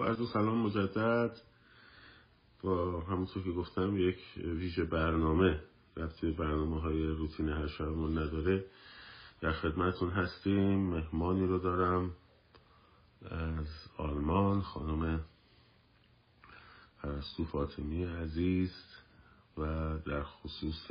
عرض 0.00 0.30
سلام 0.32 0.58
مجدد 0.58 1.36
با 2.62 3.00
همونطور 3.00 3.42
که 3.42 3.50
گفتم 3.50 3.96
یک 3.96 4.18
ویژه 4.36 4.84
برنامه. 4.84 5.60
رفتی 5.96 6.30
برنامه 6.30 6.80
های 6.80 7.06
روتین 7.06 7.48
هر 7.48 7.66
شبمون 7.66 8.18
نداره. 8.18 8.64
در 9.40 9.52
خدمتون 9.52 10.10
هستیم 10.10 10.78
مهمانی 10.78 11.46
رو 11.46 11.58
دارم. 11.58 12.10
از 13.30 13.66
آلمان 13.96 14.60
خانم 14.60 15.24
پرستو 17.02 17.44
فاطمی 17.44 18.04
عزیز 18.04 18.72
و 19.58 19.62
در 19.98 20.22
خصوص 20.22 20.90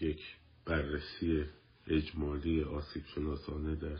یک 0.00 0.20
بررسی 0.64 1.44
اجمالی 1.86 2.64
آسیب 2.64 3.02
شناسانه 3.14 3.74
در 3.74 3.98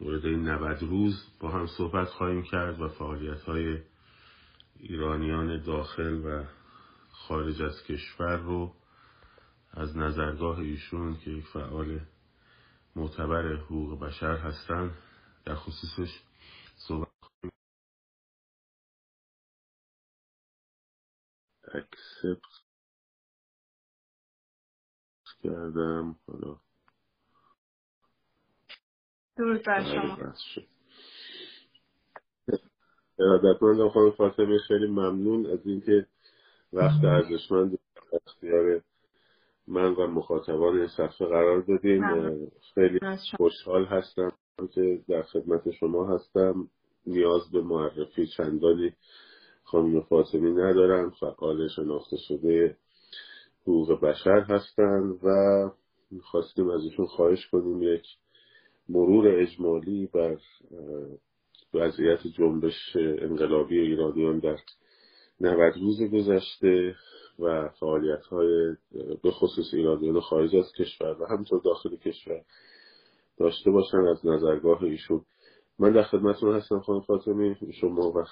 مورد 0.00 0.26
این 0.26 0.48
90 0.48 0.82
روز 0.82 1.26
با 1.40 1.50
هم 1.50 1.66
صحبت 1.66 2.08
خواهیم 2.08 2.42
کرد 2.42 2.80
و 2.80 2.88
فعالیت 2.88 3.42
های 3.42 3.82
ایرانیان 4.76 5.62
داخل 5.62 6.14
و 6.24 6.44
خارج 7.10 7.62
از 7.62 7.82
کشور 7.82 8.36
رو 8.36 8.74
از 9.70 9.96
نظرگاه 9.96 10.58
ایشون 10.58 11.18
که 11.18 11.30
یک 11.30 11.46
فعال 11.46 12.00
معتبر 12.96 13.56
حقوق 13.56 14.00
بشر 14.00 14.36
هستن 14.36 14.94
در 15.44 15.54
خصوصش 15.54 16.22
صحبت 16.76 17.08
اکسپت 21.74 22.40
کردم. 25.42 26.16
حالا 26.26 26.65
درود 29.36 29.62
بر 29.66 29.84
شما. 29.84 30.32
ارادتمندم 33.18 33.88
خانم 33.88 34.10
فاطمه 34.10 34.58
خیلی 34.58 34.86
ممنون 34.86 35.46
از 35.46 35.66
اینکه 35.66 36.06
وقت 36.72 37.04
ارزشمند 37.04 37.78
اختیار 38.26 38.82
من 39.68 39.94
و 39.94 40.06
مخاطبان 40.06 40.78
این 40.78 40.88
صفحه 40.88 41.26
قرار 41.26 41.60
دادیم. 41.60 42.02
خیلی 42.74 42.98
خوشحال 43.36 43.84
هستم 43.84 44.32
که 44.74 45.00
در 45.08 45.22
خدمت 45.22 45.70
شما 45.70 46.14
هستم. 46.14 46.68
نیاز 47.06 47.50
به 47.52 47.62
معرفی 47.62 48.26
چندانی 48.26 48.92
خانم 49.64 50.00
فاطمی 50.00 50.50
ندارم. 50.50 51.10
فعال 51.10 51.68
شناخته 51.68 52.16
شده 52.16 52.76
حقوق 53.62 54.00
بشر 54.00 54.40
هستند 54.40 55.24
و 55.24 55.30
خواستیم 56.22 56.70
از 56.70 56.84
ایشون 56.84 57.06
خواهش 57.06 57.46
کنیم 57.46 57.82
یک 57.82 58.06
مرور 58.88 59.28
اجمالی 59.28 60.06
بر 60.06 60.36
وضعیت 61.74 62.26
جنبش 62.26 62.96
انقلابی 62.96 63.78
ایرانیان 63.78 64.38
در 64.38 64.56
90 65.40 65.74
روز 65.76 66.02
گذشته 66.02 66.94
و 67.38 67.68
فعالیت 67.68 68.24
های 68.24 68.76
به 69.22 69.30
خصوص 69.30 69.74
ایرانیان 69.74 70.20
خارج 70.20 70.56
از 70.56 70.72
کشور 70.78 71.22
و 71.22 71.26
همینطور 71.26 71.60
داخل 71.64 71.96
کشور 71.96 72.42
داشته 73.38 73.70
باشن 73.70 73.98
از 73.98 74.26
نظرگاه 74.26 74.82
ایشون. 74.82 75.24
من 75.78 75.92
در 75.92 76.02
خدمتتون 76.02 76.56
هستم 76.56 76.80
خانم 76.80 77.00
فاطمی 77.00 77.56
شما 77.80 78.10
و 78.10 78.24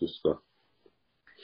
دوستان. 0.00 0.38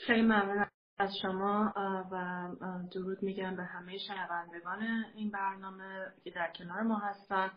خیلی 0.05 0.21
ممنون 0.21 0.65
از 0.99 1.11
شما 1.21 1.73
و 2.11 2.47
درود 2.93 3.23
میگم 3.23 3.55
به 3.55 3.63
همه 3.63 3.97
شنوندگان 3.97 4.81
این 5.15 5.31
برنامه 5.31 6.05
که 6.23 6.31
در 6.31 6.53
کنار 6.57 6.81
ما 6.81 6.97
هستن. 6.97 7.51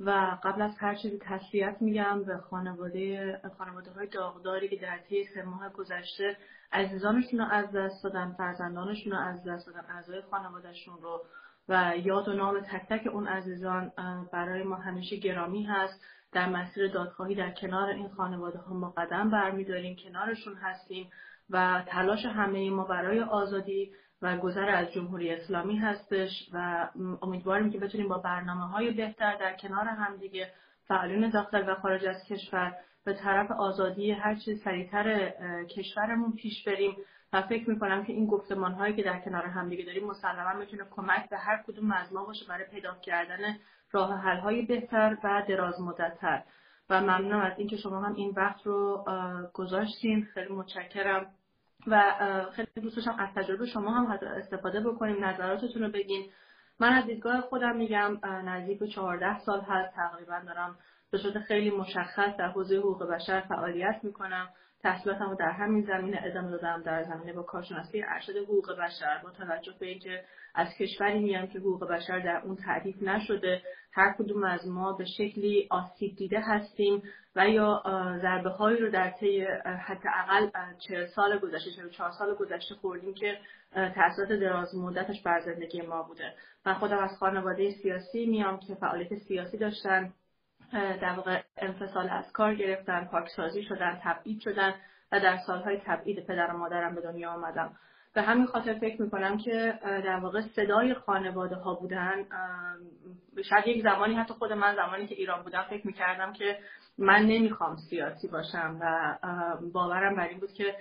و 0.00 0.36
قبل 0.42 0.62
از 0.62 0.78
هر 0.78 0.94
چیزی 0.94 1.18
تسلیت 1.20 1.76
میگم 1.80 2.24
به 2.24 2.36
خانواده 2.36 3.40
خانواده 3.58 3.90
های 3.90 4.06
داغداری 4.06 4.68
که 4.68 4.76
در 4.76 4.98
طی 4.98 5.24
سه 5.34 5.42
ماه 5.42 5.72
گذشته 5.72 6.36
عزیزانشون 6.72 7.40
رو 7.40 7.46
از 7.50 7.72
دست 7.72 8.04
دادن 8.04 8.34
فرزندانشون 8.38 9.12
رو 9.12 9.18
از 9.18 9.44
دست 9.44 9.66
دادن 9.66 9.84
اعضای 9.90 10.22
خانوادهشون 10.30 10.98
رو 11.02 11.22
و 11.68 11.92
یاد 12.04 12.28
و 12.28 12.32
نام 12.32 12.60
تک 12.60 12.88
تک 12.88 13.06
اون 13.06 13.26
عزیزان 13.26 13.92
برای 14.32 14.62
ما 14.62 14.76
همیشه 14.76 15.16
گرامی 15.16 15.64
هست. 15.64 16.00
در 16.32 16.48
مسیر 16.48 16.92
دادخواهی 16.92 17.34
در 17.34 17.50
کنار 17.50 17.88
این 17.88 18.08
خانواده 18.08 18.58
ها 18.58 18.74
ما 18.74 18.90
قدم 18.96 19.30
برمیداریم 19.30 19.96
کنارشون 19.96 20.54
هستیم 20.54 21.10
و 21.50 21.84
تلاش 21.86 22.24
همه 22.24 22.70
ما 22.70 22.84
برای 22.84 23.20
آزادی 23.20 23.92
و 24.22 24.36
گذر 24.36 24.68
از 24.68 24.92
جمهوری 24.92 25.32
اسلامی 25.32 25.76
هستش 25.76 26.48
و 26.52 26.88
امیدواریم 27.22 27.70
که 27.70 27.78
بتونیم 27.78 28.08
با 28.08 28.18
برنامه 28.18 28.68
های 28.68 28.90
بهتر 28.90 29.36
در 29.36 29.56
کنار 29.56 29.84
همدیگه 29.86 30.52
فعالین 30.88 31.30
داخل 31.30 31.68
و 31.68 31.74
خارج 31.74 32.06
از 32.06 32.24
کشور 32.28 32.74
به 33.04 33.14
طرف 33.14 33.50
آزادی 33.50 34.10
هر 34.10 34.34
چیز 34.34 34.62
سریعتر 34.62 35.30
کشورمون 35.76 36.32
پیش 36.32 36.64
بریم 36.64 36.96
و 37.32 37.42
فکر 37.42 37.70
می‌کنم 37.70 38.04
که 38.04 38.12
این 38.12 38.26
گفتمان 38.26 38.72
هایی 38.72 38.96
که 38.96 39.02
در 39.02 39.20
کنار 39.20 39.44
همدیگه 39.44 39.84
داریم 39.84 40.06
مسلما 40.06 40.52
می‌تونه 40.58 40.84
کمک 40.90 41.28
به 41.28 41.38
هر 41.38 41.62
کدوم 41.66 41.92
از 41.92 42.12
ما 42.12 42.24
باشه 42.24 42.46
برای 42.48 42.64
پیدا 42.64 42.94
کردن 42.94 43.56
راه 43.92 44.20
حل 44.20 44.36
های 44.36 44.62
بهتر 44.62 45.16
و 45.24 45.42
دراز 45.48 45.80
مدتتر 45.80 46.42
و 46.90 47.00
ممنونم 47.00 47.40
از 47.40 47.58
اینکه 47.58 47.76
شما 47.76 48.00
هم 48.00 48.14
این 48.14 48.32
وقت 48.36 48.66
رو 48.66 49.04
گذاشتین. 49.54 50.24
خیلی 50.24 50.52
متشکرم. 50.52 51.26
و 51.86 52.12
خیلی 52.52 52.68
دوست 52.82 52.96
داشتم 52.96 53.16
از 53.18 53.28
تجربه 53.34 53.66
شما 53.66 53.90
هم 53.90 54.18
استفاده 54.36 54.80
بکنیم 54.80 55.24
نظراتتون 55.24 55.82
رو 55.82 55.88
بگین. 55.90 56.30
من 56.80 56.92
از 56.92 57.06
دیدگاه 57.06 57.40
خودم 57.40 57.76
میگم 57.76 58.18
نزدیک 58.24 58.78
به 58.78 58.88
14 58.88 59.38
سال 59.38 59.60
هست 59.60 59.94
تقریبا 59.94 60.40
دارم 60.46 60.78
به 61.10 61.18
صورت 61.18 61.38
خیلی 61.38 61.70
مشخص 61.70 62.36
در 62.38 62.48
حوزه 62.48 62.76
حقوق 62.76 63.10
بشر 63.10 63.40
فعالیت 63.40 64.00
می‌کنم. 64.02 64.48
تحصیلاتم 64.86 65.30
رو 65.30 65.34
در 65.34 65.50
همین 65.50 65.82
زمینه 65.82 66.20
ادامه 66.24 66.50
دادم 66.50 66.82
در 66.82 67.04
زمینه 67.04 67.32
با 67.32 67.42
کارشناسی 67.42 68.02
ارشد 68.02 68.36
حقوق 68.36 68.72
بشر. 68.72 69.20
با 69.22 69.30
توجه 69.30 69.72
به 69.80 69.86
اینکه 69.86 70.24
از 70.54 70.68
کشوری 70.78 71.18
میام 71.18 71.46
که 71.46 71.58
حقوق 71.58 71.88
بشر 71.88 72.18
در 72.18 72.42
اون 72.44 72.56
تعریف 72.56 73.02
نشده 73.02 73.62
هر 73.92 74.14
کدوم 74.18 74.44
از 74.44 74.68
ما 74.68 74.92
به 74.92 75.04
شکلی 75.04 75.68
آسیب 75.70 76.16
دیده 76.16 76.40
هستیم 76.40 77.02
و 77.36 77.48
یا 77.48 77.82
ضربه 78.22 78.50
هایی 78.50 78.78
رو 78.78 78.90
در 78.90 79.10
طی 79.10 79.44
حداقل 79.64 80.50
40 80.88 81.06
سال 81.06 81.38
گذشته 81.38 81.70
44 81.70 82.10
سال 82.10 82.34
گذشته 82.34 82.74
خوردیم 82.74 83.14
که 83.14 83.38
تاثیرات 83.74 84.40
دراز 84.40 84.74
مدتش 84.74 85.22
بر 85.22 85.40
زندگی 85.40 85.82
ما 85.82 86.02
بوده. 86.02 86.34
من 86.66 86.74
خودم 86.74 86.98
از 86.98 87.10
خانواده 87.18 87.70
سیاسی 87.70 88.26
میام 88.26 88.60
که 88.60 88.74
فعالیت 88.74 89.14
سیاسی 89.14 89.58
داشتن. 89.58 90.12
در 90.72 91.12
واقع 91.16 91.42
انفصال 91.56 92.08
از 92.08 92.32
کار 92.32 92.54
گرفتن 92.54 93.04
پاکسازی 93.04 93.62
شدن 93.62 94.00
تبعید 94.02 94.40
شدن 94.40 94.74
و 95.12 95.20
در 95.20 95.36
سالهای 95.46 95.80
تبعید 95.86 96.26
پدر 96.26 96.54
و 96.54 96.58
مادرم 96.58 96.94
به 96.94 97.00
دنیا 97.00 97.30
آمدم. 97.30 97.72
به 98.14 98.22
همین 98.22 98.46
خاطر 98.46 98.74
فکر 98.74 99.02
می‌کنم 99.02 99.38
که 99.38 99.78
در 99.82 100.16
واقع 100.16 100.40
صدای 100.40 100.94
خانواده 100.94 101.56
ها 101.56 101.74
بودن 101.74 102.26
شاید 103.50 103.66
یک 103.66 103.82
زمانی 103.82 104.14
حتی 104.14 104.34
خود 104.34 104.52
من 104.52 104.74
زمانی 104.76 105.06
که 105.06 105.14
ایران 105.14 105.42
بودم 105.42 105.62
فکر 105.70 105.86
می‌کردم 105.86 106.32
که 106.32 106.58
من 106.98 107.22
نمی‌خوام 107.22 107.76
سیاسی 107.76 108.28
باشم 108.28 108.78
و 108.80 109.18
باورم 109.72 110.16
بر 110.16 110.28
این 110.28 110.40
بود 110.40 110.52
که 110.52 110.74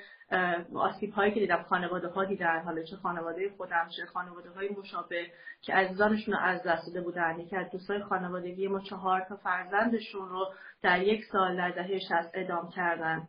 آسیب 0.75 1.13
هایی 1.13 1.33
که 1.33 1.39
دیدم 1.39 1.63
خانواده 1.69 2.07
ها 2.07 2.25
دیدن 2.25 2.61
حالا 2.61 2.83
چه 2.83 2.95
خانواده 2.95 3.49
خودم 3.57 3.87
چه 3.97 4.05
خانواده 4.05 4.49
های 4.49 4.69
مشابه 4.69 5.27
که 5.61 5.73
عزیزانشون 5.73 6.33
رو 6.33 6.39
از 6.39 6.63
دست 6.63 6.87
داده 6.87 7.01
بودن. 7.01 7.39
یکی 7.39 7.55
از 7.55 7.71
دوستای 7.71 8.03
خانوادگی 8.03 8.67
ما 8.67 8.79
چهار 8.79 9.25
تا 9.29 9.35
فرزندشون 9.35 10.29
رو 10.29 10.53
در 10.81 11.01
یک 11.01 11.25
سال 11.31 11.57
در 11.57 11.69
دهه 11.69 11.99
شصت 11.99 12.31
ادام 12.33 12.69
کردن. 12.69 13.27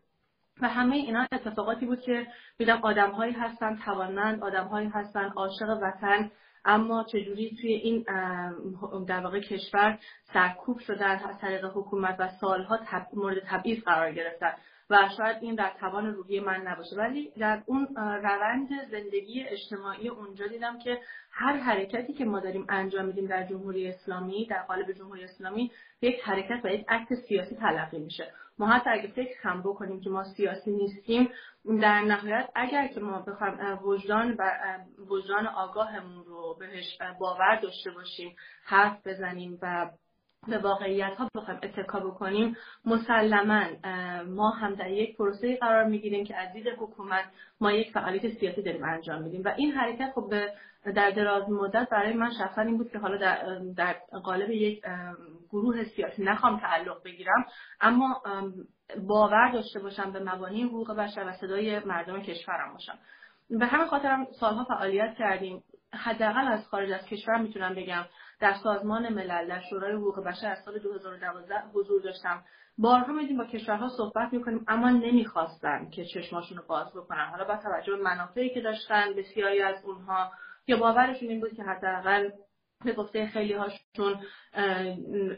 و 0.62 0.69
همه 0.69 0.96
اینا 0.96 1.26
اتفاقاتی 1.32 1.86
بود 1.86 2.00
که 2.00 2.26
دیدم 2.58 2.78
آدمهایی 2.82 3.32
هستن 3.32 3.76
توانمند 3.84 4.42
آدمهایی 4.42 4.88
هستن 4.88 5.28
عاشق 5.28 5.78
وطن 5.82 6.30
اما 6.66 7.04
چجوری 7.04 7.56
توی 7.60 7.72
این 7.72 8.04
در 9.04 9.21
واقع 9.21 9.41
کشور 9.41 9.99
سرکوب 10.32 10.78
شدن 10.78 11.21
از 11.28 11.38
طریق 11.41 11.65
حکومت 11.65 12.16
و 12.19 12.28
سالها 12.41 12.78
مورد 13.12 13.38
تبعیض 13.38 13.84
قرار 13.84 14.12
گرفتن 14.12 14.52
و 14.90 15.08
شاید 15.17 15.37
این 15.40 15.55
در 15.55 15.73
توان 15.81 16.14
روحی 16.14 16.40
من 16.40 16.61
نباشه. 16.61 16.96
ولی 16.96 17.32
در 17.38 17.62
اون 17.67 17.88
روند 17.96 18.69
زندگی 18.90 19.43
اجتماعی 19.43 20.08
اونجا 20.08 20.46
دیدم 20.46 20.79
که 20.79 21.00
هر 21.31 21.56
حرکتی 21.56 22.12
که 22.12 22.25
ما 22.25 22.40
داریم 22.40 22.67
انجام 22.69 23.05
میدیم 23.05 23.26
در 23.26 23.46
جمهوری 23.46 23.88
اسلامی 23.88 24.46
در 24.46 24.62
قالب 24.62 24.93
جمهوری 24.93 25.25
اسلامی 25.25 25.70
یک 26.02 26.20
حرکت 26.25 26.61
و 26.64 26.69
یک 26.69 26.85
عکس 26.88 27.12
سیاسی 27.29 27.56
تلقی 27.56 27.99
میشه. 27.99 28.32
ما 28.58 28.67
حتی 28.67 28.90
اگه 28.90 29.08
فکر 29.08 29.35
هم 29.43 29.61
بکنیم 29.61 30.00
که 30.00 30.11
ما 30.11 30.25
سیاسی 30.25 30.73
نیستیم 30.73 31.31
در 31.66 32.00
نهایت 32.00 32.48
اگر 32.54 32.86
که 32.86 33.00
ما 33.00 33.18
بخوایم 33.20 33.78
وجدان 33.82 34.36
و 34.38 34.50
وجدان 35.08 35.46
آگاهمون 35.46 36.24
رو 36.24 36.56
بهش 36.58 36.98
باور 37.20 37.56
داشته 37.62 37.90
باشیم 37.90 38.36
حرف 38.64 39.06
بزنیم 39.06 39.58
و 39.62 39.90
به 40.48 40.58
واقعیت 40.58 41.12
ها 41.18 41.30
بخوایم 41.34 41.60
اتکا 41.62 42.00
بکنیم 42.00 42.56
مسلما 42.84 43.64
ما 44.26 44.50
هم 44.50 44.74
در 44.74 44.90
یک 44.90 45.16
پروسه 45.16 45.56
قرار 45.56 45.84
می‌گیریم 45.84 46.24
که 46.24 46.36
از 46.36 46.52
دید 46.52 46.66
حکومت 46.78 47.24
ما 47.60 47.72
یک 47.72 47.92
فعالیت 47.92 48.28
سیاسی 48.28 48.62
داریم 48.62 48.84
انجام 48.84 49.22
میدیم. 49.22 49.42
و 49.44 49.48
این 49.56 49.72
حرکت 49.72 50.12
خب 50.14 50.26
به 50.30 50.52
در 50.93 51.11
دراز 51.11 51.50
مدت 51.50 51.88
برای 51.91 52.12
من 52.12 52.31
شخصا 52.38 52.62
این 52.62 52.79
بود 52.79 52.91
که 52.91 52.99
حالا 52.99 53.17
در, 53.17 53.59
در 53.77 53.97
قالب 54.25 54.50
یک 54.50 54.83
گروه 55.50 55.85
سیاسی 55.85 56.25
نخوام 56.25 56.61
تعلق 56.61 57.03
بگیرم 57.05 57.47
اما 57.81 58.23
باور 59.09 59.50
داشته 59.53 59.81
باشم 59.81 60.12
به 60.12 60.21
مبانی 60.21 60.62
حقوق 60.62 60.93
بشر 60.93 61.25
و 61.27 61.33
صدای 61.33 61.79
مردم 61.79 62.23
کشورم 62.23 62.73
باشم. 62.73 62.99
به 63.50 63.67
همین 63.67 63.87
خاطرم 63.87 64.27
سالها 64.41 64.65
فعالیت 64.65 65.15
کردیم. 65.19 65.62
حداقل 65.93 66.49
از 66.49 66.67
خارج 66.69 66.91
از 66.93 67.06
کشور 67.06 67.38
می‌تونم 67.38 67.75
بگم 67.75 68.05
در 68.41 68.55
سازمان 68.55 69.09
ملل 69.12 69.49
در 69.49 69.61
شورای 69.71 69.93
حقوق 69.93 70.25
بشر 70.25 70.50
از 70.50 70.59
سال 70.65 70.79
2012 70.79 71.55
حضور 71.75 72.03
داشتم. 72.03 72.43
بارها 72.79 73.12
میدیم 73.12 73.37
با 73.37 73.44
کشورها 73.44 73.88
صحبت 73.88 74.33
می‌کنیم 74.33 74.65
اما 74.69 74.91
نمی‌خواستن 74.91 75.91
که 75.91 76.05
چشماشون 76.05 76.59
رو 76.59 76.65
باز 76.69 76.87
بکنن. 76.97 77.29
حالا 77.31 77.44
با 77.44 77.56
توجه 77.56 77.97
به 77.97 78.03
منافعی 78.03 78.55
که 78.55 78.61
داشتن 78.61 79.15
بسیاری 79.17 79.62
از 79.62 79.85
اونها 79.85 80.31
یا 80.66 80.76
باورشون 80.76 81.28
این 81.28 81.40
بود 81.40 81.54
که 81.54 81.62
حداقل 81.62 82.30
به 82.84 82.92
گفته 82.92 83.26
خیلی 83.26 83.52
هاشون 83.52 84.20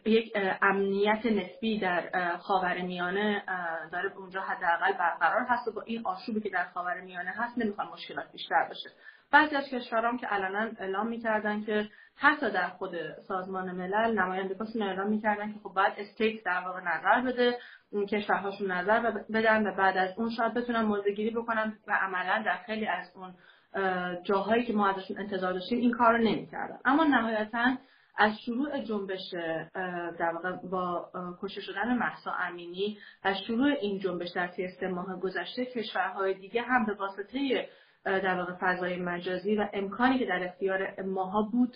یک 0.04 0.32
امنیت 0.62 1.26
نسبی 1.26 1.78
در 1.78 2.36
خاور 2.36 2.80
میانه 2.80 3.42
داره 3.92 4.12
اونجا 4.16 4.40
حداقل 4.40 4.92
برقرار 4.92 5.46
هست 5.48 5.69
و 5.69 5.72
با 5.72 5.82
این 5.82 6.02
آشوبی 6.06 6.40
که 6.40 6.50
در 6.50 6.64
خاور 6.64 7.00
میانه 7.00 7.30
هست 7.30 7.58
نمی‌خوان 7.58 7.88
مشکلات 7.88 8.32
بیشتر 8.32 8.69
بشه. 8.70 8.90
بعضی 9.32 9.56
از 9.56 9.64
کشورام 9.64 10.19
که 10.19 10.26
علنا 10.26 10.70
اعلام 10.78 11.08
می‌کردن 11.08 11.64
که 11.64 11.88
حتی 12.16 12.50
در 12.50 12.69
خود 12.69 13.20
سازمان 13.28 13.70
ملل 13.70 14.20
نمایندگانشون 14.20 14.82
اعلام 14.82 15.08
می‌کردن 15.08 15.52
که 15.52 15.58
خب 15.58 15.72
باید 15.75 15.92
استیت 15.96 16.44
در 16.44 16.60
واقع 16.60 16.80
نظر 16.80 17.20
بده 17.20 17.58
کشورهاشون 18.08 18.70
نظر 18.70 19.10
بدن 19.10 19.66
و 19.66 19.75
بعد 19.75 19.96
از 19.96 20.19
اون 20.19 20.30
شاید 20.30 20.54
بتونن 20.54 20.82
موضع 20.82 21.30
بکنن 21.36 21.78
و 21.86 21.98
عملا 22.02 22.42
در 22.46 22.56
خیلی 22.66 22.86
از 22.86 23.12
اون 23.14 23.34
جاهایی 24.25 24.64
که 24.64 24.72
ما 24.72 24.88
ازشون 24.88 25.19
انتظار 25.19 25.52
داشتیم 25.52 25.78
این 25.78 25.92
کار 25.92 26.12
رو 26.12 26.19
نمی‌کردن. 26.19 26.78
اما 26.84 27.04
نهایتا 27.04 27.76
از 28.19 28.32
شروع 28.44 28.80
جنبش 28.84 29.34
در 30.19 30.32
واقع 30.34 30.52
با 30.70 31.10
کشته 31.42 31.60
شدن 31.60 31.98
محسا 31.98 32.32
امینی 32.32 32.98
از 33.22 33.36
شروع 33.46 33.72
این 33.80 33.98
جنبش 33.98 34.28
در 34.34 34.46
طی 34.46 34.69
سه 34.69 34.88
ماه 34.88 35.20
گذشته 35.20 35.66
کشورهای 35.66 36.34
دیگه 36.34 36.62
هم 36.62 36.86
به 36.86 36.94
واسطه 36.94 37.69
در 38.04 38.38
واقع 38.38 38.52
فضای 38.60 38.96
مجازی 38.96 39.56
و 39.56 39.69
امکانی 39.72 40.19
که 40.19 40.26
در 40.26 40.44
اختیار 40.44 41.02
ماها 41.02 41.42
بود 41.52 41.75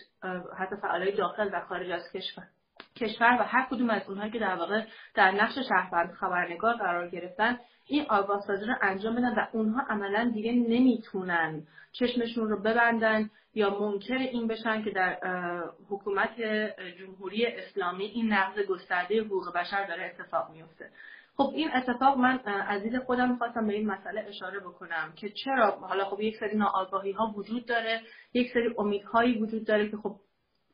حتی 0.59 0.77
فعالای 0.83 1.17
داخل 1.17 1.51
و 1.53 1.61
خارج 1.61 1.91
از 1.91 2.03
کشور 2.15 2.45
کشور 2.97 3.37
و 3.41 3.43
هر 3.43 3.67
کدوم 3.71 3.91
از 3.91 4.03
اونهایی 4.09 4.33
که 4.33 4.39
در 4.39 4.55
واقع 4.55 4.85
در 5.15 5.31
نقش 5.31 5.59
شهروند 5.69 6.13
خبرنگار 6.13 6.75
قرار 6.75 7.09
گرفتن 7.09 7.59
این 7.87 8.07
آگاه 8.09 8.41
سازی 8.41 8.65
رو 8.65 8.75
انجام 8.83 9.15
بدن 9.15 9.35
و 9.35 9.47
اونها 9.53 9.83
عملا 9.89 10.31
دیگه 10.35 10.53
نمی‌تونن 10.53 11.63
چشمشون 11.93 12.49
رو 12.49 12.61
ببندن 12.61 13.31
یا 13.55 13.81
منکر 13.81 14.15
این 14.15 14.47
بشن 14.47 14.83
که 14.83 14.91
در 14.91 15.19
حکومت 15.91 16.41
جمهوری 16.99 17.47
اسلامی 17.47 18.05
این 18.05 18.33
نقض 18.33 18.59
گسترده 18.59 19.23
حقوق 19.23 19.53
بشر 19.55 19.87
داره 19.87 20.05
اتفاق 20.05 20.51
میفته. 20.51 20.91
خب 21.37 21.53
این 21.55 21.71
اتفاق 21.75 22.19
من 22.19 22.41
از 22.47 22.83
خودم 23.07 23.31
می‌خواستم 23.31 23.67
به 23.67 23.73
این 23.73 23.87
مسئله 23.87 24.25
اشاره 24.29 24.61
بکنم 24.61 25.13
که 25.17 25.29
چرا؟ 25.29 25.71
حالا 25.71 26.05
خب 26.05 26.21
یک 26.21 26.37
سری 26.37 26.57
ناآگاهی 26.57 27.13
ها 27.13 27.33
وجود 27.37 27.67
داره 27.67 28.01
یک 28.35 28.53
سری 28.55 28.75
امیدهایی 28.79 29.39
وجود 29.39 29.65
داره 29.65 29.91
که 29.91 29.97
خب 29.97 30.17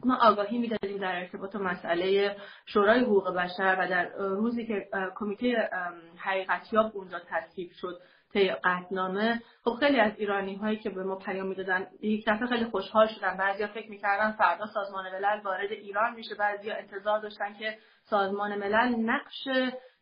ما 0.04 0.16
آگاهی 0.22 0.58
می‌دادیم 0.58 0.98
در 0.98 1.16
ارتباط 1.16 1.56
مسئله 1.56 2.36
شورای 2.66 3.00
حقوق 3.00 3.34
بشر 3.34 3.76
و 3.78 3.88
در 3.88 4.08
روزی 4.16 4.66
که 4.66 4.88
کمیته 5.14 5.70
حقیقتیاب 6.16 6.90
اونجا 6.94 7.18
تصویب 7.28 7.70
شد 7.72 8.00
طی 8.32 8.50
قطنامه 8.64 9.42
خب 9.64 9.74
خیلی 9.80 10.00
از 10.00 10.12
ایرانی 10.16 10.54
هایی 10.54 10.76
که 10.76 10.90
به 10.90 11.04
ما 11.04 11.16
پیام 11.16 11.46
می‌دادن 11.46 11.86
یک 12.00 12.24
دفعه 12.28 12.46
خیلی 12.46 12.64
خوشحال 12.64 13.06
شدن. 13.06 13.36
بعضیا 13.36 13.66
فکر 13.66 13.90
می‌کردن 13.90 14.32
فردا 14.32 14.66
سازمان 14.66 15.04
ملل 15.12 15.40
وارد 15.44 15.72
ایران 15.72 16.14
میشه 16.14 16.34
بعضیا 16.34 16.76
انتظار 16.76 17.20
داشتن 17.20 17.54
که 17.54 17.78
سازمان 18.04 18.54
ملل 18.54 18.96
نقش 18.96 19.48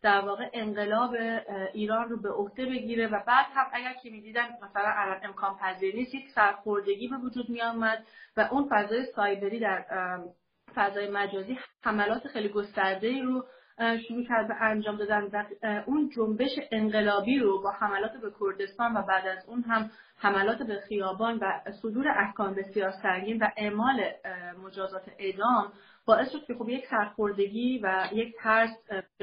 در 0.03 0.21
واقع 0.21 0.51
انقلاب 0.53 1.17
ایران 1.73 2.09
رو 2.09 2.21
به 2.21 2.31
عهده 2.31 2.67
بگیره 2.67 3.07
و 3.07 3.21
بعد 3.27 3.47
هم 3.55 3.67
اگر 3.73 3.93
که 4.03 4.11
می‌دیدن 4.11 4.45
مثلا 4.63 4.93
الان 4.97 5.21
امکان 5.23 5.57
پذیر 5.57 5.95
نیست 5.95 6.15
یک 6.15 6.31
سرخوردگی 6.35 7.09
به 7.09 7.17
وجود 7.17 7.49
می 7.49 7.63
آمد 7.63 8.07
و 8.37 8.49
اون 8.51 8.69
فضای 8.71 9.07
سایبری 9.17 9.59
در 9.59 9.85
فضای 10.75 11.11
مجازی 11.11 11.59
حملات 11.83 12.29
خیلی 12.29 12.49
گسترده 12.49 13.07
ای 13.07 13.23
رو 13.23 13.45
شروع 14.09 14.25
کرد 14.29 14.49
به 14.49 14.55
انجام 14.61 14.97
دادن 14.97 15.25
و 15.25 15.45
اون 15.87 16.11
جنبش 16.17 16.51
انقلابی 16.73 17.39
رو 17.39 17.63
با 17.63 17.71
حملات 17.71 18.13
به 18.13 18.33
کردستان 18.41 18.97
و 18.97 19.03
بعد 19.03 19.27
از 19.27 19.49
اون 19.49 19.63
هم 19.63 19.91
حملات 20.19 20.63
به 20.63 20.81
خیابان 20.89 21.39
و 21.39 21.73
صدور 21.83 22.09
احکام 22.09 22.55
بسیار 22.55 22.91
سنگین 22.91 23.39
و 23.43 23.49
اعمال 23.57 24.01
مجازات 24.65 25.03
اعدام 25.19 25.73
باعث 26.07 26.33
شد 26.33 26.45
که 26.45 26.55
خب 26.55 26.69
یک 26.69 26.87
سرخوردگی 26.87 27.79
و 27.79 28.09
یک 28.13 28.35
ترس 28.39 28.71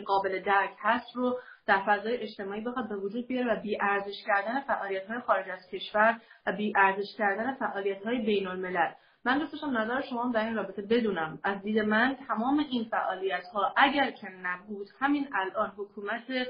قابل 0.06 0.41
درک 0.44 0.75
هست 0.80 1.15
رو 1.15 1.39
در 1.68 1.81
فضای 1.88 2.18
اجتماعی 2.18 2.62
بخواد 2.62 2.89
به 2.89 2.95
وجود 2.95 3.27
بیاره 3.27 3.53
و 3.53 3.62
بی 3.62 3.77
ارزش 3.81 4.24
کردن 4.25 4.62
فعالیت 4.62 5.07
های 5.07 5.19
خارج 5.19 5.50
از 5.50 5.68
کشور 5.71 6.19
و 6.47 6.51
بی 6.51 6.74
ارزش 6.75 7.15
کردن 7.18 7.53
فعالیت 7.53 8.06
های 8.06 8.18
بین 8.18 8.47
الملل 8.47 8.91
من 9.25 9.39
دوست 9.39 9.51
داشتم 9.51 9.77
نظر 9.77 10.01
شما 10.01 10.31
در 10.33 10.45
این 10.45 10.56
رابطه 10.56 10.81
بدونم. 10.81 11.39
از 11.44 11.62
دید 11.62 11.80
من 11.80 12.18
تمام 12.27 12.59
این 12.59 12.83
فعالیت 12.83 13.44
ها 13.53 13.74
اگر 13.77 14.12
که 14.12 14.27
نبود 14.29 14.88
همین 15.00 15.27
الان 15.33 15.74
حکومت 15.77 16.47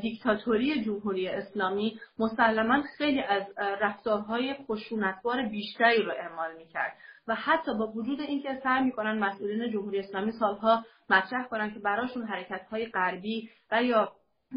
دیکتاتوری 0.00 0.84
جمهوری 0.84 1.28
اسلامی 1.28 2.00
مسلما 2.18 2.82
خیلی 2.98 3.20
از 3.20 3.42
رفتارهای 3.58 4.54
خشونتبار 4.54 5.42
بیشتری 5.42 6.02
رو 6.02 6.12
اعمال 6.12 6.56
می‌کرد. 6.56 6.92
و 7.28 7.34
حتی 7.34 7.74
با 7.74 7.86
وجود 7.86 8.20
اینکه 8.20 8.60
سعی 8.62 8.84
می‌کنن 8.84 9.18
مسئولین 9.18 9.72
جمهوری 9.72 9.98
اسلامی 9.98 10.32
سالها 10.32 10.84
مطرح 11.10 11.48
کنن 11.48 11.74
که 11.74 11.80
براشون 11.80 12.24
حرکت 12.26 12.66
های 12.70 12.86
غربی 12.86 13.50
و 13.72 13.82
یا 13.82 14.12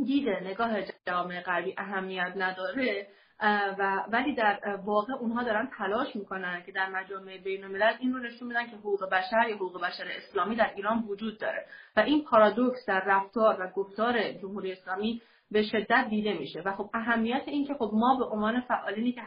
دید 0.06 0.29
نگاه 0.29 0.69
جامعه 1.07 1.41
غربی 1.41 1.75
اهمیت 1.77 2.33
نداره 2.35 3.07
و 3.79 4.06
ولی 4.12 4.35
در 4.35 4.79
واقع 4.85 5.13
اونها 5.13 5.44
دارن 5.44 5.69
تلاش 5.77 6.15
می‌کنن 6.15 6.63
که 6.65 6.71
در 6.71 6.89
مجامع 6.89 7.38
بین 7.38 7.63
الملل 7.63 7.94
این 8.00 8.13
رو 8.13 8.19
نشون 8.19 8.47
میدن 8.47 8.68
که 8.68 8.75
حقوق 8.75 9.09
بشر 9.09 9.50
یا 9.50 9.56
حقوق 9.56 9.81
بشر 9.81 10.07
اسلامی 10.17 10.56
در 10.56 10.71
ایران 10.75 11.03
وجود 11.07 11.39
داره. 11.39 11.65
و 11.95 12.00
این 12.00 12.24
پارادوکس 12.24 12.85
در 12.88 13.03
رفتار 13.06 13.62
و 13.62 13.67
گفتار 13.67 14.31
جمهوری 14.31 14.71
اسلامی 14.71 15.21
به 15.51 15.63
شدت 15.63 16.06
دیده 16.09 16.33
میشه. 16.33 16.62
و 16.65 16.71
خب 16.71 16.89
اهمیت 16.94 17.44
این 17.45 17.65
که 17.65 17.74
خب 17.74 17.92
ما 17.94 18.15
به 18.19 18.25
عنوان 18.25 18.62
فعالینی 18.62 19.12
که 19.12 19.21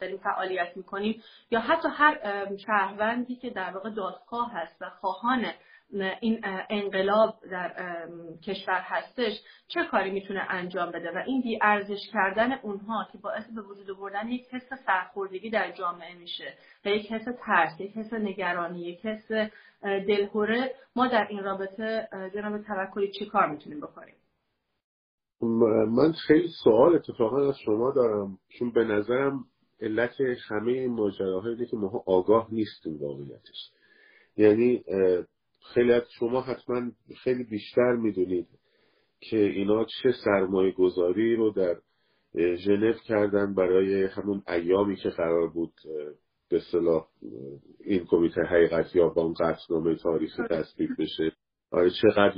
داریم 0.00 0.18
فعالیت 0.18 0.76
می‌کنیم 0.76 1.22
یا 1.50 1.60
حتی 1.60 1.88
هر 1.88 2.18
شهروندی 2.66 3.36
که 3.36 3.50
در 3.50 3.70
واقع 3.70 3.90
دادخواه 3.90 4.52
هست 4.52 4.82
و 4.82 4.90
خواهان 4.90 5.46
این 6.20 6.40
انقلاب 6.70 7.34
در 7.50 7.74
کشور 8.46 8.80
هستش 8.80 9.32
چه 9.68 9.84
کاری 9.84 10.10
می‌تونه 10.10 10.46
انجام 10.48 10.90
بده؟ 10.90 11.10
و 11.10 11.22
این 11.26 11.42
بی 11.42 11.58
ارزش 11.62 12.10
کردن 12.12 12.52
اونها 12.52 13.08
که 13.12 13.18
باعث 13.18 13.44
به 13.54 13.62
وجود 13.62 13.90
آوردن 13.90 14.28
یک 14.28 14.46
حس 14.50 14.68
سرخوردگی 14.86 15.50
در 15.50 15.70
جامعه 15.70 16.14
میشه 16.14 16.54
و 16.84 16.88
یک 16.88 17.12
حس 17.12 17.24
ترس 17.46 17.80
یک 17.80 17.96
حس 17.96 18.12
نگرانی 18.12 18.80
یک 18.80 19.06
حس 19.06 19.50
دلهوره 19.82 20.74
ما 20.96 21.06
در 21.06 21.26
این 21.30 21.42
رابطه 21.42 22.08
جناب 22.34 22.62
توکلی 22.62 23.12
چه 23.18 23.26
کار 23.26 23.46
می‌تونیم 23.46 23.80
بکنیم؟ 23.80 24.14
من 25.42 26.12
خیلی 26.12 26.48
سوال 26.64 26.94
اتفاقا 26.94 27.48
از 27.48 27.58
شما 27.64 27.92
دارم 27.92 28.38
چون 28.48 28.72
به 28.72 28.84
نظرم 28.84 29.44
علت 29.80 30.20
همه 30.48 30.72
این 30.72 30.92
ماجراها 30.92 31.48
اینه 31.48 31.66
که 31.66 31.76
ما 31.76 32.02
آگاه 32.06 32.48
نیستیم 32.52 32.98
واقعیتش. 33.00 33.70
یعنی 34.36 34.84
خیلی 35.74 35.92
از 35.92 36.02
شما 36.18 36.40
حتما 36.40 36.90
خیلی 37.24 37.44
بیشتر 37.44 37.92
می‌دونید 37.92 38.46
که 39.20 39.38
اینا 39.38 39.84
چه 39.84 40.12
سرمایه 40.24 40.72
گذاری 40.72 41.36
رو 41.36 41.50
در 41.50 41.76
ژنو 42.56 42.92
کردن 42.92 43.54
برای 43.54 44.04
همون 44.04 44.42
ایامی 44.48 44.96
که 44.96 45.08
قرار 45.08 45.48
بود 45.48 45.72
به 46.50 46.60
صلاح 46.72 47.06
این 47.84 48.04
کمیته 48.04 48.42
حقیقت 48.42 48.96
یا 48.96 49.08
با 49.08 49.22
اون 49.22 49.34
قطعنامه 49.34 49.94
تاریخی 49.94 50.42
تصویب 50.50 50.90
بشه. 50.98 51.32
آره 51.70 51.90
چقدر 51.90 52.34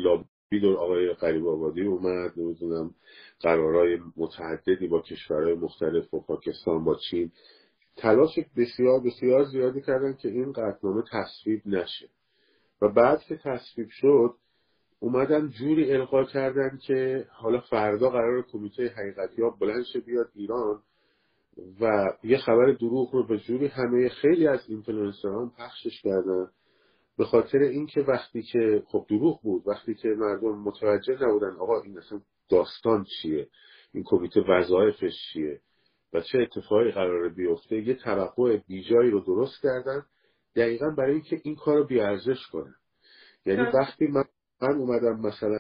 لابی 0.59 0.77
آقای 0.77 1.13
قریب 1.13 1.47
آبادی 1.47 1.83
اومد. 1.83 2.33
نمی‌دونم 2.37 2.91
قرارهای 3.41 3.99
متعددی 4.17 4.87
با 4.87 5.01
کشورهای 5.01 5.55
مختلف 5.55 6.15
و 6.15 6.21
پاکستان 6.21 6.85
با 6.85 6.99
چین. 7.11 7.33
تلاش 7.97 8.39
بسیار 8.57 9.01
بسیار 9.01 9.45
زیادی 9.45 9.81
کردن 9.81 10.13
که 10.13 10.29
این 10.29 10.53
قطعنامه 10.53 11.03
تصویب 11.13 11.63
نشه. 11.67 12.09
و 12.83 12.89
بعد 12.89 13.23
که 13.23 13.37
تصویب 13.37 13.89
شد 13.91 14.35
اومدن 15.01 15.49
جوری 15.49 15.93
القا 15.93 16.25
کردن 16.25 16.79
که 16.87 17.27
حالا 17.31 17.61
فردا 17.61 18.11
قرار 18.11 18.43
کمیته 18.53 18.89
حقیقتی 18.89 19.43
ها 19.43 19.51
بلند 19.51 19.85
شه 19.93 20.01
بیاد 20.01 20.31
ایران 20.35 20.83
و 21.81 22.13
یه 22.25 22.39
خبر 22.39 22.73
دروغ 22.73 23.15
رو 23.15 23.27
به 23.27 23.39
جوری 23.39 23.67
همه 23.67 24.09
خیلی 24.09 24.47
از 24.47 24.61
اینفلوئنسران 24.69 25.51
پخشش 25.59 26.03
کردن. 26.03 26.47
به 27.19 27.25
خاطر 27.25 27.59
اینکه 27.59 28.01
وقتی 28.01 28.43
که 28.43 28.83
خب 28.87 29.07
دروغ 29.09 29.43
بود 29.43 29.63
وقتی 29.67 29.95
که 29.95 30.09
مردم 30.09 30.59
متوجه 30.59 31.25
نبودن 31.25 31.57
آقا 31.57 31.81
این 31.81 31.99
اصلا 31.99 32.21
داستان 32.49 33.05
چیه؟ 33.05 33.49
این 33.95 34.05
کمیته 34.07 34.41
وظایفش 34.41 35.13
چیه؟ 35.33 35.61
و 36.13 36.21
چه 36.21 36.39
اتفاقی 36.39 36.91
قراره 36.91 37.29
بیفته؟ 37.29 37.77
یه 37.77 37.95
توقع 37.95 38.57
بیجایی 38.57 39.11
رو 39.11 39.21
درست 39.21 39.63
کردن. 39.63 40.07
دقیقا 40.57 40.91
برای 40.91 41.13
اینکه 41.13 41.41
این 41.45 41.57
کار 41.57 41.77
رو 41.77 41.85
بیارزش 41.85 42.47
کنن. 42.53 42.75
یعنی 43.47 43.63
وقتی 43.63 44.07
من, 44.07 44.25
من 44.63 44.77
اومدم 44.77 45.21
مثلا 45.21 45.59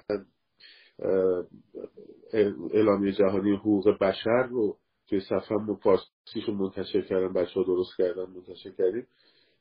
اعلامیه 2.73 3.13
جهانی 3.13 3.57
حقوق 3.57 3.99
بشر 3.99 4.43
رو 4.43 4.77
توی 5.09 5.21
صفحه 5.21 5.59
فارسیش 5.83 6.45
رو 6.49 6.55
منتشر 6.55 7.01
کردن 7.01 7.33
بچه 7.33 7.55
ها 7.55 7.63
درست 7.63 7.97
کردن 7.99 8.23
منتشر 8.23 8.71
کردیم. 8.71 9.07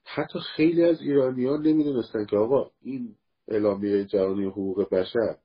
حتی 0.04 0.40
خیلی 0.56 0.84
از 0.84 1.02
ایرانیان 1.02 1.62
نمی‌دونستن 1.62 2.26
که 2.26 2.38
آقا 2.38 2.72
این 2.82 3.16
اعلامیه 3.48 4.06
جهانی 4.06 4.46
حقوق 4.46 4.90
بشر. 4.90 5.36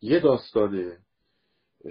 یه 0.00 0.20
داستانه 0.20 0.98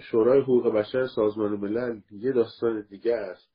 شورای 0.02 0.42
حقوق 0.42 0.74
بشر 0.74 1.08
سازمان 1.08 1.52
ملل 1.52 2.00
یه 2.12 2.32
داستان 2.32 2.86
دیگه 2.90 3.16
است. 3.16 3.52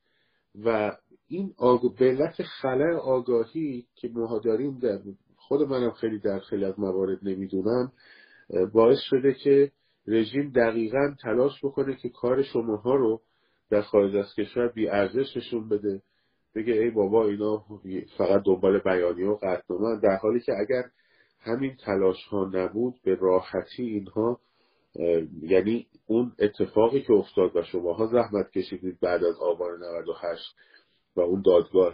و 0.65 0.97
این 1.27 1.53
آگ... 1.57 1.95
به 1.97 2.05
علت 2.05 2.43
خلع 2.43 2.95
آگاهی 2.95 3.85
که 3.95 4.07
ما 4.07 4.39
داریم 4.39 4.79
در 4.79 4.99
خود 5.35 5.61
منم 5.61 5.91
خیلی 5.91 6.19
در 6.19 6.39
خیلی 6.39 6.65
از 6.65 6.79
موارد 6.79 7.19
نمی‌دونم 7.21 7.91
باعث 8.73 8.99
شده 8.99 9.33
که 9.33 9.71
رژیم 10.07 10.51
دقیقا 10.51 11.15
تلاش 11.23 11.65
بکنه 11.65 11.95
که 11.95 12.09
کار 12.09 12.43
شماها 12.43 12.95
رو 12.95 13.21
در 13.69 13.81
خارج 13.81 14.15
از 14.15 14.33
کشور 14.35 14.67
بی 14.67 14.87
ارزش 14.89 15.37
نشون 15.37 15.69
بده. 15.69 16.01
بگه 16.57 16.73
ای 16.73 16.89
بابا 16.89 17.27
اینا 17.27 17.65
فقط 18.17 18.41
دنبال 18.45 18.79
بیانی 18.79 19.23
و 19.23 19.35
قطنامه 19.35 19.99
در 20.03 20.15
حالی 20.21 20.39
که 20.39 20.53
اگر 20.59 20.83
همین 21.39 21.75
تلاش 21.85 22.23
ها 22.25 22.49
نبود 22.53 22.95
به 23.03 23.15
راحتی 23.15 23.83
اینها 23.83 24.39
یعنی 25.41 25.87
اون 26.07 26.31
اتفاقی 26.39 27.01
که 27.01 27.13
افتاد 27.13 27.55
و 27.55 27.63
شماها 27.63 28.05
زحمت 28.05 28.51
کشیدید 28.51 28.99
بعد 28.99 29.23
از 29.23 29.35
آبان 29.39 29.83
98 29.83 30.55
و 31.15 31.21
اون 31.21 31.41
دادگاه 31.45 31.93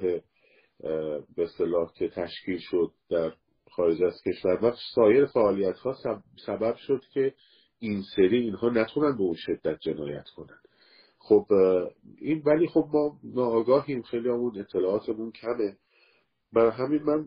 به 1.36 1.48
صلاح 1.58 1.94
که 1.94 2.10
تشکیل 2.10 2.60
شد 2.60 2.92
در 3.10 3.34
خارج 3.72 4.04
از 4.04 4.22
کشور 4.26 4.66
و 4.66 4.74
سایر 4.96 5.26
فعالیت 5.26 5.78
ها 5.78 5.96
سبب 6.46 6.76
شد 6.76 7.02
که 7.14 7.34
این 7.80 8.02
سری 8.16 8.38
اینها 8.38 8.70
نتونن 8.70 9.18
به 9.18 9.24
اون 9.24 9.36
شدت 9.38 9.80
جنایت 9.80 10.26
کنن. 10.36 10.63
خب 11.26 11.46
این 12.22 12.42
ولی 12.46 12.68
خب 12.68 12.90
ما 12.94 13.20
ناآگاهیم 13.24 14.02
خیلی 14.02 14.30
همون 14.30 14.60
اطلاعاتمون 14.60 15.32
کمه. 15.32 15.78
برای 16.54 16.72
همین 16.72 17.04
من 17.04 17.26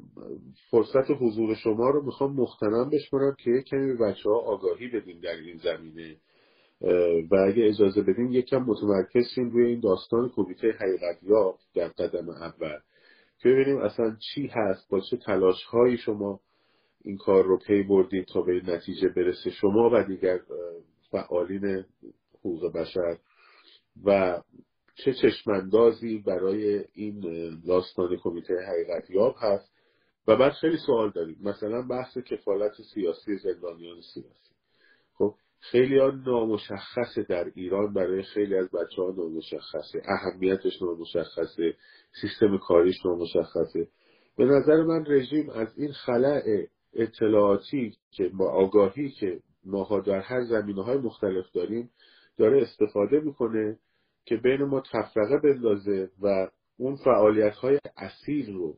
فرصت 0.70 1.10
حضور 1.20 1.54
شما 1.54 1.90
رو 1.90 2.02
می‌خوام 2.04 2.32
مختنم 2.32 2.90
بشمارم 2.90 3.36
که 3.44 3.62
کمی 3.70 3.86
به 3.86 4.04
بچه 4.04 4.30
ها 4.30 4.36
آگاهی 4.36 4.88
بدیم 4.88 5.20
در 5.20 5.36
این 5.36 5.56
زمینه. 5.56 6.16
و 7.30 7.36
اگه 7.48 7.68
اجازه 7.68 8.02
بدیم 8.02 8.32
یکم 8.32 8.58
متمرکز 8.58 9.24
شیم 9.34 9.50
روی 9.50 9.66
این 9.66 9.80
داستان 9.80 10.30
کمیته 10.36 10.68
حقیقت 10.68 11.22
یا 11.22 11.54
در 11.74 11.88
قدم 11.88 12.28
اول. 12.28 12.78
که 13.38 13.48
ببینیم 13.48 13.78
اصلا 13.78 14.16
چی 14.20 14.46
هست 14.46 14.88
با 14.90 15.00
چه 15.00 15.16
تلاش 15.16 15.64
هایی 15.64 15.96
شما 15.96 16.40
این 17.04 17.16
کار 17.16 17.44
رو 17.44 17.58
پی 17.58 17.82
بردید 17.82 18.24
تا 18.24 18.40
به 18.40 18.62
نتیجه 18.66 19.08
برسه 19.08 19.50
شما 19.50 19.90
و 19.92 20.02
دیگر 20.02 20.40
فعالین 21.10 21.84
حقوق 22.38 22.72
بشر. 22.72 23.18
و 24.04 24.40
چه 24.94 25.12
چشماندازی 25.12 26.18
برای 26.18 26.84
این 26.92 27.20
داستان 27.66 28.16
کمیته 28.22 28.54
حقیقت 28.68 29.10
یاب 29.10 29.34
هست. 29.38 29.72
و 30.28 30.36
بعد 30.36 30.52
خیلی 30.52 30.76
سوال 30.86 31.10
داریم. 31.10 31.38
مثلا 31.42 31.82
بحث 31.82 32.18
کفالت 32.18 32.72
سیاسی 32.94 33.36
زندانیان 33.36 34.00
سیاسی. 34.14 34.54
خب 35.14 35.34
خیلی 35.60 35.98
ها 35.98 36.10
نامشخصه 36.10 37.22
در 37.28 37.52
ایران 37.54 37.92
برای 37.92 38.22
خیلی 38.22 38.56
از 38.56 38.70
بچه 38.70 39.02
ها 39.02 39.14
نامشخصه. 39.16 40.02
اهمیتش 40.04 40.82
نامشخصه. 40.82 41.74
سیستم 42.20 42.58
کاریش 42.58 42.96
نامشخصه. 43.04 43.88
به 44.36 44.44
نظر 44.44 44.82
من 44.82 45.04
رژیم 45.06 45.50
از 45.50 45.78
این 45.78 45.92
خلع 45.92 46.42
اطلاعاتی 46.94 47.96
که 48.10 48.28
با 48.28 48.50
آگاهی 48.50 49.10
که 49.10 49.40
ماها 49.64 50.00
در 50.00 50.20
هر 50.20 50.44
زمینه 50.44 50.84
های 50.84 50.98
مختلف 50.98 51.44
داریم 51.54 51.90
داره 52.38 52.62
استفاده 52.62 53.20
می‌کنه 53.20 53.78
که 54.26 54.36
بین 54.36 54.64
ما 54.64 54.80
تفرقه 54.80 55.38
بندازه 55.38 56.10
و 56.22 56.48
اون 56.76 56.96
فعالیت 56.96 57.54
های 57.54 57.78
اصیل 57.96 58.54
رو 58.54 58.76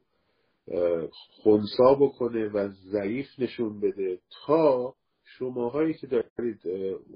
خونسا 1.42 1.94
بکنه 2.00 2.48
و 2.48 2.68
ضعیف 2.68 3.26
نشون 3.38 3.80
بده 3.80 4.18
تا 4.46 4.94
شماهایی 5.24 5.94
که 5.94 6.06
دارید 6.06 6.60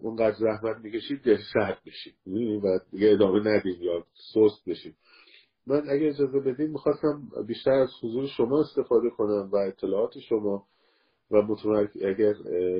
اونقدر 0.02 0.36
زحمت 0.36 0.76
می‌کشید 0.82 1.20
سرد 1.52 1.78
بشید. 1.86 2.14
و 2.64 2.78
دیگه 2.90 3.10
ادامه 3.12 3.40
ندیم 3.40 3.82
یا 3.82 4.04
سست 4.34 4.68
بشید 4.68 4.96
من 5.66 5.82
اگه 5.90 6.08
اجازه 6.08 6.40
بدین 6.40 6.70
می‌خواستم 6.70 7.22
بیشتر 7.46 7.70
از 7.70 7.90
حضور 8.02 8.26
شما 8.26 8.60
استفاده 8.60 9.10
کنم 9.10 9.50
و 9.52 9.56
اطلاعات 9.56 10.18
شما 10.18 10.66
و 11.32 11.42
متمرک 11.42 11.90
اگر 12.04 12.34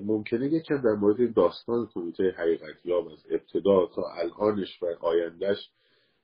ممکنه 0.04 0.47
یکم 0.47 0.76
در 0.76 0.94
مورد 1.00 1.35
داستان 1.35 1.88
کمیته 1.94 2.35
حقیقت 2.38 2.87
یا 2.87 2.99
از 2.99 3.26
ابتدا 3.30 3.87
تا 3.87 4.02
الانش 4.14 4.82
و 4.82 4.87
آیندهش 5.00 5.71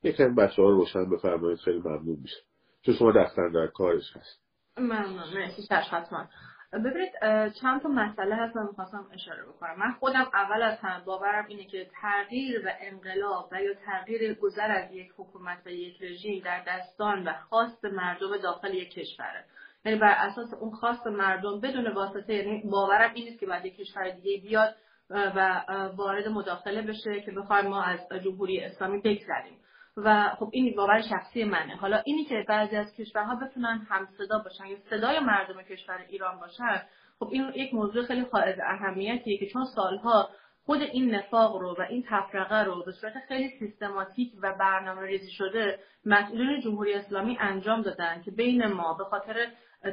یکم 0.03 0.35
بچه 0.35 0.63
ها 0.63 0.69
رو 0.69 0.77
روشن 0.77 1.11
بفرمایید 1.11 1.59
خیلی 1.59 1.79
ممنون 1.79 2.19
میشه 2.23 2.37
چون 2.83 2.95
شما 2.95 3.13
دستن 3.13 3.53
در 3.53 3.67
کارش 3.67 4.17
هست. 4.17 4.41
ممنون. 4.79 5.35
مرسی 5.35 5.75
حتما. 5.75 6.29
ببینید 6.73 7.13
چند 7.61 7.83
تا 7.83 7.89
مسئله 7.89 8.35
هست 8.35 8.57
من 8.57 8.67
می‌خواستم 8.67 9.07
اشاره 9.13 9.43
بکنم. 9.43 9.79
من 9.79 9.93
خودم 9.93 10.31
اول 10.35 10.63
از 10.63 10.79
همه 10.79 11.05
باورم 11.05 11.47
اینه 11.49 11.65
که 11.65 11.91
تغییر 12.03 12.67
و 12.67 12.71
انقلاب 12.81 13.49
و 13.53 13.63
یا 13.63 13.75
تغییر 13.75 14.35
گذر 14.35 14.71
از 14.71 14.93
یک 14.93 15.13
حکومت 15.17 15.59
و 15.67 15.69
یک 15.69 16.03
رژیم 16.03 16.43
در 16.45 16.65
دستان 16.69 17.29
و 17.29 17.33
خواست 17.49 17.85
مردم 17.85 18.37
داخل 18.37 18.75
یک 18.75 18.91
کشوره. 18.91 19.45
یعنی 19.85 19.99
بر 19.99 20.15
اساس 20.19 20.55
اون 20.61 20.71
خواست 20.71 21.07
مردم 21.07 21.61
بدون 21.61 21.93
واسطه 21.93 22.35
یعنی 22.35 22.63
باورم 22.71 23.15
این 23.15 23.25
نیست 23.25 23.41
که 23.41 23.47
بعد 23.47 23.67
یک 23.67 23.77
کشور 23.77 24.11
دیگه 24.11 24.43
بیاد 24.43 24.75
و 25.11 25.63
وارد 25.97 26.29
مداخله 26.29 26.83
بشه 26.83 27.21
که 27.21 27.31
بخوایم 27.33 27.67
ما 27.67 27.83
از 27.83 28.01
جمهوری 28.25 28.61
اسلامی 28.61 28.99
بگذریم. 28.99 29.59
و 29.97 30.29
خب 30.39 30.49
این 30.53 30.77
باور 30.77 31.03
شخصی 31.11 31.45
منه. 31.45 31.77
حالا 31.77 32.03
اینی 32.05 32.25
که 32.25 32.45
بعضی 32.49 32.77
از 32.77 32.95
کشورها 32.95 33.35
بتونن 33.35 33.87
هم 33.91 34.09
صدا 34.19 34.39
باشن 34.39 34.67
یا 34.67 34.77
صدای 34.91 35.21
مردم 35.21 35.63
کشور 35.63 36.05
ایران 36.09 36.41
باشن 36.41 36.83
خب 37.19 37.29
این 37.33 37.53
یک 37.55 37.75
موضوع 37.75 38.07
خیلی 38.07 38.27
حائز 38.33 38.57
اهمیتیه 38.65 39.39
که 39.39 39.47
چون 39.47 39.65
سالها 39.65 40.29
خود 40.65 40.83
این 40.83 41.15
نفاق 41.15 41.57
رو 41.57 41.77
و 41.79 41.83
این 41.91 42.05
تفرقه 42.09 42.63
رو 42.65 42.85
به 42.85 42.93
صورت 42.93 43.13
خیلی 43.29 43.59
سیستماتیک 43.59 44.33
و 44.43 44.55
برنامه 44.61 45.03
ریزی 45.03 45.31
شده 45.31 45.79
مسئولین 46.05 46.61
جمهوری 46.61 46.95
اسلامی 46.95 47.39
انجام 47.41 47.83
دادن 47.83 48.23
که 48.25 48.31
بین 48.31 48.67
ما 48.67 48.95
به 48.95 49.05
خاطر 49.05 49.47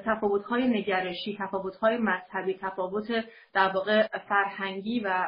تفاوت‌های 0.05 0.67
نگرشی، 0.67 1.37
تفاوت‌های 1.39 1.97
مذهبی، 1.97 2.57
تفاوت 2.61 3.25
در 3.53 3.69
واقع 3.69 4.07
فرهنگی 4.17 4.99
و 4.99 5.27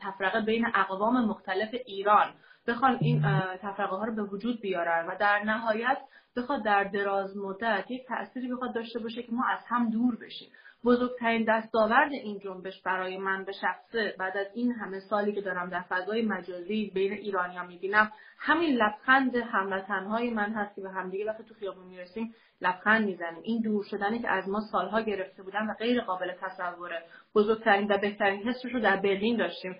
تفرقه 0.00 0.40
بین 0.40 0.66
اقوام 0.74 1.24
مختلف 1.24 1.74
ایران 1.86 2.32
بخوان 2.66 2.98
این 3.00 3.22
تفرقه 3.62 3.96
ها 3.96 4.04
رو 4.04 4.14
به 4.14 4.22
وجود 4.22 4.60
بیارن 4.60 5.06
و 5.06 5.16
در 5.20 5.42
نهایت 5.44 5.98
بخواد 6.36 6.64
در 6.64 6.84
دراز 6.84 7.36
مدت 7.36 7.90
یک 7.90 8.06
تأثیری 8.06 8.48
بخواد 8.48 8.74
داشته 8.74 8.98
باشه 8.98 9.22
که 9.22 9.32
ما 9.32 9.44
از 9.46 9.60
هم 9.66 9.90
دور 9.90 10.16
بشیم. 10.16 10.48
بزرگترین 10.84 11.44
دستاورد 11.48 12.12
این 12.12 12.38
جنبش 12.38 12.82
برای 12.82 13.18
من 13.18 13.44
به 13.44 13.52
شخصه. 13.52 14.14
بعد 14.18 14.36
از 14.36 14.46
این 14.54 14.72
همه 14.72 15.00
سالی 15.00 15.32
که 15.32 15.40
دارم 15.40 15.70
در 15.70 15.82
فضای 15.82 16.22
مجازی 16.22 16.90
بین 16.94 17.12
ایرانیا 17.12 17.62
می‌بینم 17.62 18.12
همین 18.38 18.74
لبخند 18.76 19.36
هموطنهای 19.36 20.30
من 20.30 20.52
هست 20.52 20.74
که 20.74 20.82
به 20.82 20.90
همدیگه 20.90 21.26
وقتی 21.26 21.44
تو 21.44 21.54
خیابون 21.54 21.86
می‌رسیم 21.86 22.34
لبخند 22.60 23.06
می‌زنیم. 23.06 23.42
این 23.42 23.62
دور 23.62 23.84
شدنی 23.90 24.18
که 24.18 24.28
از 24.28 24.48
ما 24.48 24.60
سالها 24.72 25.00
گرفته 25.00 25.42
بودن 25.42 25.66
و 25.70 25.74
غیر 25.74 26.00
قابل 26.00 26.32
تصوره. 26.40 27.02
بزرگترین 27.34 27.92
و 27.92 27.98
بهترین 27.98 28.48
حسش 28.48 28.74
رو 28.74 28.80
در 28.80 28.96
برلین 28.96 29.36
داشتیم. 29.36 29.76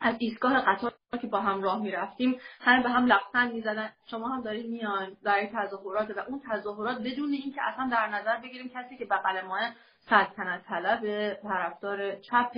از 0.00 0.16
ایستگاه 0.18 0.60
قطار 0.60 0.92
که 1.20 1.26
با 1.26 1.40
هم 1.40 1.62
راه 1.62 1.82
می‌رفتیم 1.82 2.40
همه 2.60 2.82
به 2.82 2.88
هم 2.88 3.06
لبخند 3.06 3.52
می‌زدن. 3.52 3.90
شما 4.10 4.28
هم 4.28 4.42
دارید 4.42 4.70
میان 4.70 5.16
در 5.24 5.34
این 5.34 5.50
تظاهرات 5.54 6.10
و 6.16 6.20
اون 6.28 6.40
تظاهرات 6.52 6.98
بدون 6.98 7.32
اینکه 7.32 7.62
اصلا 7.62 7.88
در 7.92 8.06
نظر 8.06 8.36
بگیریم 8.36 8.70
کسی 8.74 8.96
که 8.96 9.04
بغل 9.04 9.40
ما 9.40 9.58
سلطنت 10.08 10.64
طلب 10.68 11.34
طرفدار 11.34 12.14
چپ 12.14 12.56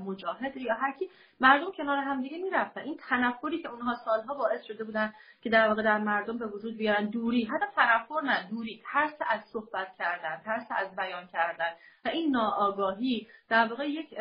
مجاهد 0.00 0.56
یا 0.56 0.74
هر 0.74 0.92
کی 0.98 1.10
مردم 1.40 1.72
کنار 1.72 1.98
هم 1.98 2.22
دیگه 2.22 2.38
می‌رفتن. 2.38 2.80
این 2.80 2.96
تنفری 3.08 3.62
که 3.62 3.68
اونها 3.68 3.94
سالها 4.04 4.34
باعث 4.34 4.64
شده 4.64 4.84
بودن 4.84 5.12
که 5.42 5.50
در 5.50 5.68
واقع 5.68 5.82
در 5.82 5.98
مردم 5.98 6.38
به 6.38 6.46
وجود 6.46 6.76
بیارن 6.76 7.10
دوری. 7.10 7.44
حتی 7.44 7.64
تنفر 7.76 8.20
نه 8.24 8.50
دوری. 8.50 8.82
ترس 8.92 9.14
از 9.30 9.40
صحبت 9.52 9.88
کردن 9.98 10.40
ترس 10.44 10.66
از 10.70 10.96
بیان 10.96 11.26
کردن. 11.26 11.70
و 12.04 12.08
این 12.08 12.30
ناآگاهی 12.30 13.28
در 13.48 13.66
واقع 13.66 13.88
یک 13.88 14.14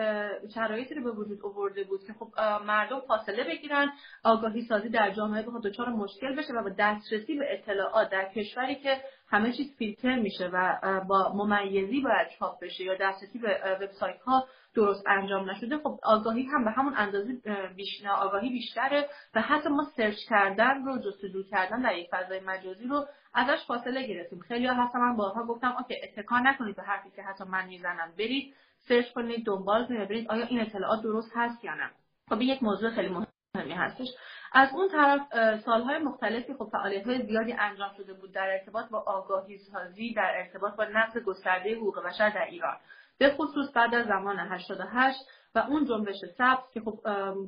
شرایطی 0.54 0.96
رو 0.96 1.04
به 1.04 1.12
وجود 1.12 1.42
آورده 1.46 1.84
بود 1.84 2.04
که 2.08 2.14
خب 2.14 2.30
مردم 2.66 3.00
فاصله 3.00 3.44
بگیرن 3.44 3.92
آگاهی 4.24 4.62
سازی 4.62 4.90
در 4.90 5.12
جامعه 5.12 5.42
بخواد 5.42 5.64
دچار 5.64 5.90
مشکل 5.90 6.36
بشه 6.36 6.54
و 6.54 6.64
با 6.64 6.70
دسترسی 6.80 7.36
به 7.36 7.54
اطلاعات 7.54 8.10
در 8.10 8.30
کشوری 8.36 8.76
که 8.76 9.02
همه 9.30 9.52
چیز 9.52 9.76
فیلتر 9.78 10.20
میشه 10.20 10.50
و 10.54 10.80
با 11.08 11.34
ممیزی 11.34 12.02
باید 12.02 12.28
چاپ 12.40 12.60
بشه 12.64 12.84
یا 12.84 12.96
دسترسی 13.02 13.40
به 13.40 13.78
وبسایت 13.82 14.22
ها 14.22 14.48
درست 14.76 15.04
انجام 15.08 15.50
نشده 15.50 15.78
خب 15.78 16.00
آگاهی 16.04 16.44
هم 16.44 16.64
به 16.64 16.72
همون 16.72 16.94
اندازه 16.98 17.38
بیشتر 17.76 18.10
آگاهی 18.10 18.50
بیشتره 18.50 19.10
و 19.36 19.42
حتی 19.42 19.70
ما 19.70 19.84
search 19.98 20.16
کردن 20.30 20.86
رو 20.86 20.98
جستجو 20.98 21.44
کردن 21.44 21.82
در 21.82 21.98
یک 21.98 22.10
فضای 22.12 22.40
مجازی 22.40 22.88
رو 22.88 23.06
ازش 23.34 23.66
فاصله 23.68 24.08
گرفتیم. 24.08 24.40
خیلی 24.40 24.68
هستم 24.68 25.00
من 25.00 25.16
بارها 25.16 25.46
گفتم 25.46 25.76
okay 25.78 25.96
اتکا 26.04 26.40
نکنید 26.40 26.76
به 26.76 26.84
حرفی 26.84 27.10
که 27.16 27.24
حتی 27.24 27.44
من 27.44 27.68
می‌زنم 27.68 28.14
برید 28.18 28.54
search 28.88 29.12
کنید 29.14 29.46
دنبال 29.46 29.86
کنید 29.86 30.02
ببینید 30.02 30.32
آیا 30.32 30.46
این 30.46 30.62
اطلاعات 30.62 31.02
درست 31.04 31.32
هست 31.36 31.64
یا 31.64 31.74
نه. 31.74 31.92
خب 32.30 32.42
یک 32.42 32.64
موضوع 32.64 32.90
خیلی 32.90 33.27
مهمی 33.68 33.74
هستش. 33.74 34.08
از 34.52 34.70
اون 34.74 34.90
طرف 34.90 35.22
سالهای 35.60 35.98
مختلفی 35.98 36.54
خب 36.54 36.70
فعالیت 36.72 37.08
های 37.08 37.26
زیادی 37.26 37.54
انجام 37.54 37.92
شده 37.98 38.14
بود 38.14 38.32
در 38.32 38.50
ارتباط 38.50 38.90
با 38.90 39.00
آگاهی 39.00 39.58
سازی 39.58 40.14
در 40.14 40.34
ارتباط 40.36 40.76
با 40.76 40.86
نقض 40.86 41.18
گسترده 41.18 41.76
حقوق 41.76 42.04
بشر 42.06 42.30
در 42.30 42.46
ایران. 42.46 42.78
به 43.18 43.30
خصوص 43.30 43.72
بعد 43.76 43.96
از 43.96 44.06
زمان 44.08 44.40
88 44.40 45.20
و 45.58 45.60
اون 45.60 45.86
جنبش 45.86 46.16
سبز 46.38 46.72
که 46.74 46.82
خب 46.82 47.00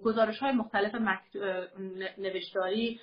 گزارش 0.04 0.40
های 0.40 0.52
مختلف 0.52 0.96
نوشتاری 2.18 3.00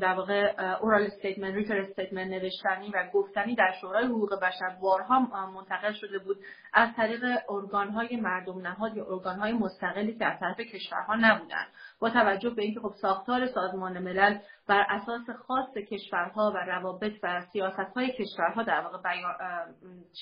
در 0.00 0.14
واقع 0.14 0.52
oral 0.80 1.02
statement 1.02 1.54
written 1.54 1.80
statement 1.80 2.30
نوشتنی 2.30 2.90
و 2.94 3.10
گفتنی 3.12 3.54
در 3.54 3.74
شورای 3.80 4.06
حقوق 4.06 4.34
بشر 4.34 4.76
بارها 4.82 5.20
منتقل 5.46 5.92
شده 5.92 6.18
بود 6.18 6.36
از 6.72 6.88
طریق 6.96 7.24
ارگان 7.48 7.88
های 7.88 8.16
مردم 8.16 8.58
نهاد 8.58 8.96
یا 8.96 9.06
ارگان 9.06 9.38
های 9.38 9.52
مستقلی 9.52 10.18
که 10.18 10.26
از 10.26 10.40
طرف 10.40 10.60
کشورها 10.60 11.14
نبودند 11.14 11.66
با 12.00 12.10
توجه 12.10 12.50
به 12.50 12.62
اینکه 12.62 12.80
خب 12.80 12.92
ساختار 13.02 13.46
سازمان 13.46 13.98
ملل 13.98 14.38
بر 14.68 14.86
اساس 14.88 15.30
خاص 15.46 15.74
کشورها 15.74 16.52
و 16.54 16.56
روابط 16.56 17.12
و 17.22 17.40
سیاست 17.52 17.96
های 17.96 18.12
کشورها 18.12 18.62
در 18.62 18.80
واقع 18.80 18.98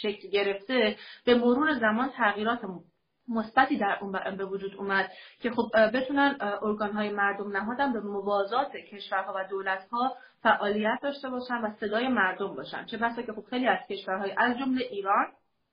شکل 0.02 0.28
گرفته 0.28 0.96
به 1.24 1.34
مرور 1.34 1.78
زمان 1.78 2.08
تغییرات 2.08 2.60
مثبتی 3.28 3.78
در 3.78 3.98
اون 4.00 4.36
به 4.36 4.44
وجود 4.44 4.74
اومد 4.76 5.10
که 5.40 5.50
خب 5.50 5.70
بتونن 5.94 6.36
ارگان 6.40 6.92
های 6.92 7.10
مردم 7.10 7.56
نهادن 7.56 7.92
به 7.92 8.00
موازات 8.00 8.72
کشورها 8.72 9.32
و 9.36 9.44
دولت 9.50 9.88
ها 9.92 10.16
فعالیت 10.42 10.98
داشته 11.02 11.30
باشن 11.30 11.54
و 11.54 11.70
صدای 11.80 12.08
مردم 12.08 12.54
باشن. 12.54 12.84
چه 12.84 12.96
بسا 12.96 13.22
که 13.22 13.32
خب 13.32 13.44
خیلی 13.50 13.66
از 13.66 13.78
کشورهای 13.90 14.34
از 14.36 14.58
جمله 14.58 14.84
ایران 14.90 15.26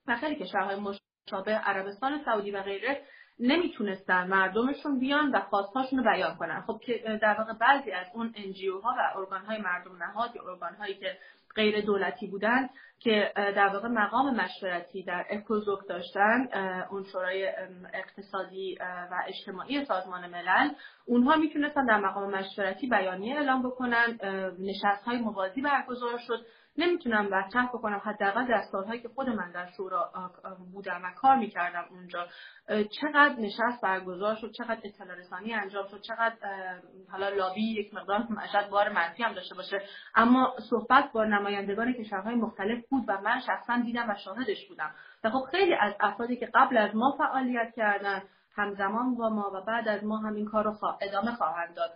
و 0.06 0.16
خیلی 0.16 0.36
کشورهای 0.36 0.76
مشابه 0.76 1.52
عربستان 1.54 2.24
سعودی 2.24 2.50
و 2.50 2.62
غیره 2.62 3.02
نمی‌تونستن 3.38 4.26
مردمشون 4.26 4.98
بیان 4.98 5.30
و 5.30 5.40
خواستهاشون 5.40 5.98
رو 5.98 6.04
بیان 6.04 6.36
کنن. 6.36 6.60
خب 6.66 6.80
که 6.86 7.18
در 7.22 7.34
واقع 7.38 7.52
بعضی 7.52 7.90
از 7.90 8.06
اون 8.14 8.34
انجیو 8.36 8.80
ها 8.80 8.94
و 8.98 9.18
ارگان 9.18 9.44
های 9.44 9.58
مردم 9.58 10.02
نهاد 10.02 10.36
یا 10.36 10.42
ارگان 10.50 10.74
هایی 10.74 10.94
که 10.94 11.18
غیر 11.56 11.80
دولتی 11.80 12.26
بودن 12.26 12.68
که 13.00 13.32
در 13.36 13.68
واقع 13.68 13.88
مقام 13.88 14.34
مشورتی 14.34 15.02
در 15.02 15.26
اکوزوک 15.30 15.78
داشتن 15.88 16.48
اون 16.90 17.04
شورای 17.04 17.52
اقتصادی 17.94 18.78
و 18.80 19.14
اجتماعی 19.28 19.84
سازمان 19.84 20.30
ملل. 20.30 20.70
اونها 21.06 21.36
می‌تونستن 21.36 21.86
در 21.86 22.00
مقام 22.00 22.30
مشورتی 22.30 22.88
بیانیه 22.88 23.36
اعلام 23.36 23.62
بکنن 23.62 24.18
نشست 24.58 25.04
های 25.04 25.18
موازی 25.18 25.62
برگزار 25.62 26.18
شد. 26.26 26.46
نمی‌تونم 26.78 27.30
برطرف 27.30 27.68
بکنم 27.68 28.00
حداقل 28.04 28.46
در 28.46 28.62
سالهایی 28.72 29.00
که 29.00 29.08
خود 29.08 29.28
من 29.28 29.50
در 29.50 29.66
شورا 29.76 30.12
بودم 30.72 31.00
و 31.04 31.10
کار 31.10 31.36
می‌کردم 31.36 31.84
اونجا 31.90 32.26
چقدر 32.68 33.34
نشست 33.38 33.80
برگزار 33.82 34.34
شد 34.34 34.52
چقدر 34.52 34.80
اطلاع 34.84 35.16
رسانی 35.16 35.54
انجام 35.54 35.86
شد 35.88 36.00
چقدر 36.00 36.36
حالا 37.10 37.28
لابی 37.28 37.80
یک 37.80 37.94
مقدار 37.94 38.26
شاید 38.52 38.70
بار 38.70 38.88
منفی 38.88 39.22
هم 39.22 39.32
داشته 39.32 39.54
باشه. 39.54 39.82
اما 40.14 40.54
صحبت 40.70 41.12
با 41.12 41.24
نمایندگان 41.24 41.92
کشورهای 41.92 42.34
مختلف 42.34 42.88
بود 42.88 43.04
و 43.08 43.20
من 43.20 43.40
شخصا 43.40 43.76
دیدم 43.84 44.10
و 44.10 44.14
شاهدش 44.24 44.68
بودم. 44.68 44.90
و 45.24 45.30
خب 45.30 45.44
خیلی 45.50 45.74
از 45.74 45.94
افرادی 46.00 46.36
که 46.36 46.50
قبل 46.54 46.76
از 46.76 46.96
ما 46.96 47.14
فعالیت 47.18 47.74
کردن 47.76 48.22
همزمان 48.56 49.16
با 49.16 49.28
ما 49.28 49.50
و 49.54 49.60
بعد 49.60 49.88
از 49.88 50.04
ما 50.04 50.18
هم 50.18 50.34
این 50.34 50.46
کار 50.46 50.64
رو 50.64 50.74
ادامه 51.00 51.34
خواهند 51.34 51.74
داد. 51.74 51.90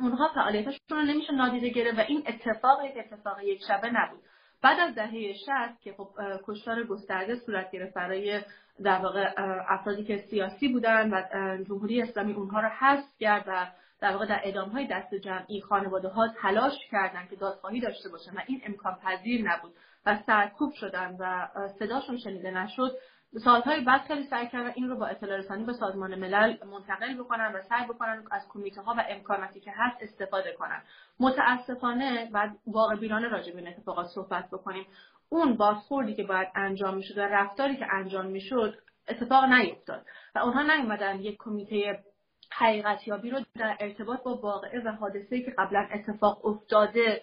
اونها 0.00 0.28
فعالیتشون 0.34 0.78
رو 0.90 1.02
نمیشه 1.02 1.32
نادیده 1.32 1.68
گرفت 1.68 1.98
و 1.98 2.00
این 2.08 2.22
اتفاق 2.26 2.84
یک 2.84 2.94
اتفاق 2.96 3.42
یک 3.42 3.62
شبه 3.68 3.90
نبود. 3.90 4.20
بعد 4.62 4.80
از 4.80 4.94
دهه 4.94 5.32
60 5.32 5.80
که 5.80 5.92
خب 5.92 6.08
کشتار 6.46 6.84
گسترده 6.84 7.36
صورت 7.36 7.70
گرفت 7.70 7.94
برای 7.94 8.40
در 8.82 8.98
واقع 8.98 9.32
افرادی 9.68 10.04
که 10.04 10.24
سیاسی 10.30 10.68
بودن 10.68 11.10
و 11.14 11.22
جمهوری 11.64 12.02
اسلامی 12.02 12.32
اونها 12.32 12.60
رو 12.60 12.68
حذف 12.68 13.18
کرد 13.18 13.44
و 13.46 13.66
در 14.00 14.12
واقع 14.12 14.26
در 14.26 14.40
ادامه 14.44 14.72
های 14.72 14.86
دست 14.86 15.14
جمعی 15.14 15.60
خانواده 15.60 16.08
ها 16.08 16.28
تلاش 16.28 16.72
کردن 16.90 17.26
که 17.30 17.36
دادخواهی 17.36 17.80
داشته 17.80 18.08
باشن 18.08 18.30
و 18.30 18.40
این 18.46 18.62
امکان 18.66 18.98
پذیر 19.02 19.42
نبود 19.50 19.72
و 20.06 20.18
سرکوب 20.26 20.72
شدن 20.72 21.16
و 21.20 21.48
صداشون 21.78 22.18
شنیده 22.18 22.50
نشد. 22.50 22.96
سالهای 23.38 23.80
بعد 23.80 24.00
خیلی 24.00 24.24
سعی 24.24 24.48
کردن 24.48 24.72
این 24.74 24.88
رو 24.88 24.96
با 24.96 25.06
اطلاع 25.06 25.36
رسانی 25.38 25.64
به 25.64 25.72
سازمان 25.72 26.14
ملل 26.14 26.56
منتقل 26.64 27.14
بکنن 27.14 27.52
و 27.54 27.62
سعی 27.62 27.86
بکنن 27.86 28.24
از 28.30 28.42
کمیته 28.48 28.82
ها 28.82 28.94
و 28.98 29.04
امکاناتی 29.08 29.60
که 29.60 29.72
هست 29.76 29.96
استفاده 30.00 30.52
کنن. 30.52 30.82
متاسفانه 31.20 32.30
بعد 32.32 32.56
واقع 32.66 32.96
بینانه 32.96 33.28
راجع 33.28 33.52
به 33.52 33.58
این 33.58 33.68
اتفاقات 33.68 34.06
صحبت 34.06 34.50
بکنیم 34.50 34.86
اون 35.28 35.56
بازخوردی 35.56 36.14
که 36.14 36.22
باید 36.22 36.48
انجام 36.54 36.94
می‌شد 36.94 37.18
و 37.18 37.20
رفتاری 37.20 37.76
که 37.76 37.86
انجام 37.92 38.26
می‌شد 38.26 38.78
اتفاق 39.08 39.44
نیفتاد 39.44 40.06
و 40.34 40.38
اونها 40.38 40.62
نیومدن 40.62 41.20
یک 41.20 41.36
کمیته 41.38 42.04
حقیقتیابی 42.52 43.30
رو 43.30 43.40
در 43.54 43.76
ارتباط 43.80 44.22
با 44.22 44.34
واقعه 44.36 44.80
و 44.84 44.88
حادثه‌ای 44.88 45.42
که 45.42 45.54
قبلا 45.58 45.88
اتفاق 45.92 46.46
افتاده 46.46 47.22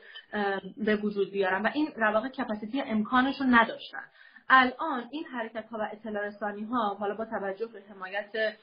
به 0.77 0.95
وجود 0.95 1.31
بیارن. 1.31 1.61
و 1.61 1.69
این 1.73 1.87
رواقع 1.95 2.29
کپاسیتی 2.29 2.81
امکانش 2.81 3.41
رو 3.41 3.45
نداشتن. 3.49 4.03
الان 4.49 5.07
این 5.11 5.25
حرکت 5.25 5.65
ها 5.71 5.77
و 5.77 5.89
اطلاع 5.91 6.23
رسانی 6.23 6.63
ها 6.63 6.95
حالا 6.99 7.15
با 7.15 7.25
توجه 7.25 7.67
به 7.67 7.81
حمایت 7.89 8.55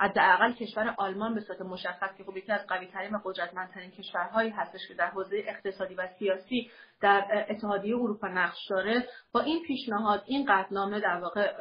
حداقل 0.00 0.52
کشور 0.52 0.94
آلمان 0.98 1.34
به 1.34 1.40
صورت 1.40 1.60
مشخص 1.60 2.16
که 2.18 2.24
خب 2.24 2.36
یکی 2.36 2.52
از 2.52 2.66
قوی 2.66 2.86
ترین 2.86 3.14
و 3.14 3.18
قدرتمندترین 3.24 3.90
کشورهایی 3.90 4.50
هستش 4.50 4.88
که 4.88 4.94
در 4.94 5.06
حوزه 5.06 5.44
اقتصادی 5.46 5.94
و 5.94 6.08
سیاسی 6.18 6.70
در 7.00 7.46
اتحادیه 7.48 7.96
اروپا 7.96 8.28
نقش 8.28 8.68
داره 8.70 9.08
با 9.32 9.40
این 9.40 9.62
پیشنهاد 9.66 10.22
این 10.26 10.46
قطعنامه 10.48 11.00
در 11.00 11.16
واقع 11.16 11.52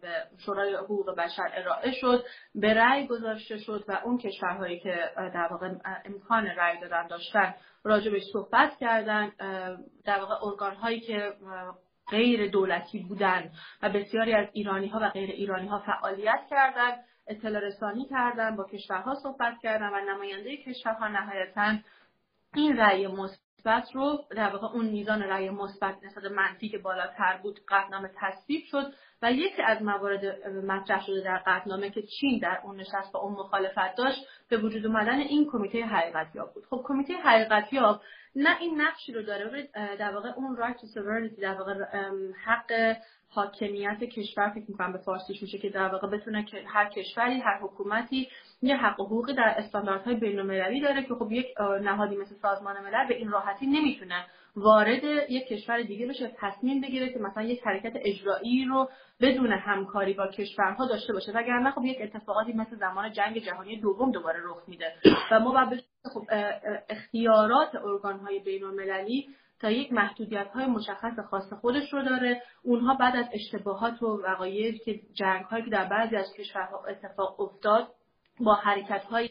به 0.00 0.26
شورای 0.38 0.74
حقوق 0.74 1.16
بشر 1.16 1.50
ارائه 1.54 1.92
شد 1.92 2.24
به 2.54 2.74
رأی 2.74 3.06
گذاشته 3.06 3.58
شد 3.58 3.84
و 3.88 4.00
اون 4.04 4.18
کشورهایی 4.18 4.80
که 4.80 5.10
در 5.16 5.48
واقع 5.50 5.74
امکان 6.04 6.46
رأی 6.46 6.80
دادن 6.80 7.06
داشتن 7.06 7.54
راجبش 7.84 8.22
صحبت 8.32 8.76
کردن 8.76 9.32
در 10.04 10.20
واقع 10.20 10.34
ارگان 10.46 10.74
هایی 10.74 11.00
که 11.00 11.32
غیر 12.10 12.50
دولتی 12.50 12.98
بودن 12.98 13.50
و 13.82 13.88
بسیاری 13.88 14.34
از 14.34 14.48
ایرانی 14.52 14.88
ها 14.88 15.00
و 15.02 15.08
غیر 15.08 15.30
ایرانی 15.30 15.68
ها 15.68 15.78
فعالیت 15.78 16.40
کردند 16.50 17.04
اطلاع 17.26 17.62
رسانی 17.62 18.06
کردن 18.10 18.56
با 18.56 18.64
کشورها 18.64 19.14
صحبت 19.14 19.54
کردن 19.62 19.88
و 19.88 20.00
نماینده 20.14 20.56
کشورها 20.56 21.08
نهایتا 21.08 21.78
این 22.54 22.76
رأی 22.76 23.06
مثبت 23.06 23.92
رو 23.94 24.24
در 24.30 24.50
واقع 24.50 24.66
اون 24.66 24.86
میزان 24.86 25.22
رأی 25.22 25.50
مثبت 25.50 25.96
نسبت 26.04 26.24
منفی 26.24 26.68
که 26.68 26.78
بالاتر 26.78 27.38
بود 27.42 27.60
قطعنامه 27.68 28.10
تصویب 28.16 28.64
شد. 28.64 28.92
و 29.22 29.32
یکی 29.32 29.62
از 29.62 29.82
موارد 29.82 30.48
مطرح 30.48 31.06
شده 31.06 31.20
در 31.20 31.42
قطعنامه 31.46 31.90
که 31.90 32.02
چین 32.02 32.38
در 32.38 32.60
اون 32.64 32.76
نشست 32.76 33.12
با 33.12 33.20
اون 33.20 33.32
مخالفت 33.32 33.96
داشت 33.96 34.26
به 34.48 34.58
وجود 34.58 34.86
اومدن 34.86 35.18
این 35.18 35.48
کمیته 35.52 35.84
حقیقتیاب 35.84 36.54
بود. 36.54 36.64
خب 36.70 36.82
کمیته 36.84 37.12
حقیقتیاب 37.12 38.00
نه 38.36 38.60
این 38.60 38.80
نقشی 38.80 39.12
رو 39.12 39.22
داره 39.22 39.68
در 39.74 40.14
واقع 40.14 40.28
اون 40.36 40.56
to 40.56 40.86
sovereignty 40.86 41.40
در 41.40 41.54
واقع 41.54 41.74
حق 42.44 42.96
حاکمیت 43.28 44.04
کشور 44.04 44.50
فکر 44.50 44.64
می‌کنم 44.68 44.92
به 44.92 44.98
فارسیش 44.98 45.42
میشه 45.42 45.58
که 45.58 45.68
در 45.68 45.88
واقع 45.88 46.08
بتونه 46.08 46.44
که 46.44 46.62
هر 46.66 46.88
کشوری 46.88 47.40
هر 47.40 47.58
حکومتی 47.62 48.28
یه 48.62 48.76
حق 48.76 49.00
و 49.00 49.04
حقوقی 49.04 49.34
در 49.34 49.54
استانداردهای 49.58 50.14
بین‌المللی 50.16 50.80
داره 50.80 51.02
که 51.02 51.14
خب 51.14 51.32
یک 51.32 51.46
نهادی 51.82 52.16
مثل 52.16 52.34
سازمان 52.34 52.80
ملل 52.80 53.08
به 53.08 53.16
این 53.16 53.30
راحتی 53.30 53.66
نمی‌تونه 53.66 54.26
وارد 54.56 55.04
یک 55.28 55.48
کشور 55.48 55.82
دیگه 55.82 56.06
بشه 56.06 56.34
تصمیم 56.36 56.80
بگیره 56.80 57.12
که 57.12 57.18
مثلا 57.18 57.42
یک 57.42 57.62
حرکت 57.64 57.92
اجرایی 57.94 58.64
رو 58.64 58.88
بدون 59.20 59.52
همکاری 59.52 60.14
با 60.14 60.26
کشورها 60.26 60.86
داشته 60.86 61.12
باشه. 61.12 61.32
وگرنه 61.32 61.70
خب 61.70 61.84
یک 61.84 61.98
اتفاقاتی 62.00 62.52
مثل 62.52 62.76
زمان 62.76 63.12
جنگ 63.12 63.38
جهانی 63.38 63.80
دوم 63.80 64.10
دوباره 64.10 64.38
رخ 64.44 64.68
میده. 64.68 64.92
و 65.30 65.40
ما 65.40 65.52
باید 65.52 65.84
خب 66.14 66.22
اختیارات 66.88 67.74
ارگانهای 67.74 68.38
بین‌المللی 68.38 69.28
تا 69.60 69.70
یک 69.70 69.92
محدودیت 69.92 70.48
های 70.54 70.66
مشخص 70.66 71.18
خاص 71.30 71.52
خودش 71.52 71.92
رو 71.92 72.02
داره. 72.02 72.42
اونها 72.64 72.94
بعد 72.94 73.16
از 73.16 73.26
اشتباهات 73.32 74.02
و 74.02 74.06
وقایعی 74.06 74.78
که 74.78 75.00
جنگ 75.14 75.44
هایی 75.44 75.64
که 75.64 75.70
در 75.70 75.84
بعضی 75.84 76.16
از 76.16 76.32
کشورها 76.38 76.84
اتفاق 76.88 77.40
افتاد 77.40 77.88
با 78.40 78.54
حرکت 78.54 79.04
های 79.04 79.28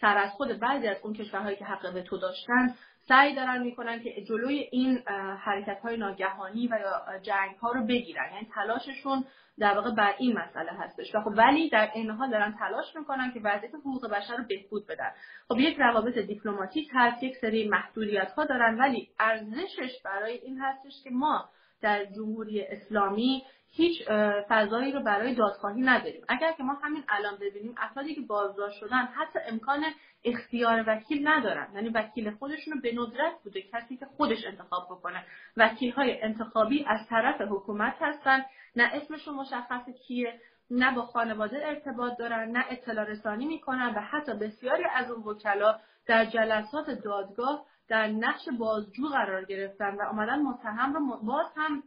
سر 0.00 0.16
از 0.16 0.30
خود 0.30 0.48
بعضی 0.60 0.86
از 0.88 0.96
اون 1.02 1.14
کشورهایی 1.14 1.56
که 1.56 1.64
حق 1.64 2.02
تو 2.02 2.18
داشتن 2.18 2.74
سعی 3.08 3.34
دارن 3.34 3.62
می‌کنن 3.62 4.02
که 4.02 4.24
جلوی 4.24 4.68
این 4.72 5.02
حرکت 5.38 5.80
های 5.80 5.96
ناگهانی 5.96 6.68
و 6.68 6.78
یا 6.80 7.18
جنگ 7.22 7.56
ها 7.56 7.72
رو 7.72 7.86
بگیرن. 7.86 8.32
یعنی 8.32 8.48
تلاششون 8.54 9.24
در 9.58 9.74
واقع 9.74 9.90
بر 9.90 10.14
این 10.18 10.38
مسئله 10.38 10.72
هستش. 10.72 11.14
و 11.14 11.20
خب 11.20 11.32
ولی 11.36 11.68
در 11.68 11.90
این 11.94 12.10
حال 12.10 12.30
دارن 12.30 12.54
تلاش 12.58 12.96
می‌کنن 12.96 13.32
که 13.32 13.40
وضعیت 13.44 13.74
حقوق 13.74 14.10
بشر 14.10 14.36
رو 14.36 14.44
بهبود 14.48 14.86
بدن. 14.86 15.10
خب 15.48 15.58
یک 15.58 15.76
روابط 15.78 16.18
دیپلماتیک 16.18 16.88
هست 16.94 17.22
یک 17.22 17.36
سری 17.36 17.68
محدودیت 17.68 18.32
ها 18.32 18.44
دارن 18.44 18.78
ولی 18.78 19.08
ارزشش 19.20 20.02
برای 20.04 20.32
این 20.32 20.58
هستش 20.60 21.02
که 21.04 21.10
ما 21.10 21.48
در 21.82 22.04
جمهوری 22.04 22.62
اسلامی 22.62 23.42
هیچ 23.76 24.08
فضایی 24.48 24.92
رو 24.92 25.02
برای 25.02 25.34
دادخواهی 25.34 25.80
نداریم. 25.82 26.24
اگر 26.28 26.52
که 26.52 26.62
ما 26.62 26.74
همین 26.74 27.04
الان 27.08 27.36
ببینیم 27.40 27.74
افرادی 27.78 28.14
که 28.14 28.20
بازداشت 28.20 28.78
شدن 28.78 29.04
حتی 29.04 29.38
امکان 29.48 29.84
اختیار 30.24 30.84
وکیل 30.86 31.28
ندارن. 31.28 31.68
یعنی 31.74 31.88
وکیل 31.88 32.30
خودشون 32.30 32.74
رو 32.74 32.80
به 32.80 32.92
ندرت 32.92 33.42
بوده 33.44 33.62
کسی 33.62 33.96
که 33.96 34.06
خودش 34.06 34.44
انتخاب 34.46 34.84
بکنه. 34.90 35.24
وکیل 35.56 35.92
های 35.92 36.22
انتخابی 36.22 36.84
از 36.88 37.00
طرف 37.08 37.40
حکومت 37.40 37.94
هستن. 38.00 38.44
نه 38.76 38.90
اسمشون 38.92 39.34
مشخص 39.34 39.88
کیه 40.06 40.40
نه 40.70 40.94
با 40.94 41.02
خانواده 41.02 41.66
ارتباط 41.66 42.18
دارن 42.18 42.50
نه 42.50 42.64
اطلاع 42.70 43.04
رسانی 43.04 43.46
می‌کنن 43.46 43.94
و 43.96 44.00
حتی 44.00 44.32
بسیاری 44.34 44.84
از 44.94 45.10
اون 45.10 45.24
وکلا 45.24 45.78
در 46.06 46.24
جلسات 46.24 46.90
دادگاه 46.90 47.66
در 47.88 48.06
نقش 48.06 48.48
بازجو 48.58 49.08
قرار 49.08 49.44
گرفتن 49.44 49.94
و 49.94 50.02
آمدن 50.02 50.42
متهم 50.42 50.92
رو 50.94 51.20
باز 51.22 51.46
هم 51.56 51.82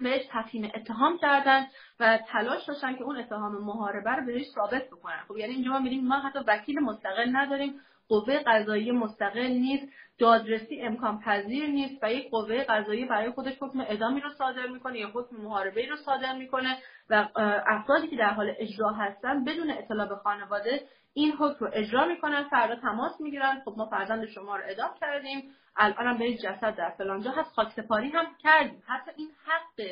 بهش 0.00 0.22
تفهیم 0.30 0.70
اتهام 0.74 1.18
کردن 1.18 1.66
و 2.00 2.18
تلاش 2.28 2.64
داشتن 2.64 2.96
که 2.96 3.02
اون 3.02 3.16
اتهام 3.16 3.64
محاربه 3.64 4.10
رو 4.10 4.26
بهش 4.26 4.46
ثابت 4.54 4.86
بکنن. 4.86 5.20
خب 5.28 5.36
یعنی 5.36 5.54
اینجا 5.54 5.70
ما 5.70 5.78
میریم 5.78 6.06
ما 6.06 6.18
حتی 6.18 6.38
وکیل 6.46 6.80
مستقل 6.80 7.28
نداریم 7.32 7.80
قوه 8.08 8.38
قضایی 8.38 8.92
مستقل 8.92 9.46
نیست 9.46 9.88
دادرسی 10.18 10.80
امکان 10.80 11.20
پذیر 11.20 11.66
نیست 11.66 12.02
و 12.02 12.12
یک 12.12 12.30
قوه 12.30 12.64
قضایی 12.64 13.04
برای 13.04 13.30
خودش 13.30 13.54
حکم 13.60 13.80
اعدامی 13.80 14.20
رو 14.20 14.30
صادر 14.30 14.66
می‌کنه 14.66 14.98
یا 14.98 15.10
حکم 15.14 15.36
محاربه 15.36 15.86
رو 15.86 15.96
صادر 15.96 16.38
می‌کنه 16.38 16.78
و 17.10 17.28
افرادی 17.66 18.08
که 18.08 18.16
در 18.16 18.30
حال 18.30 18.54
اجرا 18.58 18.92
هستن 18.92 19.44
بدون 19.44 19.70
اطلاع 19.70 20.08
به 20.08 20.16
خانواده 20.16 20.82
این 21.16 21.32
حکم 21.32 21.64
رو 21.64 21.70
اجرا 21.74 22.06
می‌کنن 22.06 22.42
فردا 22.42 22.76
تماس 22.76 23.20
می‌گیرن. 23.20 23.62
خب 23.64 23.74
ما 23.76 23.86
فرزند 23.86 24.26
شما 24.26 24.56
رو 24.56 24.64
اعدام 24.64 24.90
کردیم. 25.00 25.50
الان 25.76 26.06
هم 26.06 26.18
به 26.18 26.34
جسد 26.34 26.76
در 26.76 26.90
فلانجا 26.98 27.30
هست. 27.30 27.54
خاکسپاری 27.54 28.08
هم 28.08 28.24
کردیم. 28.38 28.82
حتی 28.86 29.10
این 29.16 29.30
حق 29.44 29.86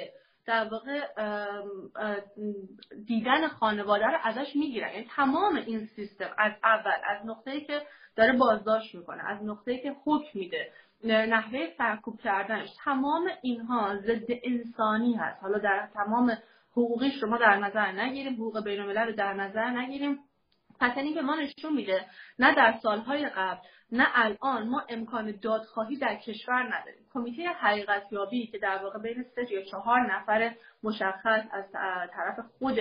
در 0.47 0.69
واقع 0.69 1.01
دیدن 3.07 3.49
خانواده 3.49 4.07
رو 4.07 4.19
ازش 4.23 4.57
می‌گیرن. 4.57 4.93
یعنی 4.93 5.07
تمام 5.17 5.57
این 5.57 5.87
سیستم 5.87 6.31
از 6.39 6.53
اول 6.65 6.99
از 7.09 7.27
نقطه‌ای 7.27 7.61
که 7.61 7.83
داره 8.17 8.33
بازداشت 8.33 8.95
می‌کنه 8.95 9.31
از 9.31 9.45
نقطه‌ای 9.45 9.79
که 9.79 9.97
حکم 10.05 10.39
میده 10.39 10.73
نحوه 11.05 11.69
سرکوب 11.79 12.21
کردنش 12.21 12.69
تمام 12.85 13.29
اینها 13.43 13.97
ضد 13.97 14.27
انسانی 14.45 15.15
هست. 15.15 15.43
حالا 15.43 15.59
در 15.59 15.89
تمام 15.95 16.39
حقوقیش 16.73 17.23
رو 17.23 17.31
ما 17.31 17.39
در 17.39 17.57
نظر 17.57 17.93
نگیریم 17.93 18.35
حقوق 18.35 18.65
بین 18.65 18.83
رو 18.83 19.13
در 19.13 19.35
نظر 19.35 19.71
نگیریم. 19.71 20.19
پس 20.81 20.95
که 21.15 21.23
ما 21.23 21.35
نشون 21.35 21.73
میده 21.73 22.07
نه 22.39 22.55
در 22.55 22.75
سالهای 22.83 23.27
قبل 23.29 23.59
نه 23.93 24.07
الان 24.15 24.69
ما 24.69 24.83
امکان 24.89 25.39
دادخواهی 25.43 25.97
در 25.97 26.15
کشور 26.15 26.63
نداریم. 26.63 27.07
کمیته 27.15 27.49
حقیقت 27.49 28.03
یابی 28.13 28.47
که 28.47 28.59
در 28.59 28.79
واقع 28.83 28.99
بین 28.99 29.23
سه 29.35 29.53
یا 29.53 29.63
چهار 29.63 30.01
نفر 30.15 30.55
مشخص 30.83 31.45
از 31.53 31.65
طرف 32.13 32.39
خود 32.59 32.79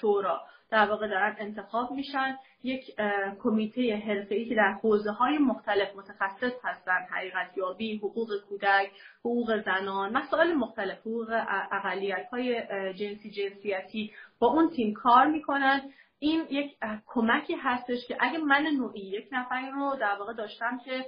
شورا 0.00 0.40
در 0.70 0.86
واقع 0.90 1.08
دارن 1.08 1.36
انتخاب 1.38 1.90
میشن 1.90 2.36
یک 2.62 2.96
کمیته 3.42 3.96
حرفه‌ای 3.96 4.48
که 4.48 4.54
در 4.54 4.72
حوزه 4.82 5.10
های 5.10 5.38
مختلف 5.38 5.96
متخصص 5.96 6.52
هستن 6.64 7.06
حقیقت 7.10 7.56
یابی 7.56 7.96
حقوق 7.96 8.28
کودک 8.48 8.90
حقوق 9.20 9.62
زنان 9.64 10.16
مسائل 10.16 10.54
مختلف 10.54 10.98
حقوق 10.98 11.30
اقلیت 11.72 12.26
های 12.32 12.62
جنسی 12.92 13.30
جنسیتی 13.30 14.12
با 14.38 14.46
اون 14.46 14.70
تیم 14.70 14.94
کار 14.94 15.26
می‌کنن. 15.26 15.80
این 16.18 16.46
یک 16.50 16.76
کمکی 17.06 17.54
هستش 17.54 18.06
که 18.08 18.16
اگه 18.20 18.38
من 18.38 18.62
نوعی 18.62 19.00
یک 19.00 19.28
نفری 19.32 19.70
رو 19.70 19.96
در 20.00 20.16
واقع 20.18 20.32
داشتم 20.32 20.78
که 20.84 21.04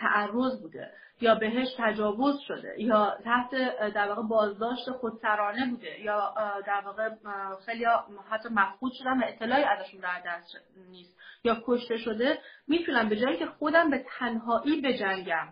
تعرض 0.00 0.62
بوده 0.62 0.90
یا 1.20 1.34
بهش 1.34 1.68
تجاوز 1.78 2.40
شده 2.48 2.74
یا 2.78 3.18
تحت 3.24 3.50
در 3.94 4.08
واقع 4.08 4.22
بازداشت 4.22 4.90
خودسرانه 4.90 5.70
بوده 5.70 6.00
یا 6.00 6.34
در 6.66 6.82
واقع 6.84 7.10
خیلی 7.66 7.84
حتی 8.30 8.48
مفقود 8.48 8.92
شدن 8.92 9.20
و 9.20 9.24
اطلاعی 9.26 9.64
ازشون 9.64 10.00
در 10.00 10.22
دست 10.26 10.56
نیست 10.90 11.18
یا 11.44 11.62
کشته 11.66 11.96
شده 11.96 12.38
می‌تونم 12.68 13.08
به 13.08 13.16
جایی 13.16 13.38
که 13.38 13.46
خودم 13.46 13.90
به 13.90 14.04
تنهایی 14.18 14.80
بجنگم. 14.80 15.48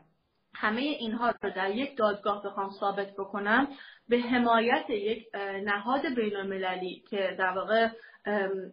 همه 0.55 0.81
اینها 0.81 1.31
رو 1.43 1.51
در 1.51 1.71
یک 1.71 1.97
دادگاه 1.97 2.43
بخوام 2.43 2.71
ثابت 2.81 3.13
بکنم 3.19 3.69
به 4.09 4.19
حمایت 4.19 4.91
یک 4.91 5.25
نهاد 5.65 6.15
بین 6.15 7.03
که 7.11 7.37
در 7.39 7.53
واقع 7.57 7.89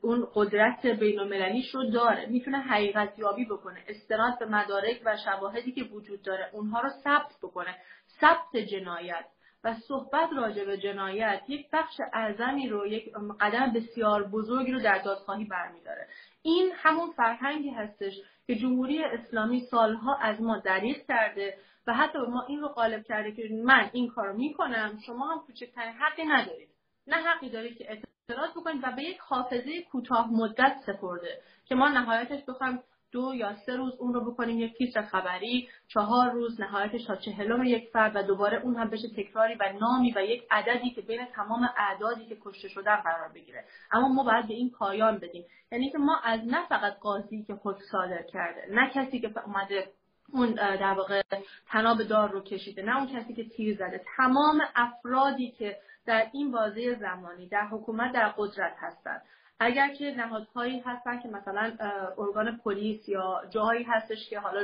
اون 0.01 0.27
قدرت 0.33 0.85
بین 0.85 1.19
المللیش 1.19 1.75
رو 1.75 1.91
داره. 1.91 2.25
می‌تونه 2.25 2.57
حقیقت 2.57 3.19
یابی 3.19 3.45
بکنه 3.45 3.83
استناد 3.87 4.39
به 4.39 4.45
مدارک 4.45 5.01
و 5.05 5.17
شواهدی 5.25 5.71
که 5.71 5.83
وجود 5.83 6.21
داره 6.21 6.49
اونها 6.53 6.81
رو 6.81 6.89
ثبت 6.89 7.31
بکنه. 7.41 7.75
ثبت 8.21 8.57
جنایت 8.57 9.25
و 9.63 9.73
صحبت 9.73 10.29
راجع 10.37 10.65
به 10.65 10.77
جنایت 10.77 11.41
یک 11.47 11.67
بخش 11.73 11.95
اعظمی 12.13 12.69
رو 12.69 12.87
یک 12.87 13.13
قدم 13.39 13.73
بسیار 13.73 14.23
بزرگی 14.23 14.71
رو 14.71 14.79
در 14.79 14.97
دادخواهی 14.97 15.45
برمیداره. 15.45 16.07
این 16.41 16.71
همون 16.75 17.11
فرهنگی 17.11 17.69
هستش 17.69 18.13
که 18.47 18.55
جمهوری 18.55 19.03
اسلامی 19.03 19.59
سالها 19.59 20.15
از 20.15 20.41
ما 20.41 20.57
دریغ 20.57 20.97
کرده 21.07 21.57
و 21.87 21.93
حتی 21.93 22.19
ما 22.19 22.45
این 22.47 22.61
رو 22.61 22.67
غالب 22.67 23.03
کرده 23.03 23.31
که 23.31 23.49
من 23.63 23.89
این 23.93 24.07
کارو 24.07 24.37
می‌کنم 24.37 24.99
شما 25.05 25.31
هم 25.31 25.39
کوچکترین 25.39 25.93
حقی 25.93 26.23
ندارید. 26.25 26.69
نه 27.07 27.15
حقی 27.15 27.49
دارید 27.49 27.77
که 27.77 27.91
اعتراض 28.29 28.51
بکنید 28.51 28.83
و 28.83 28.91
به 28.95 29.03
یک 29.03 29.17
حافظه 29.19 29.81
کوتاه 29.91 30.27
مدت 30.31 30.75
سپرده 30.85 31.41
که 31.65 31.75
ما 31.75 31.89
نهایتش 31.89 32.43
بخوایم 32.47 32.79
دو 33.11 33.33
یا 33.35 33.55
سه 33.65 33.75
روز 33.75 33.93
اون 33.99 34.13
رو 34.13 34.31
بکنیم 34.31 34.59
یک 34.59 34.77
تیتر 34.77 35.01
خبری 35.01 35.69
چهار 35.87 36.31
روز 36.31 36.61
نهایتش 36.61 37.05
تا 37.05 37.15
چهلم 37.15 37.63
یک 37.63 37.89
فرد 37.93 38.15
و 38.15 38.23
دوباره 38.23 38.61
اون 38.61 38.75
هم 38.75 38.89
بشه 38.89 39.07
تکراری 39.17 39.55
و 39.55 39.73
نامی 39.81 40.13
و 40.15 40.19
یک 40.19 40.43
عددی 40.51 40.89
که 40.89 41.01
بین 41.01 41.25
تمام 41.25 41.69
اعدادی 41.77 42.25
که 42.25 42.37
کشته 42.41 42.67
شدن 42.67 42.95
قرار 42.95 43.29
بگیره. 43.35 43.65
اما 43.91 44.07
ما 44.07 44.23
باید 44.23 44.47
به 44.47 44.53
این 44.53 44.69
پایان 44.69 45.17
بدیم. 45.17 45.45
یعنی 45.71 45.91
که 45.91 45.97
ما 45.97 46.19
از 46.23 46.39
نه 46.45 46.67
فقط 46.67 46.99
قاضی 46.99 47.43
که 47.43 47.55
خود 47.55 47.77
صادر 47.91 48.23
کرده 48.23 48.67
نه 48.71 48.89
کسی 48.89 49.19
که 49.19 49.31
اومده 49.45 49.87
اون 50.33 50.51
در 50.51 50.93
واقع 50.93 51.21
تناب 51.67 52.03
دار 52.03 52.29
رو 52.31 52.41
کشیده 52.41 52.81
نه 52.81 52.97
اون 52.97 53.07
کسی 53.07 53.33
که 53.33 53.49
تیر 53.49 53.75
زده 53.75 54.01
تمام 54.17 54.61
افرادی 54.75 55.51
که 55.51 55.77
در 56.05 56.27
این 56.31 56.51
بازه 56.51 56.95
زمانی 56.95 57.47
در 57.47 57.67
حکومت 57.67 58.13
در 58.13 58.27
قدرت 58.37 58.75
هستند. 58.79 59.21
اگر 59.59 59.93
که 59.93 60.11
نهادهایی 60.17 60.79
هستن 60.79 61.19
که 61.19 61.27
مثلا 61.27 61.71
ارگان 62.17 62.57
پلیس 62.57 63.09
یا 63.09 63.41
جاهایی 63.49 63.83
هستش 63.83 64.29
که 64.29 64.39
حالا 64.39 64.63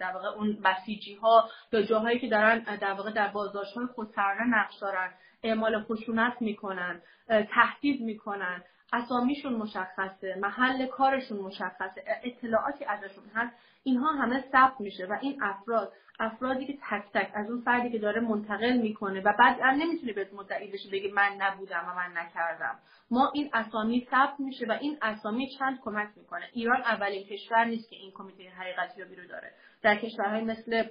در 0.00 0.12
واقع 0.12 0.28
اون 0.28 0.58
بسیجی 0.64 1.14
ها 1.14 1.48
یا 1.72 1.82
جاهایی 1.82 2.18
که 2.18 2.28
دارن 2.28 2.58
در 2.58 2.92
واقع 2.92 3.12
در 3.12 3.28
بازداشت 3.28 3.76
های 3.76 3.86
خودسرانه 3.86 4.44
نقش 4.44 4.78
دارن 4.80 5.10
اعمال 5.42 5.82
خشونت 5.82 6.42
می‌کنن 6.42 7.02
تهدید 7.28 8.00
می‌کنن 8.00 8.62
اسامیشون 8.92 9.52
مشخصه 9.52 10.36
محل 10.40 10.86
کارشون 10.86 11.38
مشخصه 11.38 12.02
اطلاعاتی 12.22 12.84
ازشون 12.84 13.24
هست. 13.34 13.56
اینها 13.82 14.12
همه 14.12 14.44
ثبت 14.52 14.80
میشه 14.80 15.06
و 15.06 15.18
این 15.20 15.42
افراد 15.42 15.92
افرادی 16.20 16.66
که 16.66 16.78
تک 16.90 17.04
تک 17.14 17.30
از 17.34 17.50
اون 17.50 17.60
فردی 17.60 17.90
که 17.90 17.98
داره 17.98 18.20
منتقل 18.20 18.76
می‌کنه 18.76 19.20
و 19.20 19.32
بعد 19.38 19.62
نمی‌تونه 19.62 20.12
بهت 20.12 20.32
مدعی 20.32 20.72
بشه 20.72 20.90
بگه 20.92 21.12
من 21.12 21.30
نبودم 21.38 21.86
و 21.88 21.94
من 21.94 22.22
نکردم. 22.22 22.78
ما 23.10 23.30
این 23.34 23.50
اسامی 23.52 24.08
ثبت 24.10 24.40
میشه 24.40 24.66
و 24.66 24.72
این 24.80 24.98
اسامی 25.02 25.48
چند 25.58 25.80
کمک 25.84 26.08
می‌کنه. 26.16 26.44
ایران 26.52 26.82
اولین 26.82 27.24
کشور 27.24 27.64
نیست 27.64 27.90
که 27.90 27.96
این 27.96 28.12
کمیته 28.14 28.50
حقیقتی 28.50 29.02
رو 29.02 29.26
داره. 29.28 29.52
در 29.82 29.96
کشورهای 29.96 30.44
مثل 30.44 30.88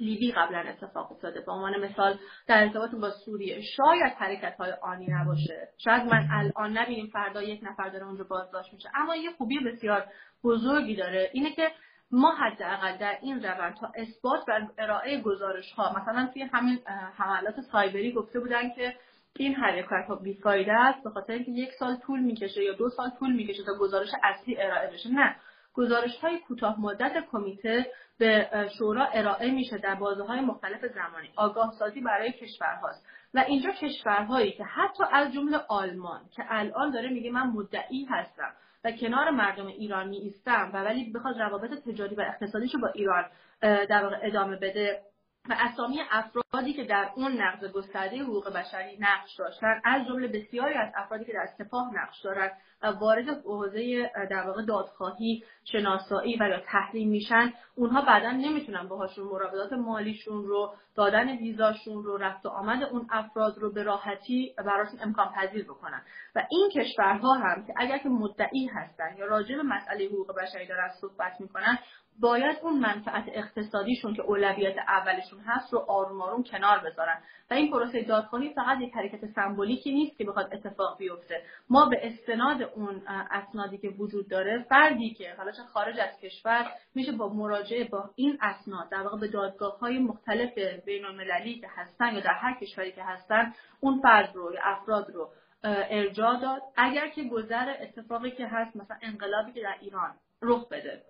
لیبی 0.00 0.32
قبلا 0.32 0.58
اتفاق 0.58 1.12
افتاده. 1.12 1.40
به 1.40 1.52
عنوان 1.52 1.84
مثال 1.84 2.18
در 2.46 2.62
ارتباط 2.62 2.90
با 2.94 3.10
سوریه 3.10 3.60
شاید 3.60 4.12
حرکت 4.18 4.56
های 4.56 4.72
آنی 4.82 5.06
نباشه. 5.10 5.68
شاید 5.78 6.02
من 6.02 6.28
الان 6.30 6.78
نبینیم 6.78 7.06
فردا 7.06 7.42
یک 7.42 7.60
نفر 7.62 7.88
داره 7.88 8.06
اونجا 8.06 8.24
بازداشت 8.24 8.72
میشه. 8.72 8.88
اما 8.94 9.16
یه 9.16 9.30
خوبی 9.30 9.58
بسیار 9.58 10.06
بزرگی 10.44 10.96
داره 10.96 11.30
اینه 11.32 11.50
که 11.50 11.70
ما 12.12 12.30
حداقل 12.30 12.96
در 12.96 13.18
این 13.22 13.42
روند 13.42 13.74
تا 13.74 13.92
اثبات 13.94 14.44
و 14.48 14.52
ارائه 14.78 15.20
گزارش 15.20 15.72
ها 15.72 15.92
مثلا 16.00 16.30
توی 16.32 16.42
همین 16.42 16.78
حملات 17.16 17.60
سایبری 17.60 18.12
گفته 18.12 18.40
بودن 18.40 18.70
که 18.70 18.94
این 19.36 19.54
حرکت 19.54 20.06
ها 20.08 20.14
بیفایده 20.14 20.72
است 20.72 21.04
به 21.04 21.10
خاطر 21.10 21.32
اینکه 21.32 21.50
یک 21.50 21.70
سال 21.78 21.96
طول 21.96 22.20
می‌کشه 22.20 22.64
یا 22.64 22.72
دو 22.72 22.88
سال 22.88 23.10
طول 23.18 23.32
می‌کشه 23.32 23.64
تا 23.64 23.74
گزارش 23.80 24.08
اصلی 24.22 24.62
ارائه 24.62 24.90
بشه. 24.90 25.08
نه 25.08 25.36
گزارش 25.74 26.16
های 26.16 26.38
کوتاه 26.38 26.80
مدت 26.80 27.24
کمیته 27.32 27.86
به 28.18 28.48
شورا 28.78 29.04
ارائه 29.04 29.50
میشه 29.50 29.78
در 29.78 29.94
بازه 29.94 30.22
های 30.24 30.40
مختلف 30.40 30.86
زمانی. 30.86 31.30
آگاه 31.36 31.72
سازی 31.78 32.00
برای 32.00 32.32
کشورهاست. 32.32 33.06
و 33.34 33.38
اینجا 33.38 33.70
کشورهایی 33.70 34.52
که 34.52 34.64
حتی 34.64 35.04
از 35.12 35.32
جمله 35.32 35.58
آلمان 35.68 36.20
که 36.36 36.42
الان 36.48 36.90
داره 36.90 37.08
میگه 37.08 37.30
من 37.30 37.46
مدعی 37.46 38.04
هستم 38.04 38.52
و 38.84 38.92
کنار 38.92 39.30
مردم 39.30 39.66
ایران 39.66 40.08
می 40.08 40.16
ایستم 40.16 40.70
و 40.74 40.84
ولی 40.84 41.12
بخواد 41.12 41.38
روابط 41.38 41.70
تجاری 41.70 42.14
و 42.14 42.20
اقتصادیشو 42.20 42.78
با 42.78 42.88
ایران 42.88 43.24
در 43.62 44.02
واقع 44.02 44.18
ادامه 44.22 44.56
بده 44.56 45.02
و 45.48 45.56
اسامی 45.60 46.00
افرادی 46.10 46.72
که 46.72 46.84
در 46.84 47.10
اون 47.16 47.32
نقض 47.32 47.64
گسترده 47.64 48.22
حقوق 48.22 48.52
بشری 48.52 48.98
نقش 49.00 49.36
داشتن 49.38 49.80
از 49.84 50.06
جمله 50.06 50.28
بسیاری 50.28 50.74
از 50.74 50.92
افرادی 50.96 51.24
که 51.24 51.32
در 51.32 51.48
سپاه 51.58 51.90
نقش 51.94 52.20
دارند 52.24 52.52
و 52.82 52.86
وارد 52.86 53.28
حوزه 53.28 54.10
در 54.30 54.46
واقع 54.46 54.64
دادخواهی 54.64 55.44
شناسایی 55.64 56.36
و 56.40 56.48
یا 56.48 56.60
تحریم 56.60 57.08
میشن 57.10 57.52
اونها 57.74 58.02
بعدا 58.02 58.30
نمی‌تونن 58.30 58.88
باهاشون 58.88 59.24
مراودات 59.24 59.72
مالیشون 59.72 60.44
رو 60.44 60.74
دادن 60.94 61.28
ویزاشون 61.28 62.04
رو 62.04 62.16
رفت 62.16 62.46
و 62.46 62.48
آمد 62.48 62.82
اون 62.82 63.06
افراد 63.10 63.58
رو 63.58 63.72
به 63.72 63.82
راحتی 63.82 64.54
براشون 64.58 65.00
امکان 65.02 65.32
پذیر 65.32 65.64
بکنن. 65.64 66.02
و 66.34 66.42
این 66.50 66.70
کشورها 66.74 67.34
هم 67.34 67.66
که 67.66 67.74
اگر 67.76 67.98
که 67.98 68.08
مدعی 68.08 68.66
هستن 68.66 69.16
یا 69.18 69.26
راجع 69.26 69.56
به 69.56 69.62
مسئله 69.62 70.06
حقوق 70.06 70.34
بشری 70.42 70.66
دارن 70.66 70.88
صحبت 71.00 71.40
می‌کنن 71.40 71.78
باید 72.20 72.56
اون 72.62 72.78
منفعت 72.78 73.24
اقتصادیشون 73.28 74.14
که 74.14 74.22
اولویت 74.22 74.76
اولشون 74.88 75.40
هست 75.46 75.72
رو 75.72 75.78
آروم 75.78 76.22
آروم 76.22 76.42
کنار 76.42 76.78
بذارن. 76.78 77.22
و 77.50 77.54
این 77.54 77.70
پروسه 77.70 78.02
دادخواهی 78.02 78.54
فقط 78.54 78.80
یک 78.80 78.94
حرکت 78.94 79.26
سمبولیکی 79.26 79.92
نیست 79.92 80.18
که 80.18 80.24
بخواد 80.24 80.54
اتفاق 80.54 80.98
بیفته. 80.98 81.42
ما 81.70 81.88
به 81.88 82.06
استناد 82.06 82.62
اون 82.62 83.02
اسنادی 83.30 83.78
که 83.78 83.88
وجود 83.88 84.28
داره 84.28 84.66
فردی 84.68 85.14
که 85.14 85.34
حالا 85.38 85.52
چه 85.52 85.62
خارج 85.62 85.98
از 85.98 86.20
کشور 86.20 86.66
میشه 86.94 87.12
با 87.12 87.28
مراجعه 87.28 87.84
با 87.84 88.10
این 88.16 88.38
اسناد 88.40 88.88
در 88.90 89.02
واقع 89.02 89.18
به 89.18 89.28
دادگاه 89.28 89.78
های 89.78 89.98
مختلف 89.98 90.58
بین 90.84 91.04
المللی 91.04 91.60
که 91.60 91.68
هستن 91.70 92.14
یا 92.14 92.20
در 92.20 92.34
هر 92.34 92.54
کشوری 92.60 92.92
که 92.92 93.02
هستن 93.02 93.52
اون 93.80 94.00
فرد 94.02 94.36
رو 94.36 94.52
یا 94.52 94.60
افراد 94.64 95.10
رو 95.10 95.30
ارجاع 95.64 96.40
داد. 96.40 96.62
اگر 96.76 97.08
که 97.08 97.24
گذر 97.24 97.74
اتفاقی 97.80 98.30
که 98.30 98.46
هست 98.46 98.76
مثلا 98.76 98.96
انقلابی 99.02 99.52
که 99.52 99.62
در 99.62 99.76
ایران 99.80 100.14
رخ 100.42 100.68
بده. 100.68 101.02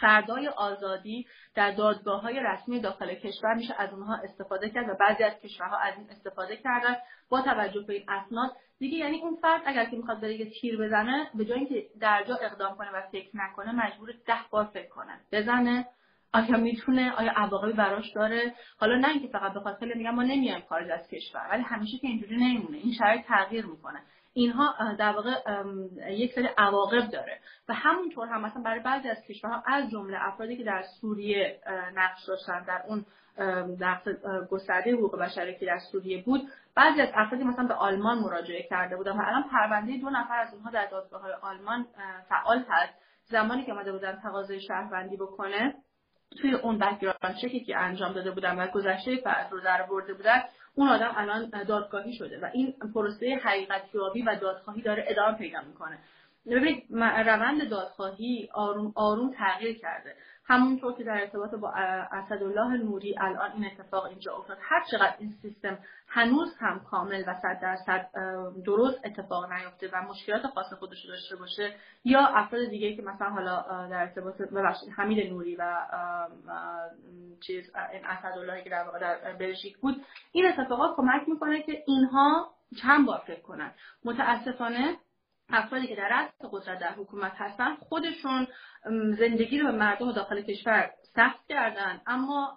فردای 0.00 0.48
آزادی 0.48 1.26
در 1.54 1.70
دادگاه 1.70 2.22
های 2.22 2.40
رسمی 2.40 2.80
داخل 2.80 3.14
کشور 3.14 3.54
میشه 3.54 3.74
از 3.78 3.92
اونها 3.92 4.14
استفاده 4.24 4.70
کرد 4.70 4.88
و 4.88 4.94
بعضی 5.00 5.24
از 5.24 5.40
کشورها 5.40 5.78
از 5.78 5.94
این 5.98 6.10
استفاده 6.10 6.56
کردن 6.56 6.96
با 7.28 7.42
توجه 7.42 7.80
به 7.80 7.94
این 7.94 8.10
اسناد. 8.10 8.50
دیگه 8.78 8.98
یعنی 8.98 9.20
اون 9.20 9.36
فرد 9.42 9.62
اگر 9.66 9.84
که 9.84 9.96
می‌خواد 9.96 10.20
بره 10.20 10.50
تیر 10.50 10.78
بزنه 10.78 11.30
به 11.34 11.44
جای 11.44 11.58
اینکه 11.58 11.86
در 12.00 12.24
جا 12.28 12.36
اقدام 12.36 12.76
کنه 12.76 12.90
و 12.90 13.02
فکر 13.12 13.30
نکنه 13.34 13.72
مجبور 13.72 14.12
ده 14.26 14.38
بار 14.50 14.64
فکر 14.64 14.88
کنه. 14.88 15.20
بزنه. 15.32 15.86
آیا 16.32 16.56
می‌تونه؟ 16.56 17.12
آیا 17.12 17.32
عواقبی 17.36 17.72
براش 17.72 18.12
داره؟ 18.14 18.54
حالا 18.78 18.96
نه 18.96 19.08
اینکه 19.08 19.28
فقط 19.28 19.52
بخواد 19.52 19.76
خیلی 19.78 19.94
میگم 19.94 20.10
ما 20.10 20.22
نمیایم 20.22 20.62
خارج 20.68 20.90
از 20.90 21.08
کشور 21.08 21.48
ولی 21.50 21.62
همیشه 21.62 21.98
که 21.98 22.06
اینجوری 22.06 22.36
نمیمونه. 22.36 22.76
این 22.78 22.92
شرایط 22.98 23.26
تغییر 23.26 23.66
می‌کنه. 23.66 24.00
اینها 24.34 24.94
در 24.98 25.12
واقع 25.12 25.30
یک 26.10 26.32
سری 26.34 26.48
عواقب 26.58 27.10
داره. 27.10 27.40
و 27.68 27.74
همونطور 27.74 28.28
هم 28.28 28.40
مثلا 28.40 28.62
برای 28.62 28.80
بعضی 28.80 29.08
از 29.08 29.22
کشورها 29.28 29.62
از 29.66 29.90
جمله 29.90 30.16
افرادی 30.20 30.56
که 30.56 30.64
در 30.64 30.82
سوریه 31.00 31.60
نقش 31.94 32.24
داشتن 32.28 32.64
در 32.64 32.82
اون 32.88 33.06
نقض 33.80 34.08
گسترده 34.50 34.92
حقوق 34.92 35.18
بشری 35.18 35.58
که 35.58 35.66
در 35.66 35.78
سوریه 35.92 36.22
بود 36.22 36.48
بعضی 36.74 37.00
از 37.00 37.08
افرادی 37.14 37.44
مثلا 37.44 37.66
به 37.66 37.74
آلمان 37.74 38.18
مراجعه 38.18 38.62
کرده 38.62 38.96
بودن. 38.96 39.12
و 39.12 39.22
الان 39.26 39.42
پرونده 39.42 39.96
دو 39.96 40.10
نفر 40.10 40.38
از 40.38 40.54
اونها 40.54 40.70
در 40.70 40.86
دادگاه 40.86 41.22
های 41.22 41.32
آلمان 41.42 41.86
فعال 42.28 42.64
هست. 42.68 42.94
زمانی 43.24 43.64
که 43.64 43.72
آمده 43.72 43.92
بودن 43.92 44.20
تقاضای 44.22 44.60
شهروندی 44.60 45.16
بکنه 45.16 45.74
توی 46.40 46.54
اون 46.54 46.78
background 46.78 47.36
check 47.42 47.60
ی 47.60 47.64
که 47.64 47.78
انجام 47.78 48.12
داده 48.12 48.30
بودن 48.30 48.58
و 48.58 48.66
گذشته 48.66 49.16
فرد 49.16 49.52
رو 49.52 49.60
در 49.60 49.82
آورده 49.82 50.14
بودن 50.14 50.42
اون 50.74 50.88
آدم 50.88 51.12
الان 51.16 51.64
دادگاهی 51.68 52.12
شده 52.14 52.40
و 52.40 52.50
این 52.52 52.74
پروسه 52.94 53.40
حقیقتیابی 53.42 54.22
و 54.22 54.36
دادخواهی 54.36 54.82
داره 54.82 55.04
ادامه 55.08 55.38
پیدا 55.38 55.60
می‌کنه. 55.62 55.98
ببینید 56.46 56.84
روند 57.26 57.68
دادخواهی 57.68 58.48
آروم 58.52 58.92
آروم 58.96 59.34
تغییر 59.34 59.78
کرده. 59.78 60.14
همونطور 60.46 60.94
که 60.94 61.04
در 61.04 61.20
ارتباط 61.20 61.54
با 61.54 61.70
اسدالله 62.12 62.76
نوری 62.76 63.14
الان 63.18 63.52
این 63.52 63.66
اتفاق 63.66 64.04
اینجا 64.04 64.36
افتاد 64.36 64.58
هر 64.60 64.84
چقدر 64.90 65.14
این 65.18 65.34
سیستم 65.42 65.78
هنوز 66.08 66.56
هم 66.58 66.80
کامل 66.80 67.24
و 67.26 67.34
صد 67.42 67.60
درصد 67.60 68.10
درست 68.64 69.00
اتفاق 69.04 69.52
نیفته 69.52 69.90
و 69.92 70.02
مشکلات 70.02 70.46
خاص 70.46 70.72
خودش 70.72 71.04
رو 71.04 71.10
داشته 71.10 71.36
باشه 71.36 71.74
یا 72.04 72.20
افراد 72.20 72.68
دیگه 72.68 72.96
که 72.96 73.02
مثلا 73.02 73.30
حالا 73.30 73.88
در 73.90 74.00
ارتباط 74.00 74.42
ببخشید 74.42 74.88
حمید 74.96 75.32
نوری 75.32 75.56
و 75.56 75.86
چیز 77.40 77.70
این 77.92 78.04
اسداللهی 78.04 78.64
که 78.64 78.70
در 78.70 78.84
واقع 78.84 78.98
در 78.98 79.32
بلژیک 79.32 79.78
بود 79.78 80.04
این 80.32 80.46
اتفاقات 80.46 80.96
کمک 80.96 81.28
می‌کنه 81.28 81.62
که 81.62 81.82
اینها 81.86 82.54
چند 82.82 83.06
بار 83.06 83.22
فکر 83.26 83.40
کنن. 83.40 83.70
متاسفانه 84.04 84.96
افرادی 85.48 85.86
که 85.86 85.96
در 85.96 86.08
رأس 86.08 86.50
قدرت 86.52 86.80
در 86.80 86.92
حکومت 86.92 87.32
هستن 87.34 87.74
خودشون 87.74 88.46
زندگی 89.18 89.58
رو 89.58 89.66
به 89.66 89.78
مردم 89.78 90.12
داخل 90.12 90.40
کشور 90.40 90.90
سخت 91.16 91.46
کردن. 91.48 92.00
اما 92.06 92.56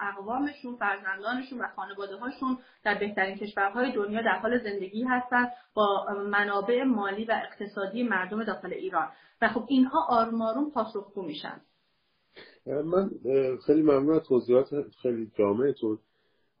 اقوامشون 0.00 0.76
فرزندانشون 0.76 1.58
و 1.58 1.68
خانواده 1.76 2.16
هاشون 2.16 2.58
در 2.84 2.94
بهترین 2.94 3.36
کشورهای 3.36 3.92
دنیا 3.92 4.22
در 4.22 4.38
حال 4.38 4.58
زندگی 4.58 5.04
هستن 5.04 5.46
با 5.74 6.06
منابع 6.30 6.82
مالی 6.82 7.24
و 7.24 7.42
اقتصادی 7.44 8.02
مردم 8.02 8.44
داخل 8.44 8.72
ایران. 8.72 9.08
و 9.42 9.48
خب 9.48 9.64
اینها 9.68 10.06
آروم 10.08 10.42
آروم 10.42 10.70
پاسخگو 10.70 11.22
میشن. 11.22 11.60
من 12.66 13.10
خیلی 13.66 13.82
ممنون 13.82 14.16
از 14.16 14.22
توضیحات 14.28 14.68
خیلی 15.02 15.30
جامعتون. 15.38 15.98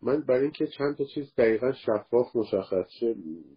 من 0.06 0.20
برای 0.20 0.42
اینکه 0.42 0.66
چند 0.66 0.96
تا 0.96 1.04
چیز 1.04 1.34
دقیقا 1.38 1.72
شفاف 1.72 2.36
مشخص 2.36 2.90
شه 3.00 3.14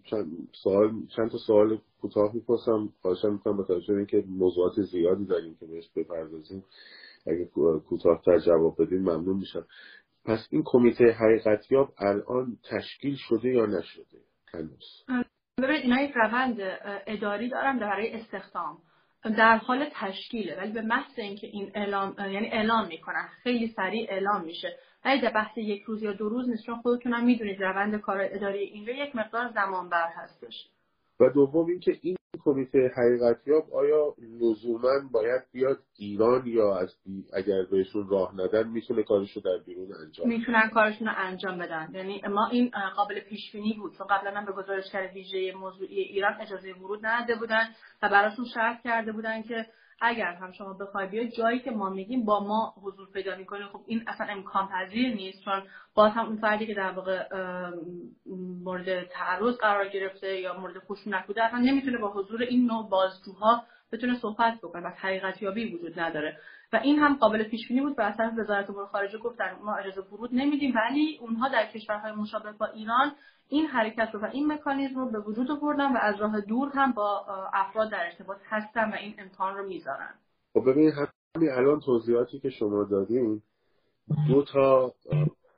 چند 0.10 0.28
سوال 0.64 0.92
چند 1.16 1.32
تا 1.32 1.38
سوال 1.48 1.80
کوتاه 2.02 2.36
می‌پرسم. 2.36 2.90
خواهشم 3.02 3.34
می‌کنم 3.34 3.58
با 3.58 3.64
توجه 3.64 3.94
اینکه 3.94 4.24
موضوعات 4.28 4.82
زیادی 4.92 5.26
داریم 5.26 5.56
که 5.60 5.66
بهش 5.66 5.90
بپردازیم. 5.96 6.64
اگه 7.28 7.46
کوتاهتر 7.90 8.40
جواب 8.40 8.82
بدیم 8.82 9.00
ممنون 9.00 9.38
میشم. 9.38 9.66
پس 10.26 10.48
این 10.52 10.64
کمیته 10.66 11.06
حقیقتیاب 11.12 11.94
الان 11.98 12.58
تشکیل 12.70 13.16
شده 13.16 13.50
یا 13.50 13.66
نشده؟ 13.66 14.20
هنوز. 14.54 15.06
ببینید 15.58 15.82
اینا 15.82 16.02
یک 16.02 16.12
روند 16.16 16.58
اداری 17.08 17.50
دارم 17.50 17.80
برای 17.80 18.14
استخدام. 18.14 18.78
در 19.24 19.58
حال 19.58 19.90
تشکیله 19.94 20.58
ولی 20.58 20.72
به 20.72 20.82
محض 20.82 21.20
اینکه 21.20 21.48
این 21.48 21.72
اعلام 21.76 22.16
یعنی 22.20 22.48
اعلام 22.48 22.88
می‌کنن 22.88 23.28
خیلی 23.44 23.68
سریع 23.68 24.08
اعلام 24.10 24.46
میشه. 24.46 24.78
ولی 25.06 25.22
در 25.22 25.32
بحث 25.32 25.58
یک 25.58 25.84
روز 25.84 26.04
یا 26.04 26.14
دو 26.14 26.30
روز 26.30 26.50
نیست 26.50 26.66
چون 26.66 26.82
خودتونم 26.82 27.26
می‌دونید 27.26 27.64
روند 27.64 27.96
کار 27.96 28.18
اداری 28.22 28.60
اینجا 28.60 28.94
یک 28.94 29.16
مقدار 29.16 29.52
زمان 29.54 29.90
بر 29.90 30.08
هستش. 30.16 30.70
و 31.20 31.30
دوم 31.30 31.66
اینکه 31.66 31.98
این 32.02 32.16
کمیته 32.44 32.92
حقیقتیاب 32.98 33.74
آیا 33.74 34.16
لزوما 34.42 35.10
باید 35.12 35.42
بیاد 35.52 35.80
ایران 35.98 36.48
یا 36.48 36.78
از 36.78 36.96
اگر 37.34 37.64
بهشون 37.72 38.10
راه 38.10 38.36
ندن 38.36 38.68
می‌تونه 38.68 39.04
کارشو 39.04 39.40
در 39.40 39.58
بیرون 39.66 39.88
انجام 40.06 40.28
می‌تونن 40.28 40.70
کارشون 40.74 41.08
رو 41.08 41.14
انجام 41.18 41.58
بدن. 41.58 41.90
یعنی 41.94 42.22
ما 42.30 42.48
این 42.52 42.72
قابل 42.96 43.20
پیش 43.20 43.52
بینی 43.52 43.74
بود 43.74 43.98
چون 43.98 44.08
قبلا 44.08 44.32
هم 44.32 44.46
به 44.46 44.52
گزارشگر 44.52 45.12
ویژه 45.14 45.54
موضوعی 45.56 46.00
ایران 46.00 46.34
اجازه 46.42 46.74
ورود 46.74 47.06
نداده 47.06 47.40
بودن 47.40 47.70
و 48.02 48.10
براشون 48.10 48.46
شرط 48.54 48.82
کرده 48.84 49.12
بودن 49.12 49.42
که 49.42 49.66
اگر 50.02 50.34
هم 50.34 50.52
شما 50.52 50.74
بخوای 50.74 51.08
بیاید 51.08 51.34
جایی 51.34 51.60
که 51.60 51.72
ما 51.72 51.90
میگیم 51.90 52.26
با 52.26 52.40
ما 52.44 52.74
حضور 52.84 53.08
پیدا 53.12 53.36
می‌کنه 53.36 53.68
خب 53.68 53.82
این 53.88 54.04
اصلا 54.08 54.28
امکان 54.30 54.68
پذیر 54.68 55.16
نیست 55.16 55.42
چون 55.42 55.64
باز 55.96 56.12
هم 56.12 56.26
اون 56.26 56.38
فردی 56.38 56.68
که 56.68 56.74
در 56.74 56.92
واقع 56.92 57.28
مورد 58.64 59.04
تعرض 59.04 59.58
قرار 59.58 59.88
گرفته 59.88 60.40
یا 60.40 60.60
مورد 60.60 60.80
خشونت 60.80 61.28
بوده 61.28 61.44
اصلا 61.44 61.60
نمی‌تونه 61.60 61.98
با 61.98 62.08
حضور 62.08 62.42
این 62.42 62.66
نوع 62.66 62.90
بازجوها 62.90 63.64
بتونه 63.92 64.20
صحبت 64.20 64.58
بکنه 64.64 64.88
و 64.88 64.88
حقیقت 64.88 65.42
یابی 65.42 65.76
وجود 65.76 66.00
نداره. 66.00 66.38
و 66.74 66.80
این 66.84 67.00
هم 67.00 67.16
قابل 67.16 67.44
پیش 67.44 67.68
بینی 67.68 67.82
بود 67.82 68.00
و 68.00 68.02
اصلا 68.02 68.36
وزارت 68.38 68.70
امور 68.70 68.86
خارجه 68.86 69.18
گفتن 69.18 69.56
ما 69.64 69.76
اجازه 69.76 70.02
ورود 70.02 70.30
نمیدیم 70.34 70.74
ولی 70.76 71.18
اونها 71.22 71.50
در 71.50 71.66
کشورهای 71.66 72.12
مشابه 72.12 72.52
با 72.52 72.66
ایران 72.66 73.12
این 73.50 73.66
حرکت 73.66 74.10
رو 74.14 74.20
و 74.20 74.26
این 74.26 74.54
مکانیزم 74.54 75.00
رو 75.00 75.12
به 75.12 75.20
وجود 75.20 75.52
آوردن 75.52 75.94
و 75.94 75.98
از 76.02 76.16
راه 76.22 76.42
دور 76.42 76.70
هم 76.74 76.92
با 76.92 77.26
افراد 77.54 77.92
در 77.92 78.06
ارتباط 78.06 78.38
هستن 78.46 78.92
و 78.92 78.96
این 78.96 79.16
امکان 79.18 79.58
رو 79.58 79.68
می‌ذارن. 79.68 80.14
خب 80.54 80.72
ببینید 80.72 80.94
همین 81.36 81.50
الان 81.50 81.80
توضیحاتی 81.80 82.40
که 82.40 82.50
شما 82.50 82.84
دادین 82.84 83.42
دو 84.28 84.44
تا 84.44 84.94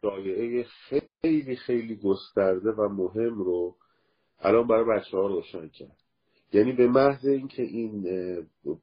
دایره 0.02 0.64
خیلی 0.64 1.56
خیلی 1.56 1.96
گسترده 1.96 2.72
و 2.72 2.90
مهم 2.90 3.44
رو 3.44 3.76
الان 4.40 4.68
برای 4.68 5.00
بچه 5.00 5.18
ها 5.18 5.28
روشن 5.28 5.68
کرد. 5.68 6.01
یعنی 6.54 6.72
به 6.72 6.88
محض 6.88 7.26
اینکه 7.26 7.64
این 7.64 8.04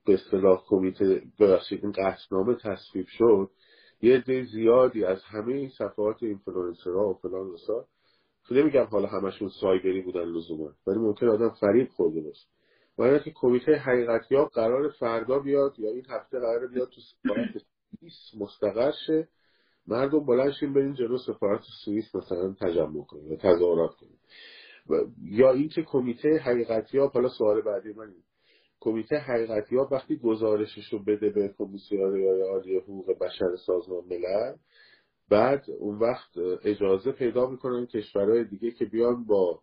به 0.06 0.14
اصطلاح 0.14 0.62
کمیته 0.66 1.22
ببخشید 1.40 1.80
این 1.82 1.92
قطعنامه 1.92 2.54
تصویب 2.54 3.06
شد 3.06 3.50
یه 4.02 4.16
عده 4.16 4.44
زیادی 4.44 5.04
از 5.04 5.22
همه 5.24 5.54
این 5.54 5.68
صفحات 5.68 6.22
اینفلوئنسرها 6.22 7.08
و 7.08 7.14
فلان 7.14 7.52
رسا 7.52 7.86
نمیگم 8.50 8.84
حالا 8.84 9.08
همشون 9.08 9.48
سایبری 9.60 10.02
بودن 10.02 10.24
لزوما 10.24 10.72
ولی 10.86 10.98
ممکن 10.98 11.28
آدم 11.28 11.48
فریب 11.48 11.88
خورده 11.88 12.20
باشه. 12.20 12.46
یعنی 12.98 13.20
که 13.20 13.32
کمیته 13.34 13.72
حقیقتیاب 13.72 14.48
قرار 14.48 14.88
فردا 14.88 15.38
بیاد 15.38 15.78
یا 15.78 15.90
این 15.90 16.04
هفته 16.10 16.38
قرار 16.38 16.66
بیاد 16.66 16.88
تو 16.88 17.00
سفارت 17.00 17.50
سوئیس 18.00 18.14
مستقر 18.40 18.92
شه 19.06 19.28
مردم 19.86 20.26
بلند 20.26 20.49
شین 20.49 20.72
برین 20.72 20.94
جلو 20.94 21.18
سفارت 21.18 21.60
سوئیس 21.84 22.14
مثلا 22.14 22.54
تجمع 22.60 23.04
کنیم 23.04 23.32
یا 23.32 23.36
تظاهرات 23.36 23.94
کنیم 23.94 24.20
یا 25.22 25.50
اینکه 25.52 25.82
کمیته 25.82 26.28
حقیقتیاب 26.36 27.12
حالا 27.12 27.28
سوال 27.28 27.60
بعدی 27.60 27.92
من 27.92 28.14
کمیته 28.80 29.16
حقیقتی 29.16 29.76
ها 29.76 29.88
وقتی 29.90 30.16
گزارشش 30.16 30.92
رو 30.92 30.98
بده 30.98 31.30
به 31.30 31.54
کمیسیون 31.58 32.42
عالی 32.42 32.78
حقوق 32.78 33.18
بشر 33.18 33.56
سازمان 33.66 34.04
ملل 34.04 34.54
بعد 35.30 35.64
اون 35.78 35.98
وقت 35.98 36.30
اجازه 36.64 37.12
پیدا 37.12 37.50
می‌کنن 37.50 37.86
کشورهای 37.86 38.44
دیگه 38.44 38.70
که 38.70 38.84
بیان 38.84 39.24
با 39.24 39.60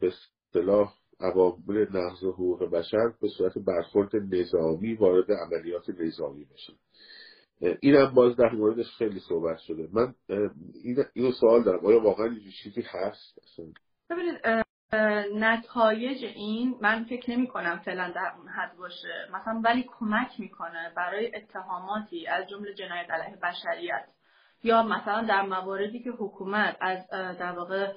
به 0.00 0.12
اصطلاح 0.54 0.94
عوامل 1.20 1.86
نقض 1.96 2.24
حقوق 2.24 2.64
بشر 2.70 3.12
به 3.20 3.28
صورت 3.28 3.58
برخورد 3.58 4.16
نظامی 4.16 4.94
وارد 4.94 5.32
عملیات 5.32 5.90
نظامی 5.90 6.44
بشن. 6.44 6.72
این 7.80 7.94
هم 7.94 8.14
باز 8.14 8.36
در 8.36 8.52
موردش 8.52 8.86
خیلی 8.98 9.20
صحبت 9.28 9.58
شده. 9.58 9.88
من 9.92 10.14
این 11.14 11.32
سوال 11.40 11.62
دارم. 11.62 11.86
آیا 11.86 12.02
واقعا 12.02 12.36
چیزی 12.62 12.82
هست؟ 12.86 13.40
ببینید 14.14 14.64
نتایج 15.44 16.24
این 16.24 16.78
من 16.80 17.04
فکر 17.04 17.30
نمی 17.30 17.46
کنم 17.46 17.80
فعلا 17.84 18.10
در 18.10 18.32
اون 18.38 18.48
حد 18.48 18.76
باشه. 18.76 19.28
مثلا 19.32 19.60
ولی 19.64 19.86
کمک 19.98 20.40
می‌کنه 20.40 20.92
برای 20.96 21.36
اتهاماتی 21.36 22.26
از 22.26 22.48
جمله 22.48 22.74
جنایت 22.74 23.10
علیه 23.10 23.36
بشریت. 23.36 24.04
یا 24.62 24.82
مثلا 24.82 25.22
در 25.22 25.42
مواردی 25.42 26.02
که 26.02 26.10
حکومت 26.10 26.76
از 26.80 27.10
در 27.10 27.52
واقع 27.52 27.92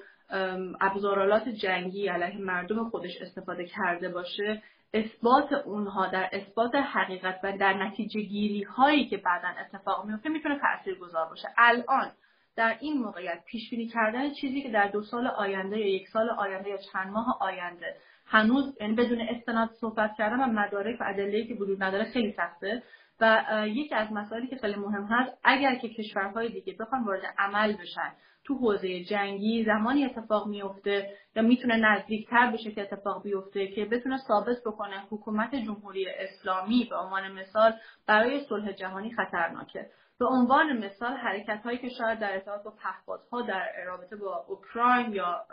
ابزارالات 0.81 1.49
جنگی 1.49 2.07
علیه 2.07 2.37
مردم 2.37 2.89
خودش 2.89 3.21
استفاده 3.21 3.65
کرده 3.65 4.09
باشه 4.09 4.63
اثبات 4.93 5.53
اونها 5.53 6.07
در 6.07 6.29
اثبات 6.31 6.75
حقیقت 6.75 7.39
و 7.43 7.57
در 7.57 7.73
نتیجه 7.73 8.21
گیری 8.21 8.63
هایی 8.63 9.09
که 9.09 9.17
بعدا 9.17 9.47
اتفاق 9.47 10.05
میفته 10.05 10.29
می‌تونه 10.29 10.59
تأثیر 10.59 10.99
گذار 10.99 11.29
باشه. 11.29 11.47
الان 11.57 12.11
در 12.57 12.77
این 12.79 12.97
موقعیت 12.97 13.43
پیش 13.45 13.69
بینی 13.69 13.87
کردن 13.87 14.33
چیزی 14.33 14.61
که 14.61 14.69
در 14.69 14.87
دو 14.87 15.03
سال 15.03 15.27
آینده 15.27 15.79
یا 15.79 15.95
یک 15.95 16.07
سال 16.07 16.29
آینده 16.29 16.69
یا 16.69 16.77
چند 16.77 17.07
ماه 17.07 17.37
آینده 17.41 17.95
هنوز 18.25 18.77
یعنی 18.81 18.93
بدون 18.93 19.21
استناد 19.21 19.69
صحبت 19.81 20.11
کردن 20.17 20.43
و 20.43 20.47
مدارک 20.47 21.01
و 21.01 21.03
ادله‌ای 21.07 21.47
که 21.47 21.53
وجود 21.53 21.83
نداره 21.83 22.03
خیلی 22.03 22.31
سخته. 22.31 22.83
و 23.21 23.43
یکی 23.67 23.95
از 23.95 24.11
مسائلی 24.11 24.47
که 24.47 24.55
خیلی 24.55 24.75
مهم 24.75 25.03
هست 25.03 25.37
اگر 25.43 25.75
که 25.75 25.89
کشورهای 25.89 26.49
دیگه 26.49 26.75
بخوان 26.79 27.03
وارد 27.03 27.21
عمل 27.37 27.73
بشن 27.73 28.11
تو 28.43 28.55
حوزه 28.55 29.03
جنگی 29.03 29.63
زمانی 29.63 30.05
اتفاق 30.05 30.47
میفته 30.47 31.13
یا 31.35 31.43
می‌تونه 31.43 31.75
نزدیکتر 31.75 32.51
بشه 32.51 32.71
که 32.71 32.81
اتفاق 32.81 33.23
بیفته 33.23 33.67
که 33.67 33.85
بتونه 33.85 34.17
ثابت 34.17 34.57
بکنه 34.65 35.03
حکومت 35.09 35.55
جمهوری 35.55 36.07
اسلامی 36.09 36.87
به 36.89 36.95
عنوان 36.95 37.31
مثال 37.31 37.73
برای 38.07 38.39
صلح 38.39 38.71
جهانی 38.71 39.11
خطرناکه. 39.11 39.89
به 40.19 40.25
عنوان 40.25 40.85
مثال 40.85 41.13
حرکت 41.13 41.61
هایی 41.63 41.77
که 41.77 41.89
شاید 41.89 42.19
در 42.19 42.33
ارتباط 42.33 42.63
با 42.63 42.71
پهپادها 42.71 43.41
در 43.41 43.69
رابطه 43.85 44.15
با 44.15 44.45
اوکراین 44.47 45.13
یا 45.13 45.45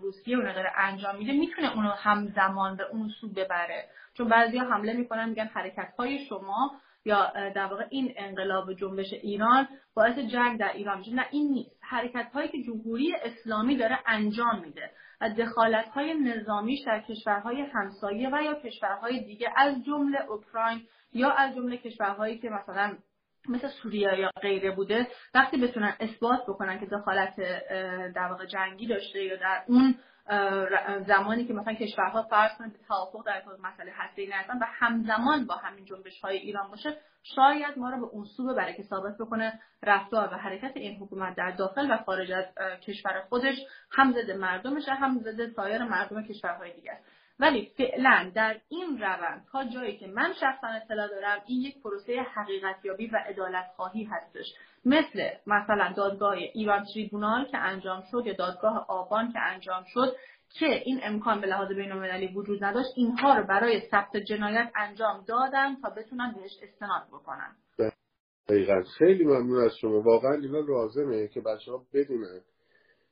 روسیه 0.00 0.36
اون 0.36 0.52
داره 0.52 0.72
انجام 0.76 1.16
میده 1.16 1.32
می‌تونه 1.32 1.76
اونو 1.76 1.88
همزمان 1.88 2.76
به 2.76 2.84
اون 2.84 3.08
سو 3.20 3.28
ببره. 3.28 3.88
چون 4.14 4.28
بعضیا 4.28 4.64
حمله 4.64 4.92
می‌کنن 4.92 5.28
میگن 5.28 5.46
حرکت 5.46 5.94
های 5.98 6.24
شما 6.24 6.72
یا 7.04 7.32
در 7.54 7.66
واقع 7.66 7.84
این 7.90 8.12
انقلاب 8.16 8.72
جنبش 8.72 9.12
ایران 9.12 9.68
باعث 9.94 10.18
جنگ 10.18 10.58
در 10.58 10.72
ایران 10.72 10.98
میشه. 10.98 11.14
نه 11.14 11.26
این 11.30 11.52
نیست. 11.52 11.80
حرکت 11.80 12.30
هایی 12.34 12.48
که 12.48 12.62
جمهوری 12.62 13.14
اسلامی 13.14 13.76
داره 13.76 13.98
انجام 14.06 14.60
میده 14.60 14.90
و 15.20 15.30
دخالت 15.30 15.88
های 15.88 16.14
نظامیش 16.14 16.80
در 16.86 17.00
کشورهای 17.00 17.60
همسایه 17.60 18.28
و 18.32 18.42
یا 18.42 18.54
کشورهای 18.54 19.24
دیگه 19.24 19.48
از 19.56 19.84
جمله 19.84 20.30
اوکراین 20.30 20.82
یا 21.12 21.30
از 21.30 21.54
جمله 21.54 21.76
کشورهایی 21.76 22.38
که 22.38 22.48
مثلا 22.50 22.96
مثل 23.48 23.68
سوریه 23.68 24.18
یا 24.18 24.30
غیره 24.42 24.70
بوده 24.70 25.06
وقتی 25.34 25.56
بتونن 25.56 25.96
اثبات 26.00 26.42
بکنن 26.48 26.80
که 26.80 26.86
دخالت 26.86 27.36
در 28.14 28.26
واقع 28.30 28.46
جنگی 28.46 28.86
داشته 28.86 29.24
یا 29.24 29.36
در 29.36 29.64
اون 29.66 29.94
زمانی 31.06 31.44
که 31.44 31.54
مثلا 31.54 31.74
کشورها 31.74 32.22
فرض 32.22 32.50
کنید 32.58 32.76
توافق 32.88 33.26
در 33.26 33.42
مسئله 33.62 33.92
هسته‌ای 33.94 34.28
نرسن 34.28 34.58
و 34.58 34.66
همزمان 34.68 35.46
با 35.46 35.54
همین 35.54 35.84
جنبش 35.84 36.20
های 36.20 36.36
ایران 36.36 36.70
باشه 36.70 36.96
شاید 37.22 37.78
ما 37.78 37.90
رو 37.90 38.00
به 38.00 38.06
اون 38.06 38.24
سو 38.24 38.46
ببره 38.46 38.74
که 38.74 38.82
ثابت 38.82 39.18
بکنه 39.20 39.60
رفتار 39.82 40.28
و 40.34 40.36
حرکت 40.36 40.72
این 40.76 40.96
حکومت 40.96 41.36
در 41.36 41.50
داخل 41.50 41.90
و 41.90 41.96
خارج 41.96 42.32
از 42.32 42.44
کشور 42.80 43.22
خودش 43.28 43.56
هم 43.92 44.12
ضد 44.12 44.30
مردمشه 44.30 44.94
هم 44.94 45.18
ضد 45.18 45.52
سایر 45.52 45.84
مردم 45.84 46.22
کشورهای 46.22 46.72
دیگر 46.72 46.98
ولی 47.40 47.70
فعلا 47.76 48.30
در 48.34 48.60
این 48.68 48.98
روند 48.98 49.46
تا 49.52 49.64
جایی 49.64 49.96
که 49.96 50.06
من 50.06 50.32
شخصا 50.40 50.66
اطلاع 50.66 51.08
دارم 51.08 51.38
این 51.46 51.60
یک 51.60 51.82
پروسه 51.82 52.20
حقیقتیابی 52.34 53.06
و 53.06 53.16
عدالت 53.26 53.66
خواهی 53.76 54.04
هستش. 54.04 54.46
مثل 54.84 55.28
مثلا 55.46 55.92
دادگاه 55.96 56.32
ایران 56.32 56.84
تریبونال 56.94 57.44
که 57.44 57.58
انجام 57.58 58.02
شد 58.10 58.22
یا 58.26 58.32
دادگاه 58.32 58.86
آبان 58.88 59.32
که 59.32 59.38
انجام 59.40 59.84
شد 59.86 60.16
که 60.58 60.66
این 60.66 61.00
امکان 61.02 61.40
به 61.40 61.46
لحاظ 61.46 61.68
بین 61.68 61.92
وجود 62.34 62.64
نداشت 62.64 62.88
اینها 62.96 63.34
رو 63.38 63.46
برای 63.46 63.80
ثبت 63.90 64.16
جنایت 64.16 64.72
انجام 64.76 65.24
دادن 65.28 65.76
تا 65.82 65.90
بتونن 65.90 66.34
بهش 66.36 66.58
استناد 66.62 67.06
بکنن. 67.08 67.56
دقیقا. 68.48 68.82
خیلی 68.98 69.24
ممنون 69.24 69.64
از 69.64 69.76
شما. 69.80 70.00
واقعا 70.00 70.34
اینا 70.34 70.60
لازمه 70.60 71.28
که 71.28 71.40
بچه 71.40 71.72
ها 71.72 71.86
بدونن 71.94 72.40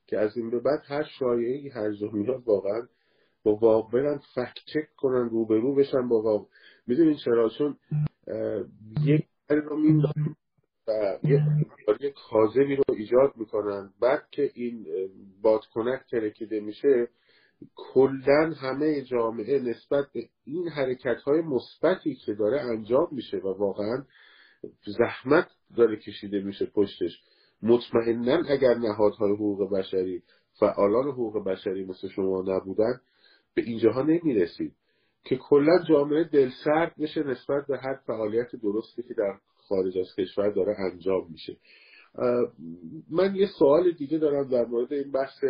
که 0.07 0.19
از 0.19 0.37
این 0.37 0.51
به 0.51 0.61
بعد 0.61 0.83
هر 0.89 1.03
شایعی 1.19 1.69
هر 1.69 1.89
میاد 2.13 2.43
واقعا 2.47 2.89
با 3.49 3.57
واقع 3.57 4.19
فکت 4.35 4.55
چک 4.67 4.95
کنن 4.97 5.29
روبرو 5.29 5.75
بشن 5.75 6.09
با 6.09 6.23
واقع 6.23 6.45
می‌دونین 6.87 7.17
چرا؟ 7.25 7.49
چون 7.49 7.77
یک 9.05 9.27
رو 9.49 9.77
میندازن 9.77 10.35
و 10.89 11.19
یه 12.01 12.15
کاذبی 12.31 12.77
رو 12.77 12.85
ایجاد 12.89 13.33
می‌کنن. 13.37 13.91
بعد 14.01 14.23
که 14.31 14.51
این 14.55 14.87
بادکنک 15.43 16.01
ترکیده 16.11 16.61
میشه 16.61 17.09
کلا 17.77 18.53
همه 18.57 19.03
جامعه 19.03 19.59
نسبت 19.59 20.05
به 20.15 20.29
این 20.45 20.69
حرکت 20.69 21.23
های 21.27 21.41
مثبتی 21.41 22.15
که 22.15 22.35
داره 22.35 22.61
انجام 22.61 23.09
میشه 23.13 23.37
و 23.37 23.49
واقعا 23.49 24.05
زحمت 24.99 25.49
داره 25.77 25.97
کشیده 25.97 26.41
میشه 26.41 26.67
پشتش. 26.67 27.23
مطمئنا 27.63 28.43
اگر 28.49 28.75
نهادهای 28.75 29.33
حقوق 29.33 29.73
بشری 29.73 30.23
فعالان 30.61 31.09
حقوق 31.09 31.45
بشری 31.45 31.85
مثل 31.85 32.09
شما 32.09 32.43
نبودن 32.47 33.01
به 33.55 33.63
اینجاها 33.63 34.03
نمی‌رسید. 34.03 34.75
که 35.25 35.37
کلا 35.37 35.85
جامعه 35.89 36.25
دلسرد 36.25 36.95
بشه 36.99 37.23
نسبت 37.23 37.67
به 37.67 37.79
هر 37.79 37.95
فعالیت 38.07 38.57
درستی 38.63 39.03
که 39.03 39.15
در 39.15 39.35
خارج 39.69 39.99
از 39.99 40.15
کشور 40.19 40.51
داره 40.51 40.77
انجام 40.93 41.27
میشه. 41.31 41.57
من 43.11 43.35
یه 43.35 43.47
سوال 43.59 43.93
دیگه 43.93 44.19
دارم 44.19 44.49
در 44.49 44.65
مورد 44.65 44.93
این 44.93 45.13
بحث 45.13 45.45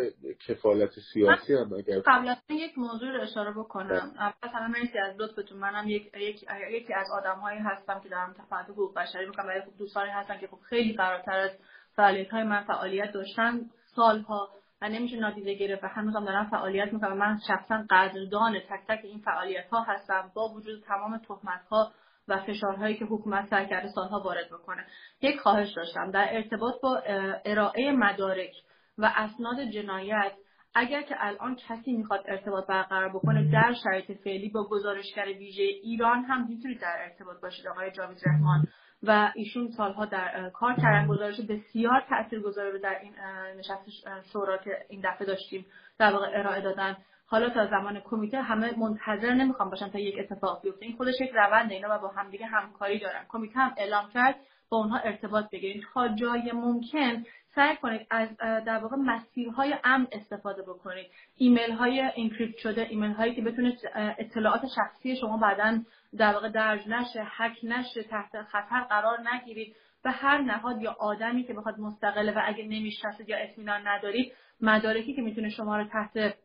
کفالت 0.47 0.91
سیاسی 1.13 1.55
هم 1.55 1.73
اگر 1.73 2.01
قبل 2.01 2.29
از 2.29 2.37
یک 2.51 2.79
موضوع 2.79 3.13
رو 3.13 3.23
اشاره 3.23 3.51
بکنم 3.53 4.13
اول 4.19 4.53
سلام 4.53 4.71
مرسی 4.71 4.99
از 4.99 5.21
لطفتون. 5.21 5.59
منم 5.59 5.89
یک 5.89 6.11
یک 6.17 6.45
یکی 6.71 6.95
از 6.95 7.07
آدمهایی 7.19 7.59
هستم 7.59 8.01
که 8.01 8.09
دارم 8.09 8.33
تفاعل 8.39 8.65
حقوق 8.65 8.95
بشری 8.95 9.27
می‌کنم 9.27 9.61
خب 9.61 9.79
دوستانی 9.79 10.11
هستن 10.11 10.39
که 10.39 10.47
خب 10.47 10.59
خیلی 10.63 10.97
فراتر 10.97 11.39
از 11.39 11.51
فعالیت 11.97 12.31
های 12.31 12.43
من 12.43 12.65
فعالیت 12.65 13.13
داشتن. 13.13 13.61
سالها 13.97 14.49
و 14.83 14.89
نمیشه 14.89 15.17
نادیده 15.17 15.55
گرفت 15.55 15.85
و 15.85 15.87
هنوزم 15.87 16.25
دارم 16.25 16.51
فعالیت 16.51 16.93
می‌کنم 16.93 17.17
من 17.17 17.39
شخصا 17.49 17.85
قدردان 17.91 18.59
تک 18.59 18.81
تک 18.89 19.01
این 19.05 19.19
فعالیت 19.19 19.69
ها 19.69 19.83
هستم. 19.83 20.31
با 20.35 20.49
وجود 20.49 20.83
تمام 20.83 21.19
تهمت 21.19 21.65
ها 21.71 21.93
و 22.29 22.39
فشارهایی 22.39 22.97
که 22.97 23.05
حکومت 23.05 23.49
سر 23.51 23.65
کرده 23.65 23.89
سالها 23.89 24.21
وارد 24.21 24.47
بکنه. 24.47 24.87
یک 25.23 25.41
خواهش 25.41 25.73
داشتم. 25.73 26.11
در 26.11 26.29
ارتباط 26.31 26.75
با 26.83 27.03
ارائه 27.45 27.93
مدارک 27.93 28.53
و 28.99 29.13
اسناد 29.17 29.61
جنایت 29.61 30.33
اگر 30.75 31.03
که 31.03 31.15
الان 31.19 31.57
کسی 31.57 31.93
می‌خواد 31.93 32.25
ارتباط 32.29 32.67
برقرار 32.67 33.09
بکنه 33.09 33.51
در 33.53 33.75
شرایط 33.85 34.13
فعلی 34.25 34.49
با 34.49 34.69
گزارشگر 34.69 35.25
ویژه 35.25 35.63
ایران 35.63 36.25
هم 36.25 36.47
می‌تونید 36.49 36.81
در 36.81 36.97
ارتباط 36.99 37.41
باشید 37.41 37.69
آقای 37.69 37.91
جاوید 37.91 38.19
رحمان. 38.27 38.67
و 39.03 39.33
ایشون 39.35 39.71
سالها 39.71 40.05
در 40.05 40.51
کار 40.51 40.75
کردن 40.75 41.07
گزارش 41.07 41.41
بسیار 41.41 42.05
تاثیرگذاری 42.09 42.71
رو 42.71 42.79
در 42.79 42.99
این 43.03 43.13
نشست 43.59 43.85
شورا 44.33 44.57
که 44.57 44.71
این 44.89 45.01
دفعه 45.05 45.27
داشتیم 45.27 45.67
در 45.99 46.13
واقع 46.13 46.27
ارائه 46.33 46.61
دادن. 46.61 46.97
حالا 47.27 47.51
تا 47.51 47.67
زمان 47.67 48.01
کمیته 48.01 48.43
همه 48.43 48.79
منتظر 48.79 49.35
نمی‌خوام 49.35 49.71
باشن 49.71 49.89
تا 49.89 49.99
یک 49.99 50.15
اتفاق 50.19 50.63
بیفته. 50.63 50.87
این 50.87 50.97
خودش 50.97 51.15
یک 51.21 51.31
روند 51.35 51.73
اینا 51.73 51.89
و 51.91 51.99
با 51.99 52.09
همدیگه 52.09 52.47
همکاری 52.47 52.99
دارن. 52.99 53.25
کمیته 53.29 53.59
هم 53.59 53.75
اعلام 53.77 54.11
کرد 54.15 54.37
با 54.71 54.77
اونها 54.77 54.99
ارتباط 54.99 55.51
بگیرید. 55.51 55.83
تا 55.95 56.09
جای 56.09 56.53
ممکن 56.53 57.25
سعی 57.55 57.77
کنید 57.77 58.07
از 58.11 58.29
در 58.39 58.79
واقع 58.79 58.97
مسیرهای 58.97 59.75
امن 59.85 60.07
استفاده 60.13 60.63
بکنید. 60.63 61.07
ایمیل 61.37 61.73
های 61.73 62.01
اینکریپت 62.01 62.57
شده 62.59 62.87
ایمیل 62.91 63.13
هایی 63.13 63.35
که 63.35 63.43
بتونه 63.43 63.77
اطلاعات 64.19 64.63
شخصی 64.77 65.17
شما 65.17 65.37
بعدا 65.37 65.79
در 66.17 66.33
واقع 66.33 66.49
درج 66.49 66.89
نشه 66.89 67.23
حک 67.37 67.59
نشه 67.63 68.03
تحت 68.03 68.43
خطر 68.43 68.81
قرار 68.81 69.19
نگیرید 69.33 69.77
به 70.05 70.11
هر 70.11 70.39
نهاد 70.39 70.83
یا 70.83 70.97
آدمی 71.01 71.45
که 71.45 71.55
بخواد 71.55 71.79
مستقله 71.79 72.33
و 72.33 72.41
اگه 72.45 72.65
نمی‌شناسید 72.65 73.29
یا 73.29 73.37
اطمینان 73.37 73.89
ندارید 73.89 74.33
مدارکی 74.61 75.15
که 75.15 75.23
می‌تونه 75.23 75.49
شما 75.49 75.77
رو 75.77 75.85
تحت 75.85 76.39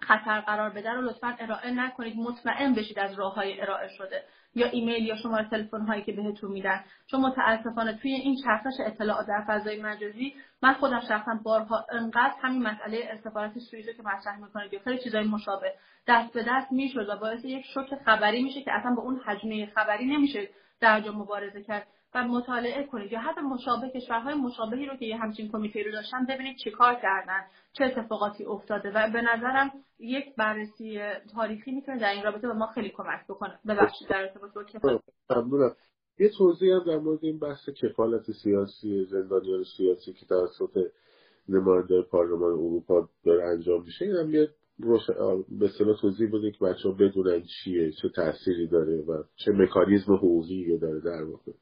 خطر 0.00 0.40
قرار 0.40 0.70
بده 0.70 0.90
رو 0.90 1.00
لطفا 1.00 1.36
ارائه 1.38 1.70
نکنید. 1.70 2.16
مطمئن 2.16 2.74
بشید 2.74 2.98
از 2.98 3.18
راه 3.18 3.34
های 3.34 3.60
ارائه 3.60 3.88
شده. 3.88 4.24
یا 4.54 4.66
ایمیل 4.66 5.06
یا 5.06 5.16
شماره 5.16 5.48
تلفن 5.48 5.80
هایی 5.80 6.02
که 6.02 6.12
بهتون 6.12 6.52
میدن. 6.52 6.84
چون 7.06 7.20
متاسفانه 7.20 7.98
توی 7.98 8.12
این 8.12 8.36
چرخش 8.44 8.74
اطلاعات 8.86 9.26
در 9.26 9.44
فضای 9.48 9.82
مجازی 9.82 10.34
من 10.62 10.72
خودم 10.72 11.00
شخصا 11.00 11.40
بارها 11.42 11.86
انقدر 11.92 12.34
همین 12.42 12.62
مسئله 12.62 13.08
استفاده 13.10 13.60
سوئیس 13.60 13.86
که 13.86 14.02
مطرح 14.02 14.38
می‌کنید 14.38 14.72
یا 14.72 14.80
خیلی 14.84 14.98
چیزای 14.98 15.24
مشابه 15.24 15.74
دست 16.08 16.32
به 16.32 16.44
دست 16.48 16.72
می‌شد 16.72 17.08
و 17.08 17.16
باعث 17.16 17.44
یک 17.44 17.64
شوک 17.74 17.94
خبری 18.04 18.42
میشه 18.42 18.62
که 18.62 18.72
اصلا 18.72 18.94
به 18.94 19.00
اون 19.00 19.20
حجمه 19.24 19.66
خبری 19.66 20.06
نمیشه 20.06 20.48
در 20.80 21.00
جا 21.00 21.12
مبارزه 21.12 21.62
کرد. 21.62 21.86
و 22.14 22.24
مطالعه 22.24 22.86
کنید 22.86 23.12
یا 23.12 23.20
حتی 23.20 23.40
مشابه 23.40 23.90
کشورهای 23.94 24.34
مشابهی 24.34 24.86
رو 24.86 24.96
که 24.96 25.04
یه 25.04 25.16
همچین 25.16 25.48
کمیته 25.52 25.82
رو 25.82 25.92
داشتن 25.92 26.26
ببینید 26.28 26.56
چه 26.64 26.70
کار 26.70 26.94
کردن 26.94 27.40
چه 27.72 27.84
اتفاقاتی 27.84 28.44
افتاده 28.44 28.90
و 28.90 29.10
به 29.12 29.22
نظرم 29.22 29.70
یک 29.98 30.36
بررسی 30.36 31.00
تاریخی 31.34 31.72
می‌تونه 31.72 31.98
در 31.98 32.10
این 32.10 32.22
رابطه 32.22 32.48
به 32.48 32.54
ما 32.54 32.66
خیلی 32.66 32.90
کمک 32.90 33.26
بکنه. 33.28 33.58
ببخشید 33.68 34.08
در 34.08 34.22
ارتباط 34.22 34.54
با 34.54 34.64
کفالت 34.64 35.00
یه 36.18 36.30
توضیح 36.38 36.74
هم 36.74 36.84
در 36.86 36.98
مورد 36.98 37.18
این 37.22 37.38
بحث 37.38 37.68
کفالت 37.82 38.30
سیاسی 38.42 39.04
زندانیان 39.04 39.64
سیاسی 39.76 40.12
که 40.12 40.26
توسط 40.26 40.78
نماینده 41.48 42.02
پارلمان 42.02 42.52
اروپا 42.52 43.08
داره 43.24 43.44
انجام 43.44 43.82
میشه 43.82 44.04
این 44.04 44.14
هم 44.14 44.34
یه 44.34 44.48
به 45.48 45.64
اصطلاح 45.64 46.00
توضیح 46.00 46.28
بده 46.28 46.50
که 46.50 46.64
بچه 46.64 46.88
ها 46.88 46.94
بدونن 46.94 47.42
چیه 47.42 47.92
چه 47.92 48.08
تأثیری 48.08 48.66
داره 48.66 48.96
و 48.96 49.22
چه 49.36 49.52
مکانیزم 49.52 50.14
حقوقی 50.14 50.78
داره 50.78 51.00
در 51.00 51.22
واقع. 51.22 51.52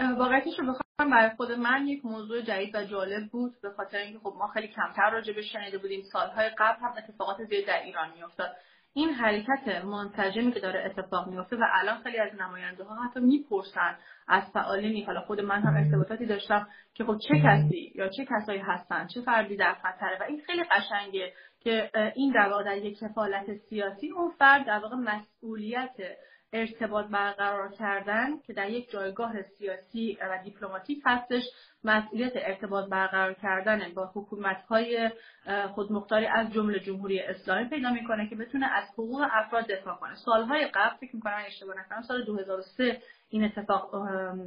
واقعیتش 0.00 0.58
رو 0.58 0.66
بخوام 0.66 1.10
برای 1.10 1.30
خود 1.36 1.52
من 1.52 1.86
یک 1.86 2.04
موضوع 2.04 2.42
جدید 2.42 2.74
و 2.74 2.84
جالب 2.84 3.28
بود 3.28 3.52
به 3.62 3.70
خاطر 3.70 3.98
اینکه 3.98 4.18
خب 4.18 4.34
ما 4.38 4.48
خیلی 4.48 4.68
کمتر 4.68 5.10
راجع 5.10 5.32
به 5.32 5.42
شنیده 5.42 5.78
بودیم. 5.78 6.02
سالهای 6.12 6.50
قبل 6.58 6.80
هم 6.80 6.94
اتفاقات 6.98 7.44
زیاد 7.44 7.66
در 7.66 7.82
ایران 7.82 8.12
میافتاد. 8.16 8.56
این 8.96 9.10
حرکت 9.10 9.84
منسجمی 9.84 10.52
که 10.52 10.60
داره 10.60 10.84
اتفاق 10.84 11.28
میفته 11.28 11.56
و 11.56 11.62
الان 11.72 12.02
خیلی 12.02 12.18
از 12.18 12.40
نماینده 12.40 12.84
ها 12.84 12.94
حتی 12.94 13.20
می‌پرسن 13.20 13.98
از 14.28 14.42
فعالینی 14.52 15.02
حالا 15.02 15.20
خود 15.20 15.40
من 15.40 15.62
هم 15.62 15.76
ارتباطاتی 15.76 16.26
داشتم 16.26 16.68
که 16.94 17.04
خب 17.04 17.18
چه 17.28 17.34
کسی 17.44 17.92
یا 17.94 18.08
چه 18.08 18.24
کسایی 18.24 18.60
هستن 18.60 19.06
چه 19.06 19.20
فردی 19.20 19.56
در 19.56 19.74
خطره 19.74 20.18
و 20.20 20.22
این 20.22 20.40
خیلی 20.46 20.64
قشنگه 20.64 21.32
که 21.60 21.90
این 22.14 22.32
در 22.32 22.48
واقع 22.48 22.64
در 22.64 22.76
یک 22.76 22.98
کفالت 22.98 23.56
سیاسی 23.56 24.10
اون 24.10 24.30
فرد 24.38 24.66
در 24.66 24.78
واقع 24.78 24.96
مسئولیت 24.96 25.96
ارتباط 26.54 27.06
برقرار 27.06 27.72
کردن 27.72 28.38
که 28.46 28.52
در 28.52 28.70
یک 28.70 28.90
جایگاه 28.90 29.42
سیاسی 29.42 30.18
و 30.20 30.38
دیپلماتیک 30.44 31.02
هستش 31.06 31.42
مسئولیت 31.84 32.32
ارتباط 32.36 32.88
برقرار 32.88 33.34
کردن 33.34 33.94
با 33.94 34.10
حکومت‌های 34.14 35.10
خودمختاری 35.74 36.26
از 36.26 36.52
جمله 36.52 36.80
جمهوری 36.80 37.20
اسلامی 37.20 37.68
پیدا 37.68 37.90
می‌کنه 37.90 38.28
که 38.28 38.36
بتونه 38.36 38.66
از 38.66 38.84
حقوق 38.92 39.26
افراد 39.32 39.66
دفاع 39.66 39.96
کنه. 39.96 40.14
سالهای 40.14 40.66
قبل 40.66 40.96
فکر 40.96 41.16
می‌کنم 41.16 41.42
اشتباه 41.46 41.76
نکنم 41.78 42.02
سال 42.02 42.24
2003 42.24 43.02
این 43.28 43.44
اتفاق 43.44 43.94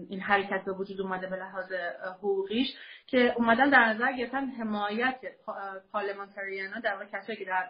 این 0.10 0.20
حرکت 0.20 0.66
به 0.66 0.72
وجود 0.74 1.02
اومده 1.02 1.28
به 1.28 1.36
لحاظ 1.36 1.72
حقوقیش 2.18 2.68
که 3.08 3.34
اومدن 3.38 3.70
در 3.70 3.86
نظر 3.86 4.12
گرفتن 4.12 4.46
حمایت 4.46 5.20
پارلمانتریانا 5.92 6.80
در 6.80 6.94
واقع 6.94 7.06
کسایی 7.06 7.38
که 7.38 7.46
در 7.46 7.70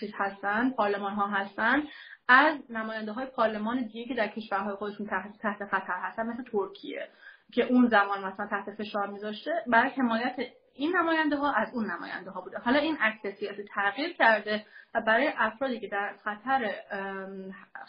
چیز 0.00 0.10
هستن 0.14 0.70
پارلمان 0.70 1.12
ها 1.12 1.26
هستن. 1.26 1.82
از 2.28 2.58
نماینده 2.70 3.12
های 3.12 3.26
پارلمان 3.26 3.86
دیگه 3.86 4.04
که 4.04 4.14
در 4.14 4.28
کشورهای 4.28 4.74
خودشون 4.74 5.06
تحت, 5.06 5.38
تحت 5.42 5.64
خطر 5.64 5.94
هستن 6.02 6.26
مثل 6.26 6.42
ترکیه 6.52 7.08
که 7.52 7.64
اون 7.64 7.88
زمان 7.88 8.24
مثلا 8.24 8.46
تحت 8.46 8.70
فشار 8.70 9.06
میذاشته 9.06 9.52
برای 9.66 9.90
حمایت 9.90 10.36
این 10.74 10.96
نماینده 10.96 11.36
ها 11.36 11.52
از 11.52 11.74
اون 11.74 11.90
نماینده 11.90 12.30
ها 12.30 12.40
بوده. 12.40 12.58
حالا 12.58 12.78
این 12.78 12.96
عکس 13.00 13.38
سیاسی 13.38 13.64
تغییر 13.74 14.12
کرده 14.12 14.66
و 14.94 15.00
برای 15.00 15.32
افرادی 15.36 15.80
که 15.80 15.88
در 15.88 16.14
خطر 16.24 16.74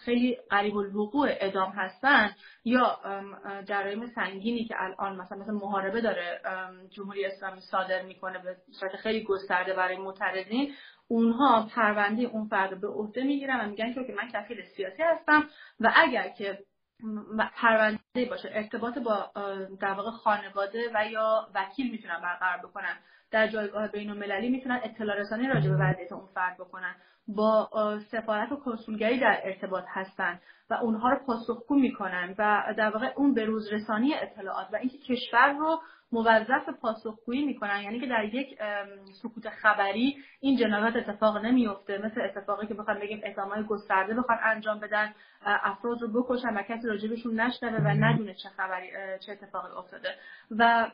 خیلی 0.05 0.37
قریب 0.49 0.77
الوقوع 0.77 1.27
اعدام 1.29 1.71
هستن 1.71 2.35
یا 2.65 2.99
جرایم 3.65 4.05
سنگینی 4.05 4.65
که 4.65 4.75
الان 4.77 5.15
مثلا 5.15 5.37
مثل 5.37 5.51
محاربه 5.51 6.01
داره 6.01 6.41
جمهوری 6.89 7.25
اسلامی 7.25 7.61
صادر 7.61 8.01
می‌کنه 8.01 8.39
به 8.39 8.55
صورت 8.79 8.95
خیلی 8.95 9.23
گسترده 9.23 9.73
برای 9.73 9.97
معترضین 9.97 10.73
اونها 11.07 11.67
پرونده 11.75 12.23
اون 12.23 12.47
فرد 12.47 12.81
به 12.81 12.87
عهده 12.87 13.23
می‌گیرن 13.23 13.65
و 13.65 13.69
میگن 13.69 13.93
که 13.93 14.13
من 14.17 14.27
کفیل 14.33 14.57
سیاسی 14.75 15.03
هستم 15.03 15.43
و 15.79 15.93
اگر 15.95 16.29
که 16.29 16.59
پرونده 17.55 18.25
باشه 18.29 18.49
ارتباط 18.53 18.97
با 18.97 19.31
در 19.81 19.93
واقع 19.93 20.11
خانواده 20.11 20.91
و 20.93 21.07
یا 21.11 21.47
وکیل 21.55 21.91
می‌تونن 21.91 22.21
برقرار 22.21 22.57
بکنن 22.57 22.97
در 23.31 23.47
جایگاه 23.47 23.87
بین 23.87 24.09
المللی 24.09 24.49
می‌تونن 24.49 24.79
اطلاع 24.83 25.15
رسانی 25.15 25.47
راجع 25.47 25.69
به 25.69 25.75
وضعیت 25.75 26.11
اون 26.11 26.27
فرد 26.35 26.57
بکنن 26.57 26.95
با 27.27 27.69
سفارت 28.11 28.51
و 28.51 28.55
کنسولگری 28.55 29.19
در 29.19 29.41
ارتباط 29.43 29.83
هستن 29.87 30.39
و 30.69 30.73
اونها 30.73 31.09
رو 31.09 31.25
پاسخگو 31.25 31.75
می‌کنن 31.75 32.35
و 32.37 32.73
در 32.77 32.89
واقع 32.89 33.13
اون 33.15 33.33
به 33.33 33.45
روز 33.45 33.73
رسانی 33.73 34.13
اطلاعات 34.13 34.67
و 34.73 34.75
اینکه 34.75 34.97
کشور 34.97 35.53
رو 35.59 35.81
موظف 36.13 36.69
پاسخگویی 36.81 37.45
می‌کنن. 37.45 37.81
یعنی 37.83 37.99
که 37.99 38.07
در 38.07 38.23
یک 38.23 38.59
سکوت 39.21 39.49
خبری 39.49 40.17
این 40.39 40.57
جنایات 40.57 40.95
اتفاق 40.95 41.37
نمیفته 41.37 41.97
مثل 41.97 42.21
اتفاقی 42.21 42.67
که 42.67 42.73
بخوام 42.73 42.99
بگیم 42.99 43.21
اعدامای 43.23 43.63
گسترده 43.63 44.13
بخوان 44.13 44.37
انجام 44.43 44.79
بدن 44.79 45.13
افراد 45.45 46.01
رو 46.01 46.21
بکشن 46.21 46.53
و 46.57 46.61
کسی 46.61 46.87
راجبشون 46.87 47.39
نشنوه 47.39 47.77
و 47.77 47.87
ندونه 47.87 48.33
چه 48.33 48.49
خبری 48.49 48.89
چه 49.25 49.31
اتفاقی 49.31 49.77
افتاده. 49.77 50.09
و 50.51 50.91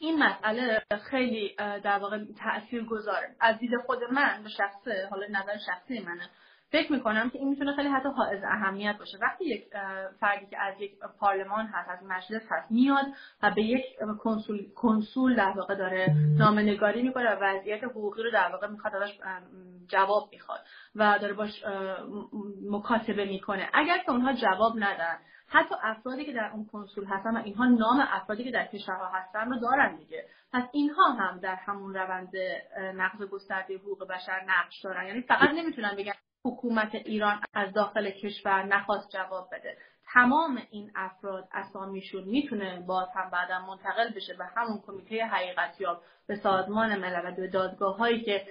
این 0.00 0.22
مسئله 0.22 0.82
خیلی 1.10 1.54
در 1.58 1.98
واقع 1.98 2.18
تاثیر 2.44 2.84
گذاره 2.84 3.28
از 3.40 3.58
دید 3.58 3.76
خود 3.86 3.98
من 4.12 4.42
به 4.42 4.48
شخصه 4.48 5.08
حالا 5.10 5.26
نظر 5.30 5.56
شخصی 5.66 6.00
منه. 6.00 6.28
فکر 6.72 6.92
می‌کنم 6.92 7.30
که 7.30 7.38
این 7.38 7.48
می‌تونه 7.48 7.76
خیلی 7.76 7.88
حتی 7.88 8.08
حائز 8.08 8.44
اهمیت 8.44 8.96
باشه. 8.98 9.18
وقتی 9.18 9.44
یک 9.44 9.64
فردی 10.20 10.46
که 10.46 10.58
از 10.58 10.80
یک 10.80 10.92
پارلمان 11.18 11.66
هست 11.66 11.88
از 11.88 11.98
مجلس 12.02 12.42
هست 12.50 12.70
میاد 12.70 13.06
و 13.42 13.50
به 13.50 13.62
یک 13.62 13.84
کنسول 14.18 14.72
کنسول 14.74 15.36
در 15.36 15.50
واقع 15.56 15.74
داره 15.74 16.16
نامه 16.38 16.62
نگاری 16.62 17.02
می‌کنه 17.02 17.34
و 17.34 17.36
وضعیت 17.40 17.84
حقوقی 17.84 18.22
رو 18.22 18.30
در 18.30 18.48
واقع 18.52 18.66
می‌خواد 18.66 18.94
ازش 18.94 19.18
جواب 19.88 20.28
می‌خواد 20.32 20.60
و 20.94 21.18
داره 21.18 21.32
باش 21.34 21.64
مکاتبه 22.70 23.24
می‌کنه. 23.24 23.68
اگر 23.74 23.98
که 23.98 24.10
اونها 24.10 24.32
جواب 24.32 24.72
ندن 24.76 25.18
حتی 25.48 25.74
افرادی 25.82 26.24
که 26.24 26.32
در 26.32 26.50
اون 26.54 26.66
کنسول 26.72 27.04
هستن 27.04 27.36
و 27.36 27.42
اینها 27.44 27.64
نام 27.64 28.04
افرادی 28.12 28.44
که 28.44 28.50
در 28.50 28.66
کشورها 28.66 29.08
هستن 29.08 29.50
رو 29.50 29.58
دارن 29.58 29.96
دیگه. 29.96 30.24
پس 30.52 30.62
اینها 30.72 31.04
هم 31.04 31.38
در 31.38 31.54
همون 31.54 31.94
روند 31.94 32.32
نقض 32.94 33.22
گسترده 33.22 33.76
حقوق 33.76 34.08
بشر 34.08 34.44
نقش 34.46 34.80
دارن. 34.84 35.06
یعنی 35.06 35.20
فقط 35.20 35.50
نمی‌تونن 35.50 35.94
بگن 35.98 36.12
حکومت 36.46 36.94
ایران 36.94 37.40
از 37.54 37.72
داخل 37.74 38.10
کشور 38.10 38.62
نخواست 38.64 39.10
جواب 39.10 39.48
بده. 39.54 39.78
تمام 40.14 40.62
این 40.70 40.90
افراد 40.94 41.48
اسامیشون 41.52 42.24
می‌تونه 42.24 42.80
باز 42.86 43.08
هم 43.14 43.30
بعدا 43.30 43.66
منتقل 43.66 44.12
بشه 44.16 44.34
به 44.34 44.44
همون 44.44 44.80
کمیته 44.86 45.24
حقیقتیاب 45.24 46.02
به 46.26 46.36
سازمان 46.36 46.98
ملل 46.98 47.32
و 47.32 47.36
به 47.36 47.48
دادگاه 47.48 47.96
هایی 47.96 48.20
که 48.20 48.46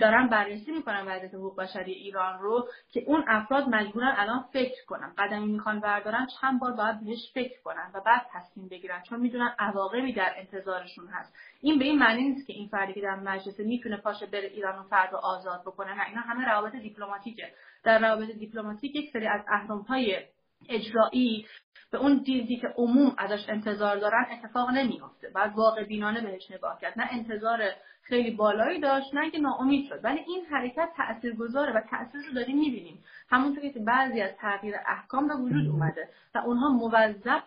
دارن 0.00 0.28
بررسی 0.28 0.72
می‌کنن 0.72 1.04
وضعیت 1.08 1.34
حقوق 1.34 1.60
بشری 1.60 1.92
ایران 1.92 2.38
رو 2.38 2.68
که 2.92 3.04
اون 3.06 3.24
افراد 3.28 3.68
مجبورن 3.68 4.14
الان 4.16 4.44
فکر 4.52 4.84
کنن. 4.86 5.12
قدمی 5.18 5.52
می‌خوان 5.52 5.80
بردارن 5.80 6.26
چند 6.40 6.60
بار 6.60 6.72
باید 6.72 7.04
بهش 7.04 7.32
فکر 7.34 7.62
کنن 7.62 7.90
و 7.94 8.00
بعد 8.00 8.26
تصمیم 8.32 8.68
بگیرن 8.68 9.02
چون 9.02 9.20
می‌دونن 9.20 9.54
عواقبی 9.58 10.12
در 10.12 10.32
انتظارشون 10.36 11.06
هست. 11.06 11.34
این 11.60 11.78
به 11.78 11.84
این 11.84 11.98
معنی 11.98 12.28
نیست 12.28 12.46
که 12.46 12.52
این 12.52 12.68
فردی 12.68 12.92
که 12.92 13.00
در 13.00 13.14
مجلس 13.14 13.60
می‌تونه 13.60 13.96
پاشه 13.96 14.26
بره 14.26 14.46
ایران 14.46 14.78
و 14.78 14.82
فرد 14.82 15.12
رو 15.12 15.18
آزاد 15.18 15.62
بکنه. 15.62 15.94
نه 15.94 16.08
اینا 16.08 16.20
همه 16.20 16.44
روابط 16.44 16.76
دیپلماتیکه. 16.76 17.52
در 17.84 17.98
روابط 17.98 18.30
دیپلماتیک 18.30 18.96
یک 18.96 19.10
سری 19.12 19.26
از 19.26 19.40
اهرم 19.48 19.78
های 19.78 20.26
اجرایی 20.68 21.46
به 21.90 21.98
اون 21.98 22.22
دیدی 22.22 22.56
که 22.56 22.68
عموم 22.76 23.14
ازش 23.18 23.48
انتظار 23.48 23.96
دارن 23.96 24.26
اتفاق 24.30 24.70
نمیافته. 24.70 25.28
بعد 25.34 25.52
واقع 25.56 25.84
بینانه 25.84 26.20
بهش 26.20 26.50
نگاه 26.50 26.80
کرد. 26.80 26.98
نه 26.98 27.08
انتظار 27.10 27.58
خیلی 28.02 28.30
بالایی 28.30 28.80
داشت 28.80 29.14
نه 29.14 29.30
که 29.30 29.38
ناامید 29.38 29.88
شد. 29.88 30.00
ولی 30.04 30.18
این 30.18 30.44
حرکت 30.44 30.88
تاثیرگذاره 30.96 31.72
و 31.72 31.80
تاثیر 31.90 32.20
رو 32.28 32.34
داریم 32.34 32.58
می‌بینیم. 32.58 33.04
همونطور 33.28 33.68
که 33.68 33.80
بعضی 33.80 34.20
از 34.20 34.36
تغییر 34.36 34.74
احکام 34.86 35.28
به 35.28 35.34
وجود 35.34 35.66
اومده. 35.66 36.08
و 36.34 36.38
اونها 36.38 36.68
موظف 36.68 37.42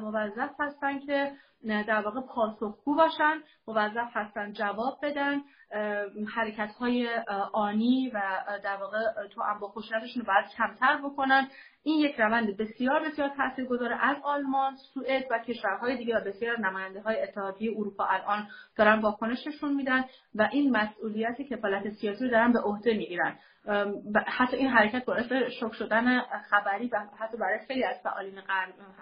موظف 0.00 0.60
هستن 0.60 0.98
که 0.98 1.32
در 1.66 2.00
واقع 2.00 2.20
پاسخگو 2.20 2.94
باشن 2.94 3.42
موظف 3.68 4.10
هستن 4.12 4.52
جواب 4.52 4.98
بدن 5.02 5.42
حرکت 6.34 6.70
های 6.80 7.08
آنی 7.52 8.10
و 8.14 8.20
در 8.64 8.76
واقع 8.76 8.98
تو 9.34 9.42
با 9.60 9.68
خشونتشون 9.68 10.22
رو 10.22 10.26
باید 10.26 10.46
کمتر 10.56 10.96
بکنن. 11.04 11.48
این 11.82 12.00
یک 12.00 12.20
روند 12.20 12.56
بسیار 12.56 13.08
بسیار 13.08 13.28
تاثیرگذار 13.28 13.92
از 13.92 14.16
آلمان 14.22 14.76
سوئد 14.94 15.24
و 15.30 15.38
کشورهای 15.38 15.96
دیگه 15.96 16.16
و 16.16 16.24
بسیار 16.24 16.60
نماینده 16.60 17.00
های 17.00 17.22
اتحادیه 17.22 17.72
اروپا 17.78 18.04
الان 18.04 18.48
دارن 18.76 19.00
واکنش 19.00 19.46
نشون 19.46 19.74
میدن 19.74 20.04
و 20.34 20.48
این 20.52 20.76
مسئولیتی 20.76 21.44
که 21.44 21.56
کفالت 21.56 21.88
سیاسی 21.88 22.24
رو 22.24 22.30
دارن 22.30 22.52
به 22.52 22.60
عهده 22.60 22.94
می‌گیرن. 22.96 23.38
حتی 24.26 24.56
این 24.56 24.68
حرکت 24.68 25.04
باعث 25.04 25.32
شک 25.32 25.72
شدن 25.72 26.20
خبری 26.50 26.88
و 26.88 26.98
حتی 27.18 27.36
برای 27.36 27.58
خیلی 27.66 27.84
از 27.84 27.96
فعالین 28.02 28.40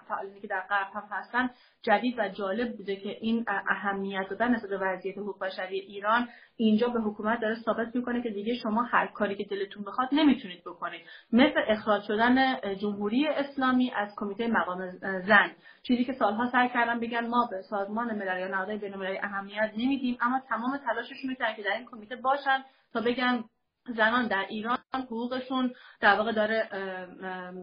فعالینی 0.09 0.41
که 0.41 0.47
در 0.47 0.61
غرب 0.61 0.87
هم 0.95 1.03
هستن 1.11 1.51
جدید 1.83 2.19
و 2.19 2.29
جالب 2.29 2.77
بوده 2.77 2.97
که 2.97 3.09
این 3.21 3.45
اهمیت 3.49 4.29
دادن 4.31 4.55
نسبت 4.55 4.71
به 4.71 4.79
وضعیت 4.79 5.19
حقوق 5.19 5.45
بشری 5.45 5.79
ایران 5.81 6.29
اینجا 6.57 6.89
به 6.89 7.01
حکومت 7.01 7.41
داره 7.41 7.55
ثابت 7.55 7.97
می‌کنه 7.97 8.23
که 8.23 8.31
دیگه 8.31 8.55
شما 8.55 8.83
هر 8.83 9.07
کاری 9.07 9.35
که 9.37 9.45
دلتون 9.45 9.85
بخواد 9.85 10.09
نمی‌تونید 10.13 10.61
بکنید. 10.61 11.01
مثل 11.33 11.61
اخراج 11.69 12.03
شدن 12.03 12.57
جمهوری 12.75 13.27
اسلامی 13.29 13.93
از 13.97 14.15
کمیته 14.17 14.49
مقام 14.49 14.91
زن. 15.01 15.51
چیزی 15.83 16.05
که 16.05 16.13
سالها 16.13 16.51
سعی 16.51 16.69
کردن 16.69 17.01
بگن 17.01 17.27
ما 17.27 17.49
به 17.51 17.63
سازمان 17.63 18.15
ملل 18.15 18.41
یا 18.41 18.49
نهادهای 18.49 18.79
بینالمللی 18.79 19.19
اهمیت 19.19 19.73
نمیدیم 19.77 20.19
اما 20.21 20.41
تمام 20.49 20.77
تلاششون 20.77 21.31
می‌کنن 21.31 21.55
که 21.57 21.63
در 21.63 21.77
این 21.77 21.87
کمیته 21.87 22.17
باشن 22.17 22.65
تا 22.93 23.01
بگن 23.01 23.45
زنان 23.87 24.27
در 24.29 24.47
ایران 24.49 24.79
حقوقشون 24.95 25.73
در 26.01 26.17
واقع 26.17 26.33
داره 26.33 26.69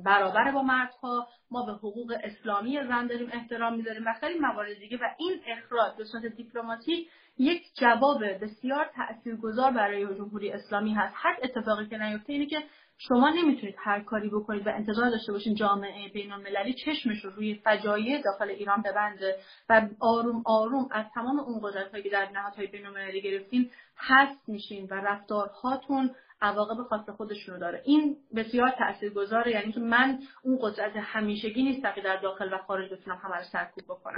برابر 0.05 0.51
با 0.51 0.61
مردها. 0.61 1.27
ما 1.51 1.65
به 1.65 1.71
حقوق 1.71 2.15
اسلامی 2.23 2.79
زن 2.87 3.07
داریم 3.07 3.29
احترام 3.33 3.75
می‌ذاریم 3.75 4.03
و 4.07 4.13
خیلی 4.19 4.39
موارد 4.39 4.79
دیگه. 4.79 4.97
و 4.97 5.03
این 5.17 5.41
اخراج 5.47 5.97
به 5.97 6.03
صورت 6.03 6.25
دیپلماتیک 6.25 7.07
یک 7.37 7.63
جواب 7.79 8.23
بسیار 8.23 8.89
تاثیرگذار 8.95 9.71
برای 9.71 10.15
جمهوری 10.15 10.51
اسلامی 10.51 10.93
هست. 10.93 11.15
هر 11.17 11.37
اتفاقی 11.43 11.87
که 11.87 11.97
نیفته 11.97 12.33
اینه 12.33 12.45
که 12.45 12.63
شما 13.07 13.29
نمی‌تونید 13.29 13.75
هر 13.77 13.99
کاری 14.03 14.29
بکنید 14.29 14.67
و 14.67 14.69
انتظار 14.69 15.09
داشته 15.09 15.31
باشین 15.31 15.55
جامعه 15.55 16.09
بین 16.13 16.31
المللی 16.31 16.73
چشمش 16.73 17.25
رو 17.25 17.31
روی 17.31 17.55
فجایع 17.55 18.21
داخل 18.21 18.49
ایران 18.49 18.81
ببنده 18.81 19.35
و 19.69 19.87
آروم 19.99 20.43
آروم 20.45 20.87
از 20.91 21.05
تمام 21.13 21.39
اون 21.39 21.59
قدرت 21.63 22.03
که 22.03 22.09
در 22.09 22.29
نهادهای 22.33 22.67
بین 22.67 22.85
المللی 22.85 23.21
گرفتین 23.21 23.69
هست 23.97 24.49
میشین 24.49 24.87
و 24.91 24.93
رفتارهاتون 24.93 26.15
عواقب 26.41 26.83
خاص 26.83 27.09
خودشونو 27.09 27.59
داره. 27.59 27.81
این 27.85 28.17
بسیار 28.35 28.73
تاثیرگذاره 28.77 29.51
یعنی 29.51 29.71
که 29.71 29.79
من 29.79 30.19
اون 30.43 30.59
قدرت 30.61 30.93
همیشگی 30.95 31.63
نیست 31.63 31.81
که 31.95 32.01
در 32.01 32.17
داخل 32.21 32.53
و 32.53 32.57
خارج 32.57 32.93
بتونم 32.93 33.17
همه 33.17 33.35
رو 33.35 33.43
سرکوب 33.51 33.83
بکنم. 33.83 34.13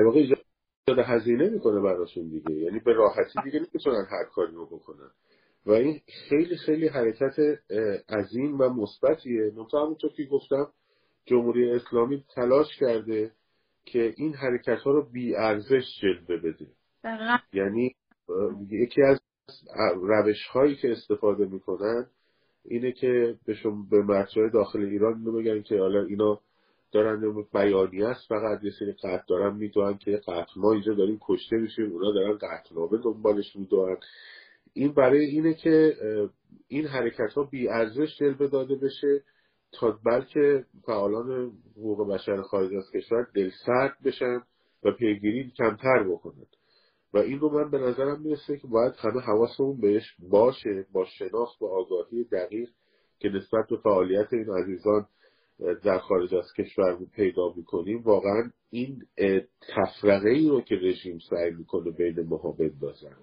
داده 0.88 1.03
هزینه 1.03 1.49
می‌کنه 1.49 1.81
براشون 1.81 2.29
دیگه. 2.29 2.51
یعنی 2.51 2.79
به 2.79 2.93
راحتی 2.93 3.41
دیگه 3.43 3.59
نمی‌تونن 3.59 4.05
هر 4.11 4.25
کاری 4.36 4.53
رو 4.53 4.65
بکنن. 4.65 5.09
و 5.66 5.72
این 5.72 6.01
خیلی 6.30 6.57
خیلی 6.57 6.88
حرکت 6.88 7.36
عظیم 8.09 8.59
و 8.61 8.70
مثبتیه. 8.70 9.51
نقطه 9.57 9.78
همونطور 9.78 10.11
که 10.14 10.24
گفتم 10.24 10.68
جمهوری 11.26 11.72
اسلامی 11.72 12.24
تلاش 12.36 12.68
کرده 12.80 13.32
که 13.86 14.14
این 14.18 14.34
حرکت 14.34 14.80
ها 14.80 14.91
رو 14.91 15.09
بی 15.11 15.36
ارزش 15.36 15.84
جلوه 16.01 16.38
بده. 16.38 16.68
یعنی 17.53 17.95
یکی 18.70 19.01
از 19.01 19.20
روش 19.95 20.47
هایی 20.51 20.76
که 20.76 20.91
استفاده 20.91 21.45
می‌کنن 21.45 22.07
اینه 22.66 22.91
که 22.91 23.36
به 23.45 23.53
شما 23.53 23.86
به 23.91 24.01
مرچه 24.01 24.49
داخل 24.53 24.80
ایران 24.80 25.14
اینو 25.18 25.32
بگن 25.32 25.61
که 25.61 25.80
حالا 25.80 26.03
اینا 26.03 26.39
دارن 26.91 27.45
بیانی 27.53 28.03
است 28.03 28.28
فقط 28.30 28.64
یه 28.64 28.72
سری 28.80 28.91
قطع 28.91 29.24
دارن 29.28 29.55
می‌دونن 29.55 29.97
که 29.97 30.11
قطع 30.11 30.51
ما 30.55 30.74
اینجا 30.74 30.93
داریم 30.93 31.20
کشته 31.22 31.55
میشیم 31.55 31.91
اونا 31.91 32.11
دارن 32.11 32.38
قطعنامه 32.38 32.97
دنبالش 33.03 33.55
می‌دونن. 33.55 33.97
این 34.74 34.93
برای 34.93 35.26
اینه 35.26 35.53
که 35.53 35.93
این 36.67 36.86
حرکت 36.86 37.34
ها 37.36 37.49
ارزش 37.69 38.17
جلوه 38.19 38.47
داده 38.47 38.76
بشه 38.76 39.24
تا 39.71 39.99
بلکه 40.05 40.65
فعالان 40.86 41.51
حقوق 41.71 42.13
بشر 42.13 42.41
خارج 42.41 42.74
از 42.76 42.91
کشور 42.93 43.28
دلسرد 43.36 43.97
بشن 44.05 44.39
و 44.84 44.91
پیگیری 44.91 45.51
کمتر 45.57 46.03
بکنن. 46.09 46.45
و 47.13 47.17
این 47.17 47.39
رو 47.39 47.49
من 47.49 47.71
به 47.71 47.78
نظرم 47.78 48.21
می‌رسه 48.21 48.57
که 48.57 48.67
باید 48.67 48.93
همه 48.97 49.21
حواسمون 49.21 49.82
بهش 49.82 50.15
باشه 50.30 50.86
با 50.91 51.05
شناخت 51.05 51.61
و 51.61 51.65
آگاهی 51.65 52.24
دقیق 52.24 52.69
که 53.19 53.30
نسبت 53.30 53.67
به 53.69 53.78
فعالیت 53.78 54.34
این 54.34 54.49
عزیزان 54.49 55.07
در 55.84 55.99
خارج 55.99 56.36
از 56.36 56.53
کشور 56.57 56.97
پیدا 57.15 57.53
می‌کنیم. 57.55 58.01
واقعا 58.03 58.51
این 58.69 59.05
تفرقه 59.76 60.30
ای 60.30 60.49
رو 60.49 60.61
که 60.61 60.76
رژیم 60.76 61.17
سعی 61.30 61.51
می‌کنه 61.51 61.91
بین 61.91 62.28
ماها 62.28 62.51
بندازن 62.51 63.15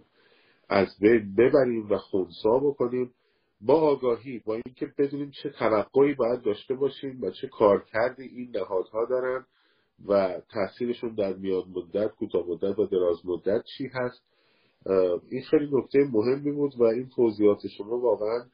از 0.70 0.88
بین 1.00 1.34
ببریم 1.34 1.90
و 1.90 1.98
خونسا 1.98 2.58
بکنیم. 2.58 3.14
با 3.60 3.74
آگاهی 3.74 4.38
با 4.38 4.54
اینکه 4.54 4.92
بدونیم 4.98 5.30
چه 5.42 5.50
توقعی 5.50 6.14
باید 6.14 6.42
داشته 6.42 6.74
باشیم 6.74 7.20
و 7.22 7.30
چه 7.30 7.48
کارکردی 7.48 8.22
این 8.22 8.56
نهادها 8.56 9.04
دارن 9.04 9.46
و 10.08 10.40
تاثیرشون 10.48 11.14
در 11.14 11.32
میان 11.32 11.64
مدت 11.68 12.10
کوتاه 12.10 12.46
مدت 12.46 12.78
و 12.78 12.86
دراز 12.86 13.26
مدت 13.26 13.62
چی 13.76 13.90
هست. 13.92 14.22
این 15.30 15.42
خیلی 15.50 15.68
نکته 15.72 15.98
مهمی 16.12 16.52
بود 16.52 16.72
و 16.78 16.82
این 16.82 17.08
توضیحات 17.16 17.66
شما 17.76 17.98
واقعا 17.98 18.44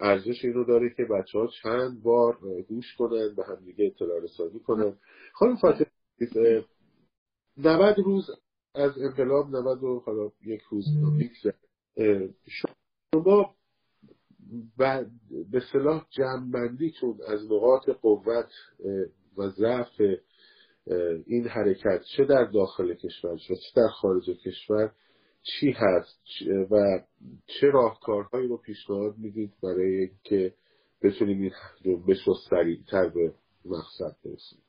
ارزش 0.00 0.44
اینو 0.44 0.64
داره 0.64 0.94
که 0.96 1.04
بچه 1.04 1.38
ها 1.38 1.48
چند 1.62 2.02
بار 2.02 2.38
گوش 2.68 2.96
کنن 2.98 3.34
به 3.36 3.44
همدیگه 3.44 3.86
اطلاع 3.86 4.22
رسانی 4.22 4.60
کنن. 4.60 4.96
خانم 5.32 5.56
فاطمه 5.56 5.86
90 7.56 7.98
روز 7.98 8.26
از 8.74 8.98
انقلاب 8.98 9.56
90 9.56 9.82
و 9.82 10.02
حالا 10.06 10.30
یک 10.46 10.60
روز 10.70 10.84
شما 12.46 13.54
به 15.50 15.60
صلاح 15.72 16.06
چون 17.00 17.18
از 17.28 17.44
نقاط 17.44 17.88
قوت 17.88 18.50
و 19.36 19.48
ضعف 19.48 20.00
این 21.26 21.48
حرکت 21.48 22.02
چه 22.16 22.24
در 22.24 22.44
داخل 22.44 22.94
کشور 22.94 23.36
چه 23.38 23.54
در 23.76 23.88
خارج 23.88 24.24
کشور 24.44 24.92
چی 25.42 25.70
هست؟ 25.70 26.20
و 26.70 27.00
چه 27.46 27.66
راهکارهایی 27.66 28.48
رو 28.48 28.56
پیشنهاد 28.56 29.18
می‌دید 29.18 29.52
برای 29.62 30.10
که 30.24 30.54
بتونیم 31.02 31.42
این 31.42 31.52
جنبش 31.84 32.26
رو 32.26 32.34
سریعتر 32.50 33.08
به 33.08 33.34
مقصد 33.64 34.16
برسیم 34.24 34.62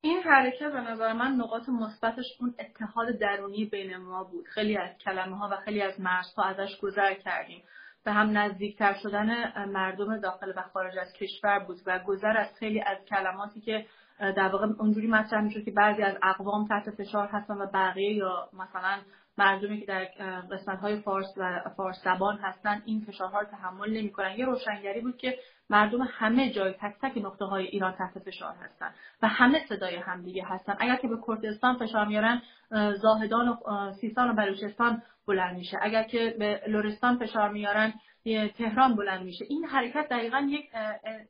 این 0.00 0.22
حرکت 0.22 0.72
به 0.72 0.80
نظر 0.80 1.12
من 1.12 1.32
نقاط 1.32 1.68
مثبتش 1.68 2.24
اون 2.40 2.54
اتحاد 2.58 3.10
درونی 3.10 3.64
بین 3.64 3.96
ما 3.96 4.24
بود. 4.24 4.46
خیلی 4.48 4.76
از 4.76 4.98
کلمه 4.98 5.36
ها 5.36 5.48
و 5.52 5.56
خیلی 5.56 5.82
از 5.82 6.00
مرزها 6.00 6.42
ازش 6.44 6.78
گذر 6.80 7.14
کردیم. 7.14 7.62
به 8.04 8.12
هم 8.12 8.38
نزدیکتر 8.38 8.94
شدن 8.94 9.52
مردم 9.68 10.18
داخل 10.18 10.52
و 10.56 10.62
خارج 10.62 10.98
از 10.98 11.12
کشور 11.12 11.58
بود 11.58 11.80
و 11.86 11.98
گذر 11.98 12.36
از 12.36 12.54
خیلی 12.58 12.80
از 12.80 12.98
کلماتی 13.04 13.60
که 13.60 13.86
در 14.18 14.48
واقع 14.48 14.66
اونجوری 14.78 15.06
مطرح 15.06 15.40
می‌شد 15.40 15.64
که 15.64 15.70
بعضی 15.70 16.02
از 16.02 16.16
اقوام 16.22 16.66
تحت 16.68 16.90
فشار 16.90 17.26
هستن 17.26 17.54
و 17.54 17.66
بقیه 17.66 18.14
یا 18.14 18.48
مثلا 18.52 18.98
مردمی 19.38 19.80
که 19.80 19.86
در 19.86 20.04
قسمت 20.50 20.78
های 20.78 21.00
فارس 21.00 21.34
و 21.36 21.60
فارس 21.76 22.04
زبان 22.04 22.38
هستن 22.38 22.82
این 22.84 23.00
فشارها 23.00 23.40
رو 23.40 23.46
تحمل 23.46 23.90
نمی‌کنن. 23.90 24.34
یه 24.36 24.44
روشنگری 24.44 25.00
بود 25.00 25.16
که 25.16 25.38
مردم 25.70 26.02
همه 26.10 26.50
جای 26.50 26.72
تک 26.72 26.94
تک 27.02 27.16
نقطه 27.16 27.44
های 27.44 27.66
ایران 27.66 27.92
تحت 27.92 28.18
فشار 28.18 28.54
هستن 28.54 28.94
و 29.22 29.28
همه 29.28 29.66
صدای 29.68 29.96
همدیگه 29.96 30.44
هستن. 30.44 30.76
اگر 30.78 30.96
که 30.96 31.08
به 31.08 31.16
کردستان 31.26 31.76
فشار 31.78 32.06
میارن 32.06 32.42
زاهدان 33.02 33.48
و 33.48 33.92
سیستان 33.92 34.30
و 34.30 34.34
بلوچستان 34.34 35.02
بلند 35.26 35.56
میشه. 35.56 35.78
اگر 35.82 36.02
که 36.02 36.34
به 36.38 36.62
لورستان 36.68 37.18
فشار 37.18 37.48
میارن 37.48 37.94
تهران 38.58 38.96
بلند 38.96 39.24
میشه. 39.24 39.44
این 39.48 39.64
حرکت 39.64 40.08
دقیقا 40.08 40.46
یک 40.50 40.70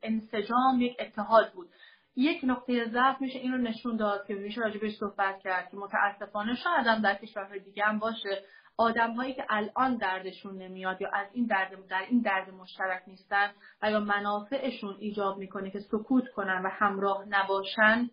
انسجام 0.03 0.81
یک 0.81 0.97
اتحاد 1.01 1.53
بود. 1.53 1.69
یک 2.17 2.41
نقطه 2.45 2.85
ضعف 2.85 3.21
میشه 3.21 3.39
این 3.39 3.53
رو 3.53 3.59
نشون 3.59 3.97
داد 3.97 4.27
که 4.27 4.35
میشه 4.35 4.61
راجبش 4.61 4.97
صحبت 5.01 5.39
کرد 5.39 5.71
که 5.71 5.77
متاسفانه 5.77 6.55
شاید 6.55 6.87
هم 6.87 7.03
در 7.03 7.15
کشورهای 7.15 7.61
دیگه 7.61 7.85
هم 7.85 7.99
باشه. 7.99 8.45
آدم 8.79 9.15
هایی 9.15 9.35
که 9.35 9.45
الان 9.49 9.97
دردشون 9.97 10.59
نمیاد 10.59 11.01
یا 11.01 11.11
از 11.13 11.27
این 11.33 11.47
درد 11.47 11.87
در 11.87 12.03
این 12.11 12.21
درد 12.21 12.51
مشترک 12.51 13.03
نیستن 13.07 13.51
و 13.83 13.91
یا 13.91 14.01
منافعشون 14.01 14.97
ایجاب 14.99 15.39
می‌کنه 15.39 15.71
که 15.71 15.81
سکوت 15.81 16.29
کنن 16.29 16.63
و 16.65 16.69
همراه 16.69 17.25
نباشن 17.29 18.11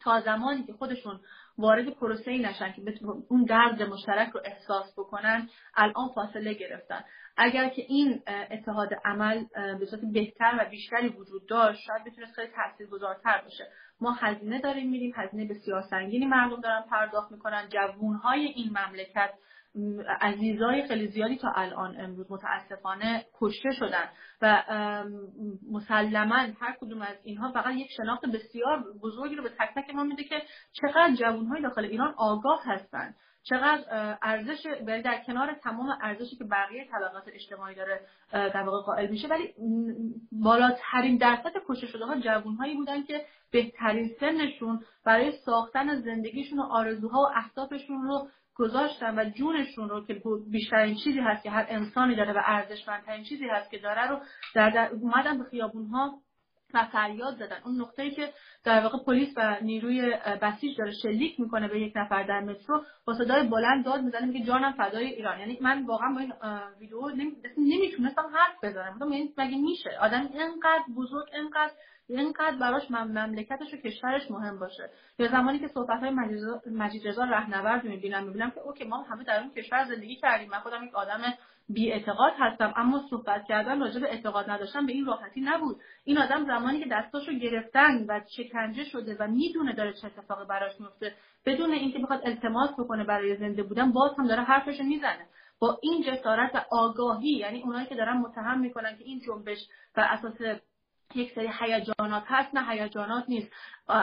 تا 0.00 0.20
زمانی 0.20 0.64
که 0.64 0.72
خودشون 0.72 1.20
وارد 1.58 1.88
پروسه 1.90 2.30
ای 2.30 2.38
نشن 2.38 2.72
که 2.72 2.82
اون 3.28 3.44
درد 3.44 3.82
مشترک 3.82 4.30
رو 4.30 4.40
احساس 4.44 4.92
بکنن 4.98 5.48
الان 5.74 6.08
فاصله 6.14 6.54
گرفتن. 6.54 7.04
اگر 7.36 7.68
که 7.68 7.82
این 7.88 8.22
اتحاد 8.50 8.88
عمل 9.04 9.44
به 9.78 9.86
صورت 9.86 10.02
بهتر 10.12 10.56
و 10.60 10.70
بیشتری 10.70 11.08
وجود 11.08 11.46
داشت 11.48 11.80
شاید 11.86 12.04
بتونه 12.04 12.26
خیلی 12.26 12.52
تاثیرگذارتر 12.52 13.40
باشه. 13.44 13.64
ما 14.00 14.12
هزینه 14.12 14.60
داریم 14.60 14.90
میریم 14.90 15.12
هزینه 15.16 15.48
بسیار 15.48 15.82
سنگینی 15.82 16.26
مردم 16.26 16.60
دارن 16.60 16.82
پرداخت 16.90 17.32
می‌کنن. 17.32 17.68
جوونهای 17.68 18.40
این 18.46 18.68
مملکت 18.68 19.30
عزیزای 20.20 20.88
خیلی 20.88 21.06
زیادی 21.06 21.36
تا 21.36 21.52
الان 21.54 22.00
امروز 22.00 22.32
متاسفانه 22.32 23.24
کشته 23.40 23.70
شدن 23.72 24.08
و 24.42 24.62
مسلما 25.72 26.34
هر 26.60 26.76
کدوم 26.80 27.02
از 27.02 27.16
اینها 27.24 27.52
فقط 27.52 27.74
یک 27.74 27.90
شناخت 27.96 28.26
بسیار 28.26 28.84
بزرگی 29.02 29.34
رو 29.34 29.42
به 29.42 29.48
تک 29.48 29.74
تک 29.74 29.94
ما 29.94 30.04
میده 30.04 30.24
که 30.24 30.42
چقدر 30.72 31.14
جوانهای 31.14 31.62
داخل 31.62 31.84
ایران 31.84 32.14
آگاه 32.16 32.62
هستند 32.64 33.14
چقدر 33.44 34.18
ارزش 34.22 34.66
در 35.04 35.22
کنار 35.26 35.54
تمام 35.54 35.98
ارزشی 36.02 36.36
که 36.36 36.44
بقیه 36.44 36.84
طبقات 36.84 37.24
اجتماعی 37.26 37.74
داره 37.74 38.00
در 38.32 38.62
واقع 38.62 38.86
قائل 38.86 39.10
میشه. 39.10 39.28
ولی 39.28 39.54
بالاترین 40.32 41.16
درصد 41.16 41.52
کشته 41.68 41.86
شده 41.86 42.04
ها 42.04 42.20
جوانهایی 42.20 42.74
بودن 42.74 43.02
که 43.02 43.24
بهترین 43.50 44.10
سنشون 44.20 44.80
برای 45.04 45.32
ساختن 45.32 46.00
زندگیشون 46.00 46.58
و 46.58 46.62
آرزوها 46.62 47.20
و 47.20 47.38
اهدافشون 47.38 48.02
رو 48.02 48.28
گذاشتن 48.56 49.18
و 49.18 49.24
جونشون 49.24 49.88
رو 49.88 50.06
که 50.06 50.22
بیشترین 50.50 50.94
چیزی 51.04 51.20
هست 51.20 51.42
که 51.42 51.50
هر 51.50 51.66
انسانی 51.68 52.16
داره 52.16 52.32
و 52.32 52.42
ارزشمندترین 52.44 53.24
چیزی 53.24 53.48
هست 53.48 53.70
که 53.70 53.78
داره 53.78 54.10
رو 54.10 54.18
در, 54.54 54.70
در 54.70 54.90
اومدن 54.92 55.38
به 55.38 55.44
خیابون 55.44 55.86
ها 55.86 56.18
و 56.74 56.84
فریاد 56.84 57.34
زدن. 57.34 57.56
اون 57.64 57.80
نقطه 57.80 58.02
ای 58.02 58.10
که 58.10 58.32
در 58.64 58.80
واقع 58.80 58.98
پلیس 59.06 59.34
و 59.36 59.56
نیروی 59.62 60.16
بسیج 60.42 60.78
داره 60.78 60.92
شلیک 61.02 61.40
می‌کنه 61.40 61.68
به 61.68 61.80
یک 61.80 61.92
نفر 61.96 62.22
در 62.22 62.40
مترو 62.40 62.84
با 63.06 63.14
صدای 63.14 63.48
بلند 63.48 63.84
داد 63.84 64.00
می‌زنه 64.00 64.26
میگه 64.26 64.46
جانم 64.46 64.72
فدای 64.72 65.06
ایران. 65.06 65.40
یعنی 65.40 65.58
من 65.60 65.86
واقعا 65.86 66.14
با 66.14 66.20
این 66.20 66.32
ویدیو 66.80 67.08
نمی‌تونستم 67.58 68.22
حرف 68.22 68.64
بزنم. 68.64 68.98
مگه 69.38 69.56
میشه؟ 69.56 69.90
آدم 70.00 70.20
اینقدر 70.20 70.84
بزرگ 70.96 71.26
اینقدر 71.34 71.72
اینقدر 72.08 72.56
براش 72.56 72.90
مملکتش 72.90 73.74
و 73.74 73.76
کشورش 73.76 74.30
مهم 74.30 74.58
باشه. 74.58 74.90
یا 75.18 75.28
زمانی 75.28 75.58
که 75.58 75.68
صحبت 75.68 76.00
های 76.00 76.10
مجید 76.72 77.08
رضا 77.08 77.24
رهنورد 77.24 77.84
می‌بینم 77.84 78.24
می‌بینم 78.24 78.50
که 78.50 78.60
اوکی 78.60 78.84
ما 78.84 79.02
همه 79.02 79.24
در 79.24 79.40
اون 79.40 79.50
کشور 79.50 79.84
زندگی 79.84 80.16
کردیم. 80.16 80.50
من 80.50 80.58
خودم 80.58 80.84
یک 80.84 80.94
آدم 80.94 81.20
بی 81.68 81.92
اعتقاد 81.92 82.32
هستم 82.38 82.72
اما 82.76 83.02
صحبت 83.10 83.44
کردن 83.48 83.80
راجع 83.80 84.00
به 84.00 84.10
اعتقاد 84.10 84.50
نداشتن 84.50 84.86
به 84.86 84.92
این 84.92 85.06
راحتی 85.06 85.40
نبود. 85.40 85.76
این 86.04 86.18
آدم 86.18 86.46
زمانی 86.46 86.80
که 86.80 86.86
دستاشو 86.90 87.32
گرفتن 87.32 88.04
و 88.08 88.20
شکنجه 88.36 88.84
شده 88.84 89.16
و 89.20 89.26
می‌دونه 89.26 89.72
داره 89.72 89.92
چه 89.92 90.06
اتفاقی 90.06 90.44
براش 90.44 90.80
میفته 90.80 91.14
بدون 91.46 91.72
اینکه 91.72 91.98
بخواد 91.98 92.20
التماس 92.24 92.70
بکنه 92.78 93.04
برای 93.04 93.36
زنده 93.36 93.62
بودن 93.62 93.92
باز 93.92 94.10
هم 94.18 94.26
داره 94.26 94.42
حرفش 94.42 94.80
می‌زنه. 94.80 95.26
با 95.60 95.78
این 95.82 96.02
جسارت 96.02 96.54
و 96.54 96.64
آگاهی 96.70 97.30
یعنی 97.30 97.62
اونایی 97.62 97.86
که 97.86 97.94
دارن 97.94 98.16
متهم 98.16 98.60
می‌کنن 98.60 98.96
که 98.96 99.04
این 99.04 99.20
جنبش 99.26 99.58
و 99.96 100.00
اساس 100.00 100.60
یک 101.16 101.32
سری 101.34 101.50
هیجانات 101.60 102.24
هست 102.26 102.54
نه 102.54 102.70
هیجانات 102.70 103.24
نیست. 103.28 103.52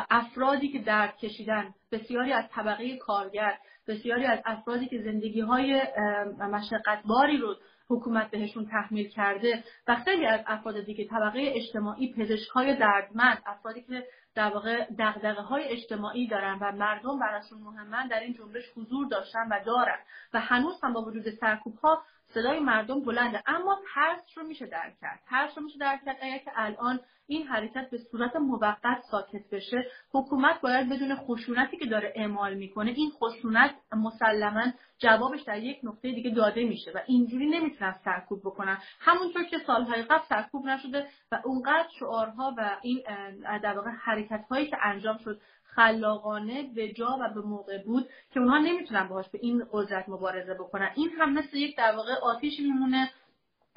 افرادی 0.09 0.69
که 0.69 0.79
درد 0.79 1.17
کشیدن 1.17 1.73
بسیاری 1.91 2.33
از 2.33 2.45
طبقه 2.49 2.97
کارگر 2.97 3.57
بسیاری 3.87 4.25
از 4.25 4.39
افرادی 4.45 4.87
که 4.87 5.01
زندگی 5.01 5.41
های 5.41 5.81
مشقتباری 6.39 7.37
رو 7.37 7.55
حکومت 7.89 8.31
بهشون 8.31 8.65
تحمیل 8.65 9.09
کرده 9.09 9.63
و 9.87 9.95
خیلی 9.95 10.25
از 10.25 10.41
افراد 10.47 10.85
دیگه 10.85 11.07
طبقه 11.07 11.39
اجتماعی 11.55 12.13
پزشک 12.13 12.49
های 12.49 12.75
دردمند 12.75 13.41
افرادی 13.45 13.81
که 13.81 14.07
در 14.35 14.49
واقع 14.49 14.85
دغدغه 14.99 15.41
های 15.41 15.63
اجتماعی 15.63 16.27
دارن 16.27 16.59
و 16.61 16.71
مردم 16.71 17.19
براشون 17.19 17.57
مهمن 17.61 18.07
در 18.07 18.19
این 18.19 18.33
جنبش 18.33 18.63
حضور 18.77 19.07
داشتن 19.07 19.47
و 19.51 19.59
دارن. 19.65 19.97
و 20.33 20.39
هنوز 20.39 20.79
هم 20.83 20.93
با 20.93 21.01
وجود 21.01 21.29
سرکوب 21.29 21.75
ها 21.75 22.03
صدای 22.33 22.59
مردم 22.59 23.01
بلنده. 23.01 23.43
اما 23.45 23.79
ترس 23.95 24.37
رو 24.37 24.43
میشه 24.43 24.65
درک 24.65 24.93
کرد. 25.01 25.19
ترس 25.29 25.57
رو 25.57 25.63
میشه 25.63 25.77
درک 25.77 26.05
کرد. 26.05 26.17
اگر 26.21 26.37
که 26.37 26.51
الان 26.55 26.99
این 27.27 27.47
حرکت 27.47 27.89
به 27.89 27.97
صورت 27.97 28.35
موقت 28.35 29.01
ساکت 29.11 29.49
بشه 29.51 29.77
حکومت 30.13 30.61
باید 30.61 30.89
بدون 30.89 31.15
خشونتی 31.15 31.77
که 31.77 31.85
داره 31.85 32.13
اعمال 32.15 32.53
می‌کنه 32.53 32.91
این 32.91 33.11
خشونت 33.11 33.75
مسلما 33.93 34.63
جوابش 34.99 35.41
در 35.41 35.57
یک 35.57 35.79
نقطه 35.83 36.11
دیگه 36.11 36.29
داده 36.29 36.63
میشه 36.63 36.91
و 36.91 36.99
اینجوری 37.05 37.49
نمی‌تونن 37.49 37.95
سرکوب 38.05 38.39
بکنن. 38.39 38.77
همونطور 38.99 39.43
که 39.43 39.57
سالهای 39.57 40.03
قبل 40.03 40.23
سرکوب 40.29 40.65
نشده 40.65 41.07
و 41.31 41.41
اونقدر 41.43 41.87
شعارها 41.99 42.55
و 42.57 42.77
این 42.81 43.03
در 43.63 43.73
واقع 43.75 43.89
حرکت 43.89 44.45
هایی 44.49 44.67
که 44.67 44.77
انجام 44.83 45.17
شد 45.17 45.41
خلاقانه 45.75 46.63
به 46.75 46.93
جا 46.93 47.17
و 47.21 47.33
به 47.33 47.41
موقع 47.41 47.83
بود 47.83 48.09
که 48.33 48.39
اونها 48.39 48.57
نمی‌تونن 48.57 49.07
باهاش 49.07 49.29
به 49.29 49.39
این 49.41 49.65
قدرت 49.71 50.09
مبارزه 50.09 50.53
بکنن. 50.53 50.91
این 50.95 51.09
هم 51.19 51.33
مثل 51.33 51.57
یک 51.57 51.77
در 51.77 51.95
واقع 51.95 52.13
آتیش 52.13 52.59
میمونه 52.59 53.09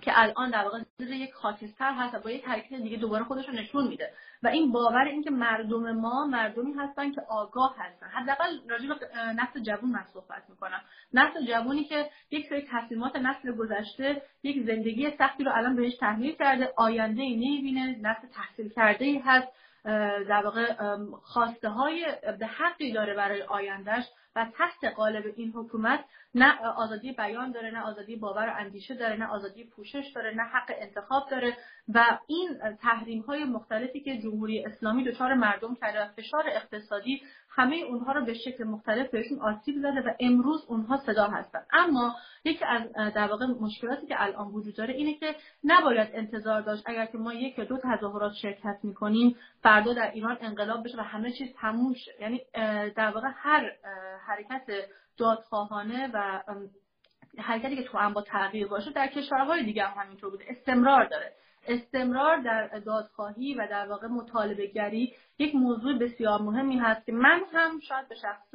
که 0.02 0.12
الان 0.14 0.50
در 0.50 0.64
واقع 0.64 0.80
زیر 0.98 1.10
یک 1.10 1.32
خاکستر 1.34 1.92
هست 1.92 2.14
و 2.14 2.18
با 2.18 2.30
یک 2.30 2.44
حرکت 2.44 2.74
دیگه 2.74 2.96
دوباره 2.96 3.24
خودش 3.24 3.48
رو 3.48 3.54
نشون 3.54 3.86
میده. 3.86 4.12
و 4.42 4.48
این 4.48 4.72
باور 4.72 5.04
اینکه 5.04 5.30
مردم 5.30 5.92
ما 5.92 6.26
مردمی 6.26 6.72
هستن 6.72 7.12
که 7.12 7.20
آگاه 7.28 7.76
هستن. 7.78 8.06
حداقل 8.06 8.58
راجع 8.68 8.88
به 8.88 8.94
نسل 9.16 9.60
جوون 9.62 9.90
من 9.90 10.04
صحبت 10.12 10.42
می‌کنم. 10.48 10.80
نسل 11.12 11.46
جوونی 11.46 11.84
که 11.84 12.10
یک 12.30 12.46
سری 12.48 12.68
تصمیمات 12.70 13.16
نسل 13.16 13.52
گذشته 13.52 14.22
یک 14.42 14.66
زندگی 14.66 15.10
سختی 15.18 15.44
رو 15.44 15.52
الان 15.54 15.76
بهش 15.76 15.96
تحمیل 15.96 16.34
کرده 16.34 16.72
آینده 16.76 17.22
ای 17.22 17.36
نمی‌بینه 17.36 17.98
نسل 18.02 18.28
تحصیل 18.34 18.68
کرده 18.68 19.04
ای 19.04 19.18
هست. 19.18 19.48
در 20.28 20.42
واقع 20.44 20.74
خواسته 21.22 21.68
های 21.68 22.04
حقی 22.58 22.92
داره 22.92 23.14
برای 23.14 23.42
آیندهش 23.42 24.04
و 24.36 24.46
تحت 24.58 24.94
قالب 24.96 25.24
این 25.36 25.52
حکومت 25.52 26.04
نه 26.34 26.60
آزادی 26.60 27.12
بیان 27.12 27.52
داره 27.52 27.70
نه 27.70 27.80
آزادی 27.80 28.16
باور 28.16 28.48
و 28.48 28.52
اندیشه 28.58 28.94
داره 28.94 29.16
نه 29.16 29.26
آزادی 29.26 29.64
پوشش 29.64 30.12
داره 30.14 30.34
نه 30.34 30.42
حق 30.42 30.72
انتخاب 30.78 31.30
داره 31.30 31.56
و 31.94 32.18
این 32.26 32.76
تحریم 32.82 33.22
های 33.22 33.44
مختلفی 33.44 34.00
که 34.00 34.18
جمهوری 34.18 34.64
اسلامی 34.64 35.04
دچار 35.04 35.34
مردم 35.34 35.74
کرده 35.74 36.04
و 36.04 36.08
فشار 36.08 36.44
اقتصادی 36.46 37.22
همه 37.56 37.76
اونها 37.76 38.12
رو 38.12 38.24
به 38.24 38.34
شکل 38.34 38.64
مختلف 38.64 39.10
بهشون 39.10 39.40
آسیب 39.40 39.78
زده 39.78 40.00
و 40.00 40.10
امروز 40.20 40.64
اونها 40.68 40.96
صدا 40.96 41.26
هستن. 41.26 41.60
اما 41.72 42.14
یکی 42.44 42.64
از 42.64 42.92
در 43.14 43.28
واقع 43.28 43.46
مشکلاتی 43.46 44.06
که 44.06 44.22
الان 44.22 44.46
وجود 44.46 44.76
داره 44.76 44.94
اینه 44.94 45.14
که 45.14 45.34
نباید 45.64 46.08
انتظار 46.12 46.60
داشت 46.60 46.82
اگر 46.86 47.06
که 47.06 47.18
ما 47.18 47.34
یک 47.34 47.58
یا 47.58 47.64
دو 47.64 47.78
تظاهرات 47.78 48.32
شرکت 48.32 48.78
می‌کنیم 48.82 49.36
فردا 49.62 49.92
در 49.92 50.10
ایران 50.10 50.38
انقلاب 50.40 50.84
بشه 50.84 50.98
و 50.98 51.00
همه 51.00 51.32
چیز 51.32 51.48
تموم 51.60 51.94
شه. 51.94 52.12
یعنی 52.20 52.40
در 52.96 53.10
واقع 53.10 53.28
هر 53.34 53.72
حرکت 54.26 54.62
دادخواهانه 55.16 56.10
و 56.14 56.42
حرکتی 57.38 57.76
که 57.76 57.82
تو 57.82 58.10
با 58.14 58.22
تغییر 58.22 58.66
باشه 58.66 58.90
در 58.90 59.06
کشورهای 59.06 59.64
دیگه 59.64 59.84
هم 59.84 60.02
همینطور 60.02 60.30
بوده. 60.30 60.44
استمرار 60.48 61.04
داره. 61.04 61.32
استمرار 61.68 62.36
در 62.36 62.66
دادخواهی 62.66 63.54
و 63.54 63.66
در 63.70 63.88
واقع 63.88 64.06
مطالبه 64.06 64.66
گری 64.66 65.14
یک 65.38 65.54
موضوع 65.54 65.98
بسیار 65.98 66.42
مهمی 66.42 66.78
هست 66.78 67.06
که 67.06 67.12
من 67.12 67.40
هم 67.52 67.80
شاید 67.80 68.08
به 68.08 68.14
شخص 68.14 68.54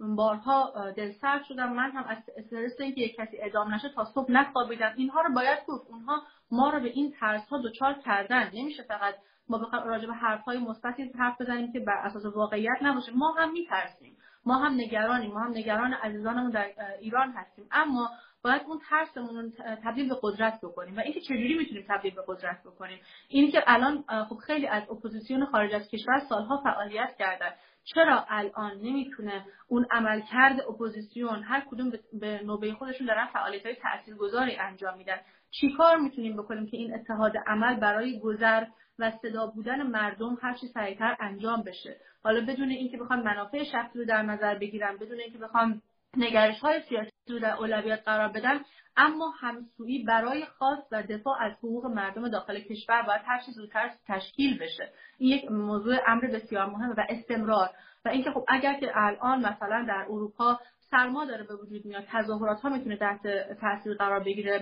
بارها 0.00 0.90
دلسرد 0.96 1.44
شدم. 1.44 1.72
من 1.72 1.90
هم 1.90 2.04
از 2.04 2.18
استرس 2.36 2.80
اینکه 2.80 3.00
یک 3.00 3.16
کسی 3.16 3.36
اعدام 3.40 3.74
نشه 3.74 3.88
تا 3.88 4.04
صبح 4.04 4.32
نخوابیدم. 4.32 4.92
اینها 4.96 5.20
رو 5.20 5.34
باید 5.34 5.58
گفت. 5.66 5.86
اونها 5.90 6.22
ما 6.50 6.70
رو 6.70 6.80
به 6.80 6.88
این 6.88 7.12
ترس 7.20 7.48
ها 7.48 7.58
دچار 7.58 7.94
کردن. 7.94 8.50
نمیشه 8.54 8.82
فقط 8.82 9.14
ما 9.48 9.70
راجع 9.84 10.06
به 10.06 10.14
حرف 10.14 10.40
های 10.40 10.58
مثبتی 10.58 11.12
حرف 11.18 11.40
بزنیم 11.40 11.72
که 11.72 11.80
بر 11.80 11.98
اساس 12.04 12.24
واقعیت 12.24 12.78
نباشه. 12.82 13.12
ما 13.12 13.32
هم 13.32 13.52
میترسیم. 13.52 14.16
ما 14.46 14.58
هم 14.58 14.74
نگرانیم. 14.74 15.30
ما 15.30 15.40
هم 15.40 15.50
نگران 15.50 15.92
عزیزانمون 15.92 16.50
در 16.50 16.66
ایران 17.00 17.32
هستیم. 17.32 17.66
اما 17.72 18.10
باید 18.42 18.62
اون 18.66 18.80
ترسمون 18.90 19.36
رو 19.36 19.50
تبدیل 19.84 20.08
به 20.08 20.16
قدرت 20.22 20.60
بکنیم 20.62 20.96
و 20.96 21.00
اینکه 21.00 21.20
چجوری 21.20 21.58
می‌تونیم 21.58 21.84
تبدیل 21.88 22.14
به 22.14 22.22
قدرت 22.28 22.62
بکنیم. 22.62 22.98
اینی 23.28 23.50
که 23.50 23.62
الان 23.66 24.04
خب 24.28 24.36
خیلی 24.36 24.66
از 24.66 24.82
اپوزیسیون 24.90 25.46
خارج 25.46 25.74
از 25.74 25.88
کشور 25.88 26.18
سالها 26.28 26.60
فعالیت 26.64 27.16
کردن. 27.18 27.50
چرا 27.84 28.24
الان 28.28 28.76
نمی‌تونه 28.76 29.44
اون 29.68 29.86
عملکرد 29.90 30.60
اپوزیسیون 30.60 31.42
هر 31.42 31.60
کدوم 31.70 31.92
به 32.12 32.40
نوبه 32.44 32.72
خودشون 32.72 33.06
دارن 33.06 33.26
فعالیت 33.26 33.66
های 33.66 33.76
تاثیرگذاری 33.76 34.56
انجام 34.56 34.98
میدن؟ 34.98 35.16
چیکار 35.50 35.96
می‌تونیم 35.96 36.36
بکنیم 36.36 36.66
که 36.66 36.76
این 36.76 36.94
اتحاد 36.94 37.32
عمل 37.46 37.80
برای 37.80 38.20
گذر 38.20 38.64
و 38.98 39.10
صدا 39.10 39.46
بودن 39.46 39.82
مردم 39.82 40.38
هر 40.42 40.54
چی 40.54 40.66
سریعتر 40.66 41.16
انجام 41.20 41.62
بشه؟ 41.62 41.96
حالا 42.22 42.40
بدون 42.40 42.68
اینکه 42.68 42.98
بخوام 42.98 43.22
منافع 43.22 43.64
شخصی 43.64 43.98
رو 43.98 44.04
در 44.04 44.22
نظر 44.22 44.58
بگیرم 44.58 44.96
بدون 44.96 45.20
اینکه 45.20 45.38
بخوام 45.38 45.82
نگرش 46.16 46.60
های 46.60 46.82
سیاسی 46.88 47.10
رو 47.28 47.38
در 47.38 47.56
اولویت 47.56 48.02
قرار 48.04 48.28
بدن 48.28 48.60
اما 48.96 49.30
همسویی 49.40 50.04
برای 50.04 50.44
خواست 50.44 50.86
و 50.92 51.02
دفاع 51.02 51.42
از 51.42 51.52
حقوق 51.52 51.86
مردم 51.86 52.28
داخل 52.28 52.60
کشور 52.60 53.02
باید 53.02 53.20
هر 53.24 53.40
چیز 53.40 53.54
زودتر 53.54 53.90
تشکیل 54.08 54.58
بشه. 54.58 54.92
این 55.18 55.38
یک 55.38 55.50
موضوع 55.50 55.96
امر 56.06 56.26
بسیار 56.26 56.66
مهم 56.66 56.90
و 56.90 57.06
استمرار. 57.08 57.70
و 58.04 58.08
اینکه 58.08 58.30
خب 58.30 58.44
اگر 58.48 58.80
که 58.80 58.90
الان 58.94 59.38
مثلا 59.38 59.84
در 59.88 60.06
اروپا 60.08 60.60
سرما 60.90 61.24
داره 61.24 61.44
به 61.44 61.56
وجود 61.56 61.84
میاد 61.84 62.04
تظاهرات 62.08 62.60
ها 62.60 62.68
می‌تونه 62.68 62.96
تحت 62.96 63.22
تاثیر 63.60 63.94
قرار 63.94 64.20
بگیره. 64.20 64.58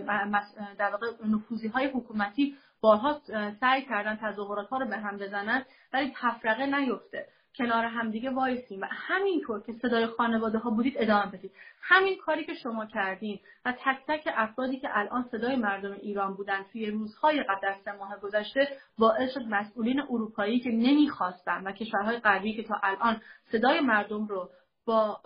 در 0.79 0.91
واقع 0.91 1.07
نفوذی 1.27 1.69
های 1.69 1.87
حکومتی 1.87 2.57
بارها 2.81 3.21
سعی 3.61 3.83
کردن 3.83 4.19
تظاهرات 4.23 4.69
ها 4.69 4.79
رو 4.79 4.89
به 4.89 4.97
هم 4.97 5.17
بزنن 5.17 5.65
ولی 5.93 6.13
تفرقه 6.17 6.67
نیفته. 6.67 7.27
کنار 7.59 7.85
همدیگه 7.85 8.31
وایسیم 8.31 8.81
و 8.81 8.87
همینطور 8.91 9.63
که 9.63 9.73
صدای 9.73 10.07
خانواده 10.07 10.59
ها 10.59 10.71
بودید 10.71 10.95
ادامه 10.97 11.27
بدید. 11.27 11.53
همین 11.83 12.17
کاری 12.17 12.45
که 12.45 12.55
شما 12.55 12.87
کردین 12.87 13.41
و 13.65 13.73
تک 13.73 13.99
تک 14.09 14.29
افرادی 14.37 14.81
که 14.81 14.89
الان 14.93 15.29
صدای 15.31 15.57
مردم 15.57 15.93
ایران 15.93 16.35
بودن 16.35 16.63
توی 16.73 16.91
روزهای 16.91 17.43
قبل 17.43 17.69
از 17.69 17.97
ماه 17.99 18.21
گذشته 18.23 18.69
باعث 18.99 19.35
شد 19.35 19.47
مسئولین 19.49 20.01
اروپایی 20.01 20.61
که 20.61 20.71
نمی‌خواستن 20.71 21.67
و 21.67 21.73
کشورهای 21.73 22.19
غربی 22.19 22.57
که 22.57 22.63
تا 22.63 22.81
الان 22.83 23.21
صدای 23.53 23.81
مردم 23.81 24.27
رو 24.27 24.51
با 24.89 25.21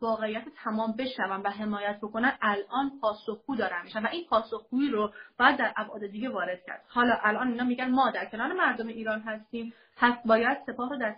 واقعیت 0.00 0.44
تمام 0.64 0.92
بشنون 0.92 1.40
و 1.40 1.50
حمایت 1.50 1.98
بکنن 2.02 2.32
الان 2.42 2.92
پاسخگو 3.00 3.56
دارن 3.56 3.82
میشن 3.84 4.02
و 4.02 4.08
این 4.12 4.24
پاسخگویی 4.30 4.90
رو 4.90 5.12
باید 5.38 5.56
در 5.56 5.72
ابعاد 5.76 6.06
دیگه 6.06 6.28
وارد 6.28 6.64
کرد. 6.66 6.84
حالا 6.88 7.18
الان 7.22 7.48
اینا 7.48 7.64
میگن 7.64 7.90
ما 7.90 8.10
در 8.10 8.24
کنار 8.24 8.52
مردم 8.52 8.86
ایران 8.86 9.20
هستیم 9.20 9.72
پس 9.96 10.14
باید 10.26 10.58
سپاه 10.66 10.90
رو 10.90 10.98
در, 10.98 11.14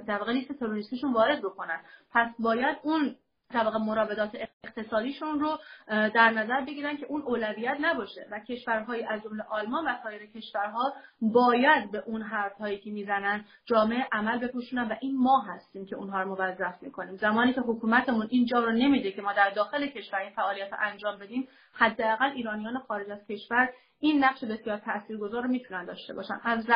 در 0.00 0.18
واقع 0.18 0.32
لیست 0.32 0.52
تروریستیشون 0.52 1.12
وارد 1.12 1.42
بکنن. 1.42 1.80
پس 2.12 2.28
باید 2.38 2.76
اون 2.82 3.16
طبق 3.52 3.76
مراودات 3.76 4.30
اقتصادیشون 4.64 5.40
رو 5.40 5.58
در 5.88 6.30
نظر 6.30 6.60
بگیرن 6.60 6.96
که 6.96 7.06
اون 7.06 7.22
اولویت 7.22 7.76
نباشه 7.80 8.26
و 8.30 8.40
کشورهای 8.40 9.04
از 9.04 9.22
جمله 9.22 9.42
آلمان 9.50 9.84
و 9.84 9.96
سایر 10.02 10.26
کشورها 10.26 10.92
باید 11.20 11.90
به 11.90 12.02
اون 12.06 12.22
حرفهایی 12.22 12.78
که 12.78 12.90
می‌زنن 12.90 13.44
جامعه 13.64 14.08
عمل 14.12 14.38
بپوشونن 14.38 14.88
و 14.88 14.94
این 15.00 15.18
ما 15.18 15.40
هستیم 15.40 15.86
که 15.86 15.96
اونها 15.96 16.22
رو 16.22 16.28
موظف 16.28 16.82
می‌کنیم. 16.82 17.16
زمانی 17.16 17.52
که 17.52 17.60
حکومتمون 17.60 18.26
اینجا 18.30 18.58
رو 18.58 18.72
نمیده 18.72 19.12
که 19.12 19.22
ما 19.22 19.32
در 19.32 19.50
داخل 19.50 19.86
کشور 19.86 20.18
این 20.18 20.30
فعالیت 20.30 20.72
رو 20.72 20.78
انجام 20.80 21.18
بدیم 21.18 21.48
حداقل 21.72 22.30
ایرانیان 22.30 22.78
خارج 22.78 23.10
از 23.10 23.26
کشور 23.26 23.68
این 24.00 24.24
نقش 24.24 24.44
بسیار 24.44 24.78
تاثیرگذار 24.78 25.42
رو 25.42 25.48
می‌تونن 25.48 25.84
داشته 25.84 26.14
باشن. 26.14 26.40
از 26.44 26.66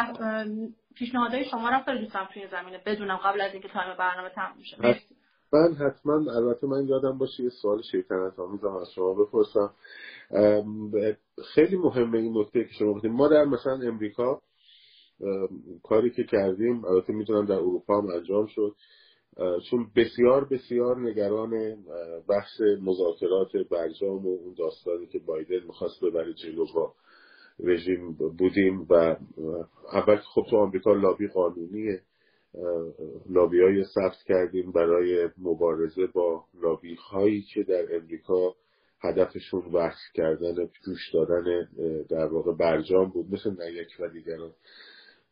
پیشنهادهای 0.94 1.44
شما 1.44 1.68
رو 1.68 1.82
خیلی 1.82 1.98
دوستم 1.98 2.28
توی 2.32 2.48
زمینه 2.48 2.80
بدونم 2.86 3.16
قبل 3.16 3.40
از 3.40 3.52
اینکه 3.52 3.68
تایم 3.68 3.96
برنامه 3.98 4.28
تموم 4.28 4.62
شه. 4.62 5.15
من 5.52 5.74
حتما 5.74 6.32
البته 6.32 6.66
من 6.66 6.88
یادم 6.88 7.18
باشه 7.18 7.42
یه 7.42 7.50
سوال 7.62 7.82
شیطنت 7.82 8.38
آمیزم 8.38 8.76
از 8.76 8.92
شما 8.94 9.14
بپرسم. 9.14 9.70
خیلی 11.54 11.76
مهمه 11.76 12.18
این 12.18 12.38
نکته 12.38 12.64
که 12.64 12.70
شما 12.78 12.94
گفتیم 12.94 13.12
ما 13.12 13.28
در 13.28 13.44
مثلا 13.44 13.72
امریکا 13.72 14.42
کاری 15.82 16.10
که 16.10 16.24
کردیم 16.24 16.84
البته 16.84 17.12
می‌دونم 17.12 17.46
در 17.46 17.54
اروپا 17.54 18.00
هم 18.00 18.06
انجام 18.06 18.46
شد 18.46 18.74
چون 19.70 19.86
بسیار 19.96 20.44
بسیار 20.44 21.00
نگران 21.00 21.76
بحث 22.28 22.60
مذاکرات 22.82 23.56
برجام 23.70 24.26
و 24.26 24.28
اون 24.28 24.54
داستانی 24.58 25.06
که 25.06 25.18
بایدن 25.18 25.66
می‌خواست 25.66 26.04
ببره 26.04 26.32
جلو 26.34 26.66
با 26.74 26.94
رژیم 27.58 28.12
بودیم 28.12 28.86
و 28.90 29.16
اول 29.92 30.16
خب 30.16 30.42
تو 30.50 30.56
آمریکا 30.56 30.92
لابی 30.92 31.28
قانونیه. 31.28 32.02
لابی 33.30 33.60
های 33.60 33.84
ثبت 33.84 34.22
کردیم 34.26 34.72
برای 34.72 35.28
مبارزه 35.38 36.06
با 36.06 36.44
لابی 36.62 36.94
هایی 36.94 37.42
که 37.42 37.62
در 37.62 37.96
امریکا 37.96 38.54
هدفشون 39.00 39.64
وصل 39.72 40.12
کردن 40.14 40.54
جوش 40.84 41.14
دادن 41.14 41.68
در 42.08 42.26
واقع 42.26 42.52
برجام 42.52 43.10
بود 43.10 43.26
مثل 43.34 43.50
نیک 43.50 43.88
و 44.00 44.08
دیگران. 44.08 44.52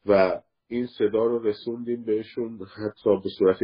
و 0.07 0.41
این 0.69 0.87
صدا 0.87 1.25
رو 1.25 1.43
رسوندیم 1.43 2.05
بهشون 2.05 2.59
حتی 2.77 3.21
به 3.25 3.29
صورت 3.39 3.59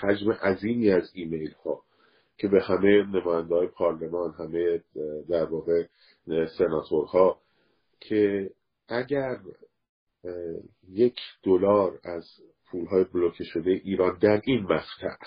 حجم 0.00 0.30
عظیمی 0.32 0.90
از 0.90 1.10
ایمیل 1.14 1.52
ها 1.64 1.82
که 2.38 2.48
به 2.48 2.62
همه 2.62 3.06
نماینده 3.06 3.54
های 3.54 3.66
پارلمان 3.66 4.32
همه 4.32 4.82
در 5.28 5.44
واقع 5.44 5.86
سناتورها 6.58 7.40
که 8.00 8.50
اگر 8.88 9.38
یک 10.88 11.16
دلار 11.42 12.00
از 12.04 12.24
پولهای 12.70 13.04
بلوکه 13.04 13.44
شده 13.44 13.70
ایران 13.70 14.18
در 14.18 14.42
این 14.44 14.62
مقطع 14.62 15.26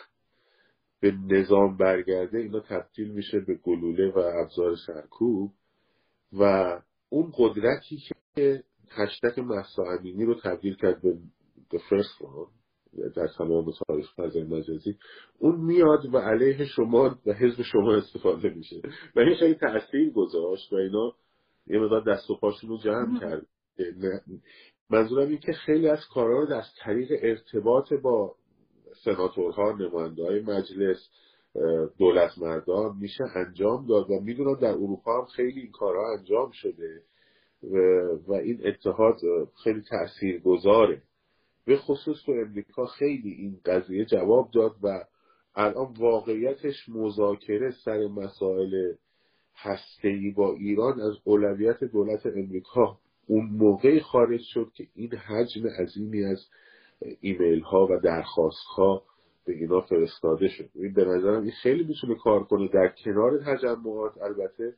به 0.99 1.11
نظام 1.11 1.77
برگرده 1.77 2.37
اینا 2.37 2.59
تبدیل 2.59 3.11
میشه 3.11 3.39
به 3.39 3.55
گلوله 3.55 4.11
و 4.11 4.19
ابزار 4.19 4.75
سرکوب 4.87 5.51
و 6.33 6.43
اون 7.09 7.31
قدرتی 7.37 7.97
که 8.35 8.63
هشتک 8.89 9.39
محسا 9.39 9.83
امینی 9.99 10.25
رو 10.25 10.35
تبدیل 10.43 10.75
کرد 10.75 11.01
به 11.01 11.17
the 11.73 11.79
first 11.79 12.21
one 12.21 12.61
در 13.15 13.27
تمام 13.37 13.71
تاریخ 13.87 14.13
فضای 14.15 14.43
مجازی 14.43 14.97
اون 15.39 15.55
میاد 15.61 16.13
و 16.13 16.17
علیه 16.17 16.65
شما 16.65 17.19
و 17.25 17.33
حزب 17.33 17.61
شما 17.61 17.95
استفاده 17.95 18.49
میشه. 18.49 18.81
و 19.15 19.19
این 19.19 19.35
خیلی 19.35 19.55
تاثیر 19.55 20.09
گذاشت 20.09 20.73
و 20.73 20.75
اینا 20.75 21.13
یه 21.67 21.79
مقدار 21.79 22.13
دست 22.13 22.29
و 22.29 22.35
پاشون 22.35 22.69
رو 22.69 22.77
جمع 22.77 23.19
کرد. 23.19 23.45
منظورم 24.91 25.29
این 25.29 25.37
که 25.37 25.53
خیلی 25.53 25.87
از 25.87 25.99
کارها 26.13 26.39
رو 26.39 26.53
از 26.53 26.65
طریق 26.83 27.11
ارتباط 27.21 27.93
با 27.93 28.35
سناتورها 29.03 29.71
نماینده 29.71 30.23
های 30.23 30.41
مجلس 30.41 31.09
دولت 31.97 32.37
مردان 32.37 32.97
میشه 33.01 33.23
انجام 33.35 33.87
داد 33.87 34.11
و 34.11 34.19
می‌دونم 34.19 34.55
در 34.55 34.71
اروپا 34.71 35.21
هم 35.21 35.25
خیلی 35.25 35.61
این 35.61 35.71
کارها 35.71 36.13
انجام 36.19 36.51
شده 36.51 37.01
و 38.27 38.33
این 38.33 38.61
اتحاد 38.65 39.19
خیلی 39.63 39.81
تأثیر 39.89 40.39
گذاره 40.39 41.01
به 41.65 41.77
خصوص 41.77 42.17
تو 42.25 42.31
امریکا 42.31 42.85
خیلی 42.85 43.31
این 43.31 43.59
قضیه 43.65 44.05
جواب 44.05 44.51
داد 44.51 44.75
و 44.83 45.03
الان 45.55 45.93
واقعیتش 45.99 46.89
مذاکره 46.89 47.71
سر 47.71 48.07
مسائل 48.07 48.93
هسته‌ای 49.55 50.31
با 50.31 50.53
ایران 50.53 51.01
از 51.01 51.13
اولویت 51.23 51.83
دولت 51.83 52.25
امریکا 52.25 53.00
اون 53.27 53.45
موقعی 53.45 53.99
خارج 53.99 54.41
شد 54.43 54.71
که 54.75 54.87
این 54.95 55.15
حجم 55.15 55.67
عظیمی 55.79 56.25
از 56.25 56.47
ایمیل 57.21 57.61
ها 57.61 57.85
و 57.85 57.99
درخواست 58.03 58.65
ها 58.75 59.03
به 59.45 59.53
اینا 59.53 59.81
فرستاده 59.81 60.47
شد. 60.47 60.69
این 60.75 60.93
به 60.93 61.05
نظرم 61.05 61.41
این 61.41 61.51
خیلی 61.63 61.83
می‌تونه 61.83 62.15
کار 62.15 62.43
کنه. 62.43 62.67
در 62.67 62.93
کنار 63.03 63.43
تجمعات 63.45 64.21
البته 64.21 64.73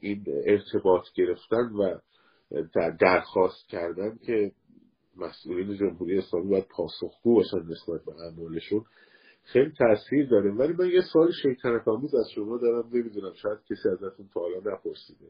این 0.00 0.24
ارتباط 0.46 1.04
گرفتن 1.16 1.72
و 1.72 1.98
درخواست 3.00 3.68
کردن 3.68 4.18
که 4.26 4.52
مسئولین 5.16 5.76
جمهوری 5.76 6.18
اسلامی 6.18 6.48
باید 6.50 6.66
پاسخگو 6.68 7.34
باشن 7.34 7.58
نسبت 7.58 8.04
به 8.04 8.12
اعمالشون 8.12 8.84
خیلی 9.42 9.72
تاثیر 9.78 10.28
داره. 10.28 10.50
ولی 10.52 10.72
من 10.72 10.88
یه 10.88 11.00
سوال 11.12 11.32
شیطنت 11.42 11.88
آمیز 11.88 12.14
از 12.14 12.26
شما 12.34 12.58
دارم. 12.58 12.88
نمی‌دونم 12.92 13.32
شاید 13.42 13.58
کسی 13.70 13.88
ازتون 13.88 14.28
تا 14.34 14.40
حالا 14.40 14.58
نپرسیده. 14.58 15.26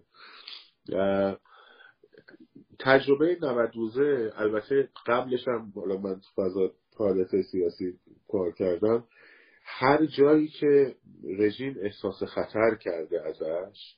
تجربه 2.79 3.37
92 3.43 4.31
البته 4.37 4.89
قبلش 5.07 5.49
هم 5.49 5.71
بالا 5.71 5.97
من 5.97 6.21
تو 6.21 6.43
فضا 6.43 6.73
فعالیت 6.99 7.41
سیاسی 7.53 7.99
کار 8.29 8.53
کردم 8.53 9.05
هر 9.63 10.07
جایی 10.07 10.49
که 10.49 10.95
رژیم 11.39 11.77
احساس 11.83 12.23
خطر 12.23 12.75
کرده 12.81 13.23
ازش 13.23 13.97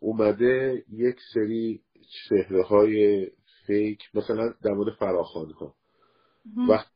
اومده 0.00 0.84
یک 0.92 1.16
سری 1.34 1.82
چهره 2.28 2.62
های 2.62 3.26
فیک 3.66 3.98
مثلا 4.14 4.54
در 4.62 4.70
مورد 4.70 4.94
فراخان 4.94 5.50
ها 5.50 5.74
وقت 6.68 6.90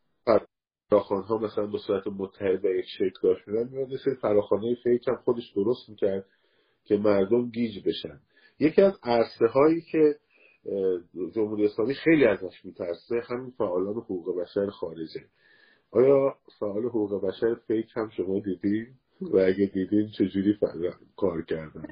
فراخان 0.91 1.23
ها 1.23 1.39
مثلا 1.39 1.67
به 1.67 1.79
صورت 1.79 2.07
متحد 2.07 2.65
و 2.65 2.69
یک 2.69 2.87
شکل 2.99 3.19
داشت 3.23 3.49
میدن 3.49 3.69
میاد 3.69 3.97
سری 4.05 4.15
فراخان 4.15 4.61
های 4.61 4.77
فیک 4.85 5.09
هم 5.09 5.17
خودش 5.17 5.53
درست 5.57 5.89
می‌کرد 5.89 6.27
که 6.85 6.97
مردم 6.97 7.51
گیج 7.51 7.89
بشن. 7.89 8.21
یکی 8.59 8.83
از 8.83 8.99
عرصه 9.03 9.47
هایی 9.47 9.81
که 9.81 10.17
جمهوری 11.35 11.65
اسلامی 11.65 11.95
خیلی 11.95 12.25
ازش 12.25 12.65
میترسه. 12.65 13.23
همین 13.29 13.51
فعالان 13.51 13.95
حقوق 13.95 14.41
بشر 14.41 14.67
خارجه. 14.67 15.21
آیا 15.91 16.37
فعال 16.61 16.85
حقوق 16.85 17.27
بشر 17.27 17.55
فیک 17.55 17.87
هم 17.97 18.09
شما 18.09 18.41
دیدی؟ 18.41 18.87
و 19.21 19.37
اگه 19.39 19.67
دیدین 19.67 20.09
چجوری 20.19 20.59
کار 21.17 21.43
کردن؟ 21.43 21.83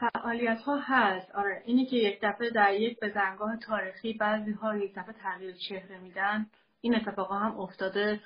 فعالیت 0.00 0.60
ها 0.60 0.76
هست. 0.82 1.30
آره 1.34 1.62
اینی 1.64 1.86
که 1.86 1.96
یک 1.96 2.18
دفعه 2.22 2.50
در 2.50 2.74
یک 2.74 3.00
بزنگاه 3.00 3.56
تاریخی 3.56 4.12
بعضی 4.12 4.50
ها 4.50 4.76
یک 4.76 4.92
دفعه 4.96 5.14
تغییر 5.22 5.54
چهره 5.68 6.00
میدن 6.00 6.46
این 6.80 6.94
اتفاقا 6.94 7.34
هم 7.34 7.60
افتاده. 7.60 8.20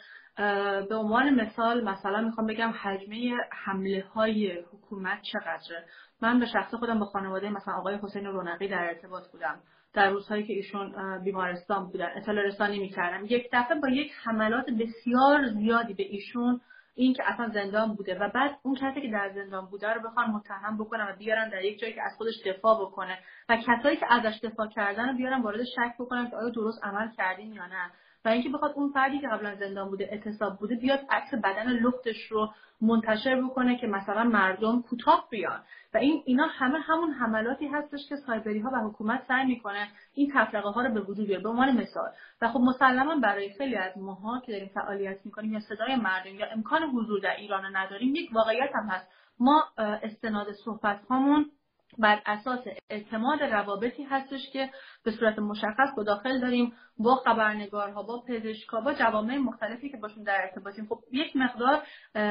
به 0.89 0.95
عنوان 0.95 1.35
مثال 1.41 1.85
مثلا 1.85 2.21
می‌خوام 2.21 2.47
بگم 2.47 2.73
حجمه 2.83 3.37
حمله 3.65 4.05
های 4.15 4.53
حکومت 4.73 5.23
چقدره؟ 5.23 5.85
من 6.23 6.41
به 6.41 6.47
شخص 6.47 6.75
خودم 6.75 6.99
با 6.99 7.07
خانواده 7.07 7.51
مثلا 7.51 7.75
آقای 7.75 7.99
حسین 8.03 8.27
رونقی 8.27 8.69
در 8.69 8.85
ارتباط 8.85 9.31
بودم. 9.33 9.61
در 9.95 10.11
روزهایی 10.11 10.47
که 10.47 10.53
ایشون 10.53 11.19
بیمارستان 11.25 11.87
بودن 11.87 12.09
اطلاع 12.17 12.45
رسانی 12.45 12.79
می‌کردم. 12.79 13.25
یک 13.25 13.49
دفعه 13.53 13.81
با 13.81 13.89
یک 13.89 14.13
حملات 14.25 14.67
بسیار 14.71 15.47
زیادی 15.47 15.95
به 15.95 16.03
ایشون 16.03 16.61
این 16.95 17.15
که 17.15 17.23
اصلا 17.27 17.49
زندان 17.49 17.95
بوده 17.95 18.19
و 18.19 18.31
بعد 18.35 18.59
اون 18.63 18.75
کسی 18.75 19.01
که 19.01 19.09
در 19.09 19.33
زندان 19.35 19.67
بوده 19.67 19.93
رو 19.93 20.01
بخوان 20.09 20.31
متهم 20.31 20.79
بکنن 20.79 21.09
و 21.09 21.17
بیارن 21.17 21.49
در 21.49 21.65
یک 21.65 21.79
جایی 21.79 21.93
که 21.93 22.03
از 22.03 22.13
خودش 22.17 22.35
دفاع 22.47 22.81
بکنه 22.81 23.19
و 23.49 23.57
کسایی 23.57 23.97
که 23.97 24.07
ازش 24.13 24.41
دفاع 24.43 24.67
کردن 24.69 25.09
رو 25.09 25.17
بیارن 25.17 25.43
وارد 25.43 25.65
شک 25.65 25.95
بکنن 25.99 26.31
که 26.31 26.37
آیا 26.37 26.49
درست 26.49 26.85
عمل 26.85 27.11
کردیم 27.17 27.53
یا 27.53 27.67
نه. 27.67 27.91
و 28.27 28.29
اینکه 28.29 28.49
بخواد 28.49 28.73
اون 28.77 28.93
فردی 28.93 29.19
که 29.19 29.29
قبلا 29.29 29.55
زندان 29.55 29.89
بوده 29.89 30.05
اعتصاب 30.05 30.59
بوده 30.59 30.75
بیاد 30.75 31.01
عکس 31.11 31.35
بدن 31.35 31.69
لختش 31.69 32.27
رو 32.31 32.51
منتشر 32.81 33.43
بکنه 33.43 33.77
که 33.77 33.87
مثلا 33.87 34.25
مردم 34.25 34.83
کوتاه 34.83 35.29
بیان. 35.31 35.61
و 35.95 35.99
این 35.99 36.23
اینا 36.25 36.47
همه 36.51 36.79
همون 36.79 37.11
حملاتی 37.11 37.67
هستش 37.67 38.09
که 38.09 38.17
سایبری 38.17 38.61
ها 38.61 38.71
و 38.71 38.89
حکومت 38.89 39.23
سعی 39.29 39.47
می‌کنه 39.47 39.89
این 40.15 40.33
تفرقه 40.35 40.69
ها 40.69 40.83
رو 40.83 40.95
به 40.95 41.01
وجود 41.01 41.27
بیاره. 41.27 41.43
به 41.43 41.49
عنوان 41.49 41.77
مثال. 41.77 42.09
و 42.43 42.49
خب 42.49 42.61
مسلما 42.61 43.17
برای 43.17 43.55
خیلی 43.59 43.77
از 43.77 43.99
ماها 43.99 44.41
که 44.47 44.53
داریم 44.53 44.71
فعالیت 44.75 45.19
می‌کنیم 45.25 45.53
یا 45.53 45.61
صدای 45.61 45.97
مردم 45.97 46.35
یا 46.35 46.47
امکان 46.47 46.83
حضور 46.83 47.21
در 47.21 47.37
ایران 47.37 47.77
نداریم 47.77 48.15
یک 48.15 48.31
واقعیت 48.33 48.71
هم 48.75 48.89
هست. 48.89 49.09
ما 49.41 49.65
استناد 49.79 50.53
صحبت 50.53 51.01
هامون 51.11 51.51
بر 51.99 52.23
اساس 52.27 52.65
اعتماد 52.91 53.43
روابطی 53.43 54.03
هستش 54.03 54.51
که 54.53 54.71
به 55.05 55.11
صورت 55.11 55.39
مشخص 55.39 55.89
با 55.97 56.03
داخل 56.03 56.41
داریم. 56.41 56.73
با 56.99 57.15
خبرنگارها 57.15 58.03
با 58.03 58.25
پزشکا 58.29 58.81
با 58.81 58.95
جوامع 58.95 59.37
مختلفی 59.37 59.91
که 59.91 59.97
باشون 59.97 60.23
در 60.23 60.43
ارتباطیم 60.43 60.87
خب 60.87 60.99
یک 61.13 61.37
مقدار 61.37 61.83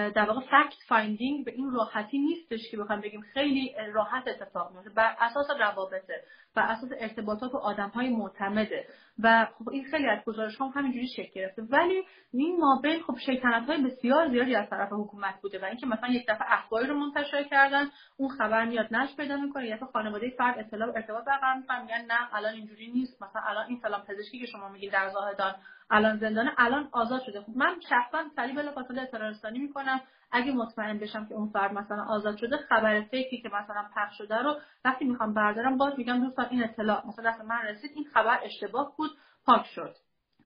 در 0.09 0.25
واقع 0.25 0.41
fact 0.41 0.79
finding 0.87 1.45
به 1.45 1.51
این 1.51 1.71
راحتی 1.71 2.19
نیستش 2.19 2.71
که 2.71 2.77
بخوام 2.77 3.01
بگیم 3.01 3.21
خیلی 3.21 3.75
راحت 3.93 4.27
اتفاق 4.27 4.71
میفته. 4.71 4.89
بر 4.89 5.15
اساس 5.19 5.47
روابطه 5.59 6.23
بر 6.55 6.63
اساس 6.63 6.89
ارتباطات 6.99 7.53
و 7.53 7.57
آدم 7.57 7.89
های 7.89 8.09
معتمده. 8.09 8.87
و 9.19 9.47
خب 9.59 9.69
این 9.69 9.83
خیلی 9.83 10.07
از 10.07 10.23
گزارش 10.25 10.61
هم 10.61 10.71
همینجوری 10.75 11.07
شکل 11.07 11.31
گرفته. 11.35 11.61
ولی 11.61 12.03
این 12.33 12.57
مابین 12.59 13.01
خب 13.01 13.17
شیطنت 13.25 13.67
های 13.67 13.83
بسیار 13.83 14.29
زیادی 14.29 14.55
از 14.55 14.69
طرف 14.69 14.89
حکومت 14.91 15.41
بوده 15.41 15.59
و 15.59 15.65
اینکه 15.65 15.85
مثلا 15.85 16.09
یک 16.09 16.25
دفعه 16.27 16.53
اخباری 16.53 16.87
رو 16.87 16.93
منتشر 16.93 17.43
کردن 17.43 17.89
اون 18.17 18.29
خبر 18.29 18.65
میاد 18.65 18.87
نش 18.91 19.15
پیدا 19.15 19.37
می‌کنه 19.37 19.67
یا 19.67 19.77
خانواده 19.93 20.29
فرد 20.37 20.59
اطلاع 20.59 20.89
ارتباط 20.95 21.25
برقرار 21.25 21.55
می‌کنن 21.55 22.05
نه 22.07 22.35
الان 22.35 22.53
اینجوری 22.53 22.91
نیست 22.91 23.23
مثلا 23.23 23.41
الان 23.47 23.65
این 23.67 23.79
سلام 23.81 24.01
پزشکی 24.01 24.39
که 24.39 24.45
شما 24.55 24.69
میگید 24.69 24.93
در 24.93 25.09
زاهدان 25.09 25.55
الان 25.89 26.17
زندانه 26.17 26.51
الان 26.57 26.89
آزاد 26.91 27.21
شده. 27.21 27.41
خب 27.41 27.51
من 27.55 27.79
شخصا 27.89 28.23
سریع 28.35 28.55
بلافاصله 28.55 29.01
اطلاع 29.01 29.29
رسانی 29.29 29.59
می‌کنم. 29.59 30.01
اگه 30.31 30.51
مطمئن 30.51 30.99
بشم 30.99 31.25
که 31.25 31.33
اون 31.33 31.49
فرد 31.49 31.73
مثلا 31.73 32.05
آزاد 32.09 32.37
شده 32.37 32.57
خبر 32.57 33.01
فیکی 33.01 33.41
که 33.41 33.49
مثلا 33.49 33.85
پخش 33.95 34.17
شده 34.17 34.35
رو 34.35 34.55
وقتی 34.85 35.05
می‌خوام 35.05 35.33
بردارم 35.33 35.77
باز 35.77 35.93
میگم 35.97 36.19
دوستان 36.25 36.45
این 36.49 36.63
اطلاع 36.63 37.07
مثلا 37.07 37.43
من 37.47 37.61
رسید 37.61 37.91
این 37.95 38.05
خبر 38.13 38.39
اشتباه 38.43 38.93
بود 38.97 39.11
پاک 39.45 39.65
شد. 39.65 39.95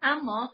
اما 0.02 0.52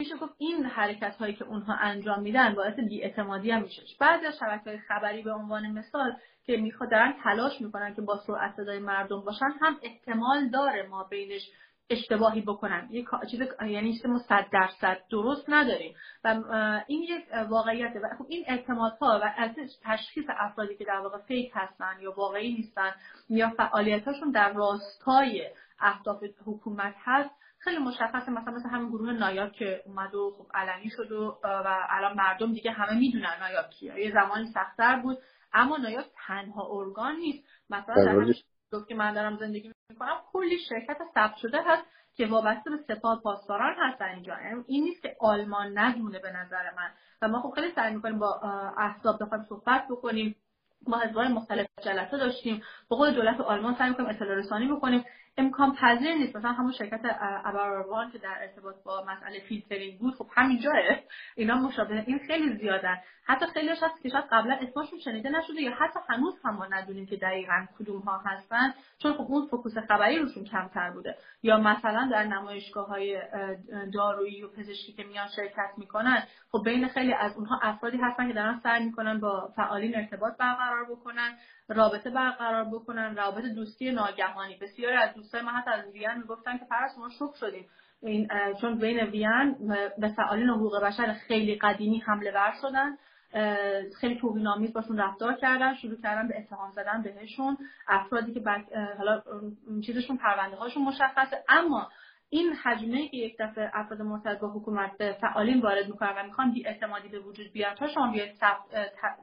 میشه 0.00 0.16
گفت 0.16 0.34
این 0.38 0.64
حرکت 0.64 1.16
هایی 1.16 1.34
که 1.34 1.44
اونها 1.44 1.74
انجام 1.74 2.22
میدن 2.22 2.54
باعث 2.54 2.74
بیاعتمادی 2.74 3.50
هم 3.50 3.62
میشه. 3.62 3.82
بعضی 4.00 4.26
از 4.26 4.38
شبکه 4.38 4.70
های 4.70 4.78
خبری 4.78 5.22
به 5.22 5.32
عنوان 5.32 5.66
مثال 5.66 6.16
که 6.46 6.56
می‌خواد 6.56 6.90
دارن 6.90 7.14
تلاش 7.24 7.60
می‌کنن 7.60 7.94
که 7.94 8.02
با 8.02 8.20
سرعت 8.26 8.56
صدای 8.56 8.78
مردم 8.78 9.20
باشن 9.20 9.50
هم 9.60 9.76
احتمال 9.82 10.48
داره 10.48 10.88
ما 10.88 11.04
بینش 11.04 11.50
اشتباهی 11.90 12.40
بکنن. 12.40 12.88
یک 12.90 13.06
چیز 13.30 13.40
یعنی 13.60 13.92
چیز 13.92 14.06
ما 14.06 14.18
صد 14.18 14.46
درصد 14.52 14.98
درست 15.10 15.44
نداریم. 15.48 15.94
و 16.24 16.42
این 16.86 17.02
یک 17.02 17.24
واقعیته 17.48 18.00
و 18.00 18.08
خب 18.18 18.26
این 18.28 18.44
اعتمادها 18.48 19.20
و 19.22 19.32
از 19.36 19.50
تشخیص 19.82 20.24
افرادی 20.38 20.76
که 20.76 20.84
در 20.84 20.98
واقع 20.98 21.18
فیک 21.18 21.50
هستن 21.54 21.96
یا 22.00 22.12
واقعی 22.16 22.54
نیستن 22.54 22.90
یا 23.28 23.50
فعالیتاشون 23.50 24.30
در 24.30 24.52
راستای 24.52 25.50
اهداف 25.80 26.22
حکومت 26.46 26.94
هست 27.04 27.30
خیلی 27.58 27.78
مشخصه. 27.78 28.30
مثلا 28.30 28.52
مثل 28.52 28.68
همین 28.68 28.88
گروه 28.88 29.12
نایاک 29.12 29.52
که 29.52 29.82
اومد 29.86 30.14
و 30.14 30.30
خب 30.38 30.46
علنی 30.54 30.90
شد 30.90 31.12
و, 31.12 31.38
و 31.44 31.86
الان 31.90 32.16
مردم 32.16 32.52
دیگه 32.52 32.70
همه 32.70 32.98
می‌دونن 32.98 33.36
نایاک 33.40 33.70
کیه. 33.70 34.00
یه 34.00 34.12
زمانی 34.12 34.46
سختتر 34.54 34.96
بود 34.96 35.18
اما 35.52 35.76
نایاک 35.76 36.06
تنها 36.26 36.68
ارگان 36.70 37.16
نیست. 37.16 37.48
مثلا 37.70 37.94
در 38.72 38.78
که 38.88 38.94
من 38.94 39.14
دارم 39.14 39.36
زندگی 39.36 39.72
می‌کنم. 39.90 40.16
کلی 40.32 40.58
شرکت 40.58 40.98
ثبت 41.14 41.36
شده 41.36 41.58
هست 41.66 41.82
که 42.16 42.26
وابسته 42.26 42.70
به 42.70 42.76
سپاه 42.76 43.22
پاسداران 43.22 43.74
هستن 43.78 44.04
اینجا. 44.04 44.36
این 44.66 44.84
نیست 44.84 45.02
که 45.02 45.16
آلمان 45.20 45.78
ندونه 45.78 46.18
به 46.18 46.30
نظر 46.30 46.70
من. 46.76 46.90
و 47.22 47.28
ما 47.28 47.40
خب 47.40 47.50
خیلی 47.50 47.72
سعی 47.74 47.94
می‌کنیم 47.94 48.18
با 48.18 48.40
احزاب 48.78 49.22
بخوایم 49.22 49.44
صحبت 49.44 49.88
بکنیم. 49.90 50.36
ما 50.86 50.98
حزبهای 50.98 51.28
مختلف 51.28 51.66
جلسه 51.82 52.16
داشتیم. 52.16 52.62
با 52.88 52.96
خود 52.96 53.14
دولت 53.14 53.40
آلمان 53.40 53.74
سعی 53.74 53.88
می‌کنیم 53.88 54.08
اطلاع 54.08 54.34
رسانی 54.34 54.68
بکنیم. 54.68 55.04
امکان 55.38 55.74
پذیر 55.74 56.14
نیست. 56.14 56.36
مثلا 56.36 56.52
همون 56.52 56.72
شرکت 56.72 57.00
ابراوان 57.44 58.10
که 58.10 58.18
در 58.18 58.36
ارتباط 58.40 58.74
با 58.84 59.04
مسئله 59.08 59.40
فیلترینگ 59.40 59.98
بود 59.98 60.14
خب 60.14 60.26
همین 60.34 60.60
جاه 60.60 60.74
اینا 61.36 61.54
مشابه 61.54 62.04
این 62.06 62.18
خیلی 62.26 62.56
زیادن. 62.56 62.96
حتی 63.24 63.46
خیلی 63.46 63.68
هست 63.68 64.02
که 64.02 64.08
شاید 64.08 64.24
قبلا 64.30 64.54
اسمشون 64.54 64.98
شنیده 65.04 65.30
نشده 65.30 65.62
یا 65.62 65.70
حتی 65.70 66.00
هنوز 66.08 66.34
هم 66.44 66.54
ما 66.54 66.66
ندونیم 66.66 67.06
که 67.06 67.16
دقیقا 67.16 67.66
کدوم 67.78 68.00
ها 68.00 68.18
هستن. 68.26 68.74
چون 68.98 69.12
خب 69.12 69.20
اون 69.28 69.46
فکوس 69.46 69.78
خبری 69.88 70.18
روشون 70.18 70.44
کمتر 70.44 70.90
بوده. 70.90 71.16
یا 71.42 71.58
مثلا 71.58 72.08
در 72.12 72.24
نمایشگاه 72.24 72.88
های 72.88 73.22
دارویی 73.94 74.42
و 74.42 74.48
پزشکی 74.48 74.92
که 74.92 75.04
میان 75.04 75.28
شرکت 75.36 75.70
می‌کنن 75.76 76.22
خب 76.52 76.62
بین 76.64 76.88
خیلی 76.88 77.14
از 77.14 77.36
اونها 77.36 77.60
افرادی 77.62 77.98
هستن 78.02 78.28
که 78.28 78.34
دارن 78.34 78.60
سعی 78.62 78.84
می‌کنن 78.84 79.20
با 79.20 79.52
فعالین 79.56 79.96
ارتباط 79.96 80.36
برقرار 80.36 80.84
بکنن. 80.84 81.36
رابطه 81.68 82.10
برقرار 82.10 82.64
بکنن 82.64 83.16
رابط 83.16 83.44
دوستی 83.44 83.90
ناگهانی. 83.90 84.56
بسیاری 84.56 84.96
از 84.96 85.14
دوستای 85.14 85.40
من 85.40 85.52
حتی 85.52 85.70
از 85.70 85.92
وین 85.92 86.14
می‌گفتن 86.16 86.58
که 86.58 86.64
پرس 86.64 86.98
ما 86.98 87.08
شوک 87.18 87.36
شدیم 87.36 87.66
این 88.02 88.28
چون 88.60 88.78
بین 88.78 89.00
وین 89.00 89.54
به 89.98 90.08
فعالین 90.08 90.48
حقوق 90.48 90.82
بشر 90.82 91.12
خیلی 91.12 91.54
قدیمی 91.54 91.98
حمله 91.98 92.32
ور 92.32 92.54
شدن. 92.62 92.96
خیلی 94.00 94.20
توهین‌آمیز 94.20 94.72
باشون 94.72 94.98
رفتار 94.98 95.34
کردن 95.34 95.74
شروع 95.74 96.00
کردن 96.02 96.28
به 96.28 96.38
اتهام 96.38 96.70
زدن 96.70 97.02
بهشون. 97.02 97.58
افرادی 97.88 98.34
که 98.34 98.42
حالا 98.98 99.22
چیزشون 99.86 100.16
پرونده 100.16 100.56
هاشون 100.56 100.84
مشخصه. 100.84 101.44
اما 101.48 101.90
این 102.30 102.52
حجمه 102.52 103.08
که 103.08 103.16
یک 103.16 103.36
دفعه 103.38 103.70
افراد 103.74 104.02
مرتبط 104.02 104.40
با 104.40 104.48
حکومت 104.48 105.12
فعالین 105.12 105.60
وارد 105.60 105.86
می‌کنن 105.86 106.12
و 106.16 106.26
می‌خوان 106.26 106.52
بی 106.52 106.66
اعتمادی 106.66 107.08
به 107.08 107.18
وجود 107.18 107.52
بیاد 107.52 107.76
تا 107.76 107.88
شما 107.88 108.12
بیاید 108.12 108.38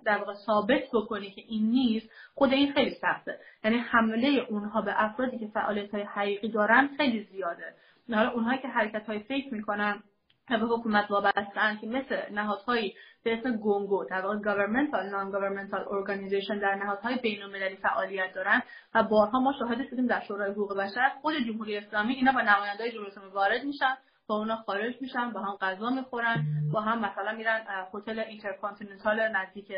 در 0.06 0.18
واقع 0.18 0.34
ثابت 0.34 0.84
بکنی 0.94 1.32
که 1.32 1.42
این 1.48 1.70
نیست 1.70 2.10
خود 2.36 2.54
این 2.54 2.74
خیلی 2.74 2.92
سخته. 2.92 3.40
یعنی 3.64 3.78
حمله 3.78 4.28
اونها 4.50 4.82
به 4.82 5.04
افرادی 5.04 5.40
که 5.40 5.48
فعالیت 5.48 5.92
های 5.94 6.04
حقیقی 6.04 6.50
دارن 6.50 6.90
خیلی 6.98 7.24
زیاده. 7.24 7.74
حالا 8.14 8.32
اونهایی 8.32 8.60
که 8.60 8.68
حرکت 8.68 9.06
های 9.06 9.20
فکر 9.20 9.54
می‌کنن 9.54 10.04
به 10.50 10.58
حکومت 10.58 11.12
وابستن 11.12 11.78
که 11.82 11.88
مثل 11.88 12.34
نهادهایی 12.34 12.96
به 13.24 13.38
اسم 13.38 13.58
GONGO 13.58 14.06
در 14.10 14.22
واقع 14.22 14.40
governmental 14.40 15.12
non-governmental 15.14 15.84
organization 15.88 16.62
در 16.62 16.76
نهادهای 16.76 17.16
بین 17.16 17.44
المللی 17.44 17.76
فعالیت 17.76 18.34
دارن 18.36 18.62
و 18.96 19.04
بارها 19.04 19.40
ما 19.40 19.54
شاهد 19.60 19.90
شدیم 19.90 20.08
در 20.08 20.20
شورای 20.28 20.52
حقوق 20.52 20.78
بشر 20.78 21.12
خود 21.22 21.34
جمهوری 21.48 21.78
اسلامی 21.78 22.14
اینا 22.14 22.32
با 22.32 22.42
نماینده 22.42 22.79
های 22.79 22.92
جمهوری 22.92 23.12
اسلامی 23.12 23.32
وارد 23.32 23.64
میشن 23.64 23.98
با 24.28 24.36
اونا 24.36 24.56
خارج 24.56 25.02
میشن 25.02 25.32
با 25.32 25.40
هم 25.40 25.56
غذا 25.62 25.90
می‌خورن 25.90 26.46
با 26.74 26.82
هم 26.82 27.00
مثلا 27.00 27.32
میرن 27.32 27.66
هتل 27.94 28.20
اینترکانتیننتال 28.20 29.28
نزدیک 29.28 29.72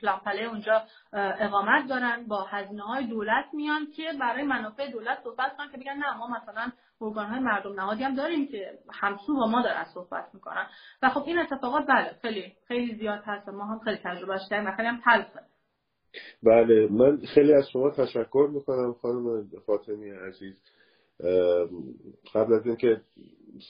Plainpalais 0.00 0.42
اونجا 0.42 0.82
اقامت 1.12 1.88
دارن 1.88 2.26
با 2.26 2.42
هزینه 2.42 2.82
های 2.82 3.06
دولت 3.06 3.44
میان 3.52 3.86
که 3.96 4.12
برای 4.20 4.42
منافع 4.42 4.90
دولت 4.90 5.18
صحبت 5.24 5.56
کنن 5.56 5.70
که 5.72 5.78
بگن 5.78 5.92
نه 5.92 6.16
ما 6.16 6.26
مثلا 6.26 6.72
ارگان 7.02 7.26
های 7.26 7.40
مردم 7.40 7.72
نهادی 7.72 8.02
هم 8.02 8.14
داریم 8.14 8.48
که 8.48 8.78
همسو 8.92 9.34
با 9.34 9.46
ما 9.46 9.62
دارن 9.62 9.84
صحبت 9.94 10.24
می‌کنن. 10.34 10.66
و 11.02 11.08
خب 11.08 11.22
این 11.26 11.38
اتفاقات 11.38 11.86
بله 11.86 12.16
خیلی 12.22 12.52
خیلی 12.68 12.94
زیاد 12.94 13.22
هست. 13.24 13.48
ما 13.48 13.64
هم 13.64 13.78
خیلی 13.78 13.98
تجربهش 14.04 14.48
کردیم 14.50 14.68
و 14.68 14.76
خیلی 14.76 14.88
هم 14.88 15.00
تلخه 15.04 15.40
بله 16.42 16.88
من 16.90 17.16
خیلی 17.34 17.54
از 17.54 17.68
شما 17.72 17.90
تشکر 17.90 18.48
می‌کنم 18.52 18.92
خانم 18.92 19.46
فاطمی 19.66 20.10
عزیز. 20.10 20.62
قبل 22.34 22.54
از 22.54 22.66
اینکه 22.66 23.00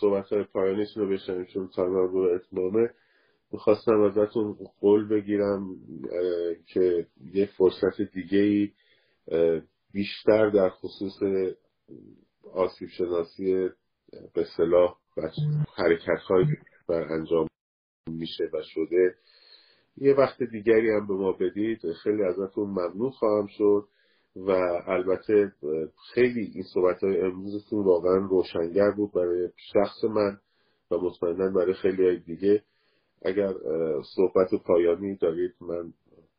صحبت 0.01 0.33
های 0.33 0.45
پایانیتون 0.45 1.03
رو 1.03 1.11
بشنیم 1.11 1.45
چون 1.45 1.69
تایم 1.69 1.93
رو 1.93 2.35
اتمامه 2.35 2.91
می‌خواستم 3.53 4.01
ازتون 4.01 4.57
قول 4.81 5.09
بگیرم 5.09 5.77
که 6.67 7.07
یه 7.35 7.47
فرصت 7.47 8.03
دیگه 8.13 8.73
بیشتر 9.93 10.51
در 10.51 10.69
خصوص 10.69 11.23
آسیب 12.55 12.89
شناسی 12.89 13.69
به 14.35 14.45
صلاح 14.57 14.97
و 15.17 15.29
حرکت 15.77 16.23
های 16.29 16.45
بر 16.89 17.13
انجام 17.13 17.47
میشه 18.07 18.45
و 18.53 18.63
شده. 18.63 19.15
یه 19.97 20.15
وقت 20.15 20.43
دیگری 20.43 20.91
هم 20.91 21.07
به 21.07 21.15
ما 21.15 21.33
بدید. 21.33 21.93
خیلی 22.03 22.23
ازتون 22.23 22.71
ممنون 22.71 23.11
خواهم 23.11 23.47
شد 23.47 23.89
و 24.37 24.51
البته 24.87 25.53
خیلی 26.15 26.51
این 26.55 26.65
صحبت 26.75 27.05
های 27.05 27.21
امروزتون 27.21 27.85
واقعا 27.85 28.17
روشنگر 28.17 28.91
بود 28.91 29.13
برای 29.13 29.49
شخص 29.73 30.05
من 30.05 30.39
و 30.91 30.97
مطمئنا 30.99 31.51
برای 31.51 31.75
خیلی 31.75 32.05
های 32.05 32.19
دیگه. 32.19 32.63
اگر 33.25 33.55
صحبت 34.17 34.55
پایانی 34.67 35.17
دارید 35.17 35.55
من 35.61 35.93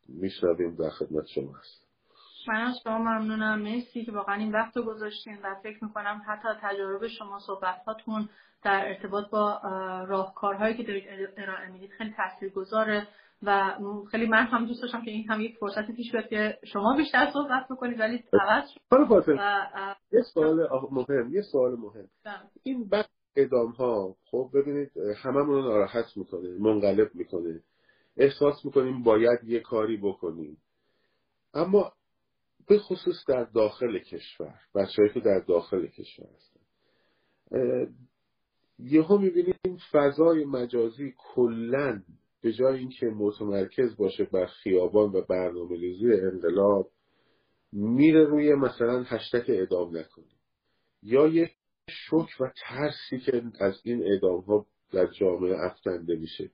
میشنویم 0.09 0.75
در 0.75 0.89
خدمت 0.89 1.25
شما 1.35 1.53
هست 1.53 1.82
من 2.47 2.61
از 2.61 2.75
شما 2.83 2.97
ممنونم. 2.97 3.59
مرسی 3.61 4.05
که 4.05 4.11
واقعا 4.11 4.35
این 4.35 4.51
وقت 4.51 4.77
رو 4.77 4.83
گذاشتین 4.83 5.37
و 5.43 5.55
فکر 5.63 5.83
می‌کنم 5.83 6.21
حتی 6.27 6.47
تجارب 6.61 7.07
شما 7.07 7.39
صحبت 7.39 7.83
هاتون 7.87 8.29
در 8.63 8.87
ارتباط 8.87 9.29
با 9.29 9.61
راهکارهایی 10.07 10.77
که 10.77 10.83
دارید 10.83 11.03
ارائه 11.37 11.71
می‌دید 11.71 11.91
خیلی 11.91 12.13
تاثیرگذاره 12.17 13.07
و 13.43 13.77
خیلی 14.11 14.27
من 14.27 14.45
هم 14.45 14.65
دوست 14.65 14.81
داشتم 14.81 15.05
که 15.05 15.11
این 15.11 15.29
هم 15.29 15.41
یک 15.41 15.57
فرصت 15.57 15.91
پیش 15.91 16.11
بیاد 16.11 16.27
که 16.27 16.57
شما 16.63 16.97
بیشتر 16.97 17.29
صحبت 17.33 17.67
بکنید 17.69 17.99
ولی 17.99 18.23
عوض 18.33 19.27
یه 20.11 20.21
سوال 20.33 20.67
مهم. 20.91 21.33
یه 21.33 21.41
سوال 21.41 21.75
مهم. 21.75 22.09
این 22.63 22.89
بعد 22.89 23.09
ادام 23.35 23.71
ها 23.71 24.15
خب 24.31 24.49
ببینید 24.53 24.91
هممون 25.23 25.55
رو 25.55 25.61
ناراحت 25.61 26.05
می‌کنه 26.15 26.57
منقلب 26.59 27.15
می‌کنه. 27.15 27.59
احساس 28.17 28.65
می‌کنیم 28.65 29.03
باید 29.03 29.39
یه 29.43 29.59
کاری 29.59 29.97
بکنیم. 29.97 30.57
اما 31.53 31.91
به 32.67 32.79
خصوص 32.79 33.15
در 33.27 33.43
داخل 33.43 33.99
کشور 33.99 34.59
بچههایی 34.75 35.13
که 35.13 35.19
در 35.19 35.39
داخل 35.47 35.87
کشور 35.87 36.27
هستن. 36.35 36.59
یهو 38.79 39.17
می‌بینیم 39.17 39.77
فضای 39.91 40.45
مجازی 40.45 41.13
کلا 41.17 42.03
به 42.41 42.53
جای 42.53 42.79
اینکه 42.79 43.05
متمرکز 43.05 43.97
باشه 43.97 44.23
بر 44.23 44.45
خیابان 44.45 45.09
و 45.09 45.21
برنامه 45.21 45.75
ریزی 45.75 46.13
انقلاب 46.13 46.89
میره 47.71 48.23
روی 48.23 48.55
مثلا 48.55 49.03
هشتک 49.03 49.45
ادام 49.47 49.97
نکنیم 49.97 50.37
یا 51.03 51.27
یه 51.27 51.51
شک 51.89 52.41
و 52.41 52.51
ترسی 52.55 53.19
که 53.25 53.43
از 53.59 53.81
این 53.83 54.03
اعدام 54.03 54.41
ها 54.41 54.65
در 54.91 55.07
جامعه 55.07 55.55
افکنده 55.59 56.15
میشه. 56.15 56.51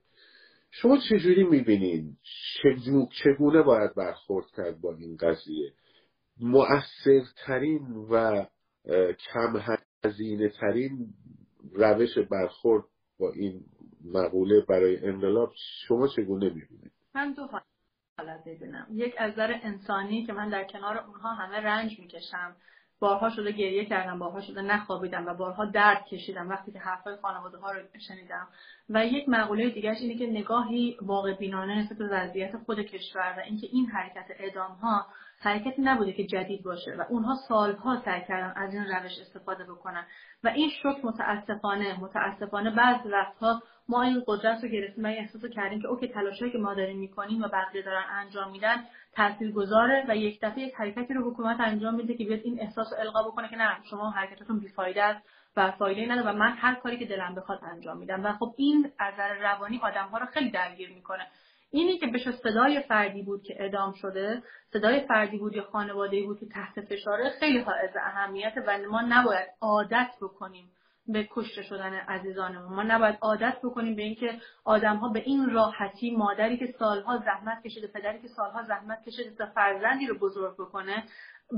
شما 0.70 0.98
چجوری 1.10 1.44
می‌بینین 1.44 2.16
چگونه 3.22 3.62
باید 3.62 3.94
برخورد 3.94 4.46
کرد 4.56 4.80
با 4.80 4.94
این 4.94 5.16
قضیه؟ 5.16 5.72
مؤثرترین 6.42 7.94
و 8.10 8.44
کم 9.32 9.76
هزینه 10.04 10.48
ترین 10.48 11.14
روش 11.72 12.18
برخورد 12.18 12.84
با 13.20 13.32
این 13.32 13.64
مقوله 14.04 14.60
برای 14.68 15.06
انقلاب 15.06 15.52
شما 15.88 16.08
چگونه 16.08 16.48
می‌بینید؟ 16.48 16.92
من 17.14 17.32
دو 17.32 17.48
حالت 18.18 18.44
ببینم 18.46 18.86
یک 18.90 19.14
از 19.18 19.32
نظر 19.32 19.54
انسانی 19.62 20.26
که 20.26 20.32
من 20.32 20.48
در 20.48 20.64
کنار 20.64 20.98
اونها 20.98 21.34
همه 21.34 21.56
رنج 21.56 22.00
می‌کشم. 22.00 22.56
بارها 23.00 23.30
شده 23.30 23.52
گریه 23.52 23.84
کردم 23.84 24.18
بارها 24.18 24.40
شده 24.40 24.62
نخوابیدم 24.62 25.26
و 25.26 25.34
بارها 25.34 25.64
درد 25.64 26.06
کشیدم 26.06 26.48
وقتی 26.48 26.72
که 26.72 26.78
حرفای 26.78 27.16
خانواده 27.16 27.58
ها 27.58 27.72
رو 27.72 27.80
شنیدم. 28.08 28.48
و 28.88 29.06
یک 29.06 29.28
مقوله 29.28 29.70
دیگرش 29.70 29.96
اینه 30.00 30.18
که 30.18 30.26
نگاهی 30.26 30.96
واقع 31.02 31.36
بینانه 31.36 31.78
نسبت 31.78 31.98
به 31.98 32.08
وضعیت 32.08 32.56
خود 32.56 32.80
کشور 32.80 33.34
و 33.38 33.40
اینکه 33.40 33.66
این 33.66 33.86
حرکت 33.86 34.26
اعدام 34.38 34.70
ها 34.70 35.06
حرکتی 35.42 35.82
نبوده 35.82 36.12
که 36.12 36.24
جدید 36.24 36.62
باشه 36.62 36.94
و 36.98 37.04
اونها 37.08 37.34
سالها 37.48 38.02
سعی 38.04 38.20
کردن 38.28 38.52
از 38.56 38.74
این 38.74 38.84
روش 38.84 39.18
استفاده 39.20 39.64
بکنن. 39.64 40.06
و 40.44 40.48
این 40.48 40.70
شک 40.70 41.04
متاسفانه 41.04 42.00
متاسفانه 42.00 42.70
بعض 42.70 43.06
وقتها 43.06 43.62
ما 43.88 44.02
این 44.02 44.22
قدرت 44.26 44.62
رو 44.64 44.68
گرفتیم 44.68 45.04
و 45.04 45.06
این 45.06 45.18
احساس 45.18 45.44
کردیم 45.44 45.82
که 45.82 45.88
اوکی 45.88 46.08
تلاشهایی 46.08 46.52
که 46.52 46.58
ما 46.58 46.74
داریم 46.74 46.98
می‌کنیم 46.98 47.42
و 47.42 47.48
بقیه 47.48 47.82
دارن 47.82 48.04
انجام 48.10 48.50
میدن 48.50 48.84
گذاره 49.54 50.04
و 50.08 50.16
یک 50.16 50.38
دفعه 50.42 50.64
یک 50.64 50.74
حرکتی 50.74 51.14
رو 51.14 51.30
حکومت 51.30 51.60
انجام 51.60 51.94
میده 51.94 52.14
که 52.14 52.24
بیاد 52.24 52.40
این 52.44 52.60
احساس 52.60 52.92
رو 52.92 52.98
القا 52.98 53.22
بکنه 53.22 53.48
که 53.48 53.56
نه 53.56 53.76
شما 53.90 54.10
حرکتتون 54.10 54.58
بیفایده 54.58 55.02
است 55.02 55.26
و 55.56 55.70
فایده 55.70 56.12
نداره 56.12 56.30
و 56.30 56.32
من 56.32 56.52
هر 56.52 56.74
کاری 56.74 56.98
که 56.98 57.04
دلم 57.04 57.34
بخواد 57.34 57.60
انجام 57.62 57.98
میدم. 57.98 58.24
و 58.24 58.32
خب 58.32 58.54
این 58.56 58.92
از 58.98 59.14
روانی 59.40 59.80
آدم 59.82 60.08
ها 60.08 60.18
رو 60.18 60.26
خیلی 60.26 60.50
درگیر 60.50 60.90
می‌کنه. 60.94 61.26
اینی 61.70 61.98
که 61.98 62.06
بشه 62.06 62.32
صدای 62.32 62.80
فردی 62.80 63.22
بود 63.22 63.42
که 63.42 63.56
ادام 63.58 63.92
شده 63.92 64.42
صدای 64.72 65.00
فردی 65.00 65.38
بود 65.38 65.56
یا 65.56 65.62
خانواده 65.62 66.22
بود 66.22 66.40
که 66.40 66.46
تحت 66.46 66.80
فشاره 66.80 67.30
خیلی 67.40 67.58
حائز 67.58 67.90
اهمیت 67.96 68.54
و 68.66 68.78
ما 68.90 69.00
نباید 69.00 69.48
عادت 69.60 70.10
بکنیم 70.22 70.70
به 71.12 71.28
کشته 71.30 71.62
شدن 71.62 71.94
عزیزانمون. 71.94 72.74
ما 72.74 72.82
نباید 72.82 73.18
عادت 73.20 73.56
بکنیم 73.64 73.96
به 73.96 74.02
اینکه 74.02 74.40
آدمها 74.64 75.08
به 75.08 75.20
این 75.20 75.50
راحتی 75.50 76.10
مادری 76.10 76.58
که 76.58 76.74
سالها 76.78 77.18
زحمت 77.18 77.62
کشیده 77.62 77.86
پدری 77.86 78.22
که 78.22 78.28
سالها 78.28 78.62
زحمت 78.62 79.04
کشیده 79.06 79.30
تا 79.30 79.46
فرزندی 79.46 80.06
رو 80.06 80.18
بزرگ 80.18 80.54
بکنه 80.54 81.04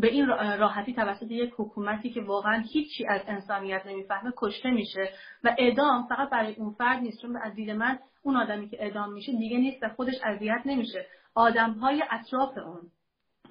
به 0.00 0.08
این 0.08 0.26
راحتی 0.58 0.94
توسط 0.94 1.30
یک 1.30 1.52
حکومتی 1.56 2.10
که 2.10 2.20
واقعا 2.20 2.64
هیچی 2.72 3.06
از 3.06 3.20
انسانیت 3.26 3.86
نمی‌فهمه 3.86 4.32
کشته 4.36 4.70
میشه. 4.70 5.10
و 5.44 5.54
اعدام 5.58 6.06
فقط 6.08 6.30
برای 6.30 6.54
اون 6.54 6.72
فرد 6.72 6.98
نیست 6.98 7.22
چون 7.22 7.36
از 7.36 7.54
دید 7.54 7.70
من 7.70 7.98
اون 8.22 8.36
آدمی 8.36 8.68
که 8.68 8.76
اعدام 8.80 9.12
میشه 9.12 9.32
دیگه 9.32 9.58
نیست 9.58 9.82
و 9.82 9.88
خودش 9.88 10.14
اذیت 10.24 10.62
نمیشه. 10.64 11.06
آدمهای 11.34 12.04
اطراف 12.10 12.58
اون 12.58 12.80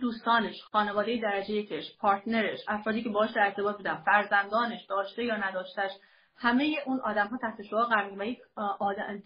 دوستانش 0.01 0.63
خانواده 0.71 1.19
درجه 1.21 1.53
یکش 1.53 1.97
پارتنرش 1.99 2.59
افرادی 2.67 3.03
که 3.03 3.09
باش 3.09 3.31
در 3.31 3.45
ارتباط 3.45 3.77
بودن 3.77 3.95
فرزندانش 3.95 4.85
داشته 4.85 5.23
یا 5.23 5.37
نداشتش 5.37 5.91
همه 6.37 6.75
اون 6.85 6.99
آدم 6.99 7.27
ها 7.27 7.37
تحت 7.37 7.61
شعار 7.61 7.85
قرار 7.85 8.19
و 8.19 8.23
یک 8.25 8.39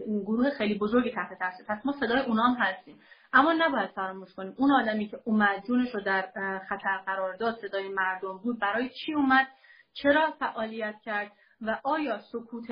گروه 0.07 0.49
خیلی 0.49 0.77
بزرگی 0.77 1.11
تحت 1.11 1.39
تاثیر. 1.39 1.65
پس 1.69 1.85
ما 1.85 1.91
صدای 1.91 2.19
اونام 2.19 2.53
هستیم. 2.53 2.99
اما 3.33 3.53
نباید 3.53 3.89
فراموش 3.89 4.33
کنیم. 4.33 4.53
اون 4.57 4.71
آدمی 4.71 5.07
که 5.07 5.19
اومد 5.25 5.63
جونش 5.67 5.95
رو 5.95 6.01
در 6.01 6.21
خطر 6.69 6.97
قرار 7.05 7.35
داد 7.35 7.55
صدای 7.55 7.89
مردم 7.89 8.37
بود 8.37 8.59
برای 8.59 8.89
چی 8.89 9.13
اومد؟ 9.13 9.47
چرا 9.93 10.31
فعالیت 10.39 10.95
کرد؟ 11.03 11.31
و 11.61 11.79
آیا 11.83 12.19
سکوت 12.31 12.71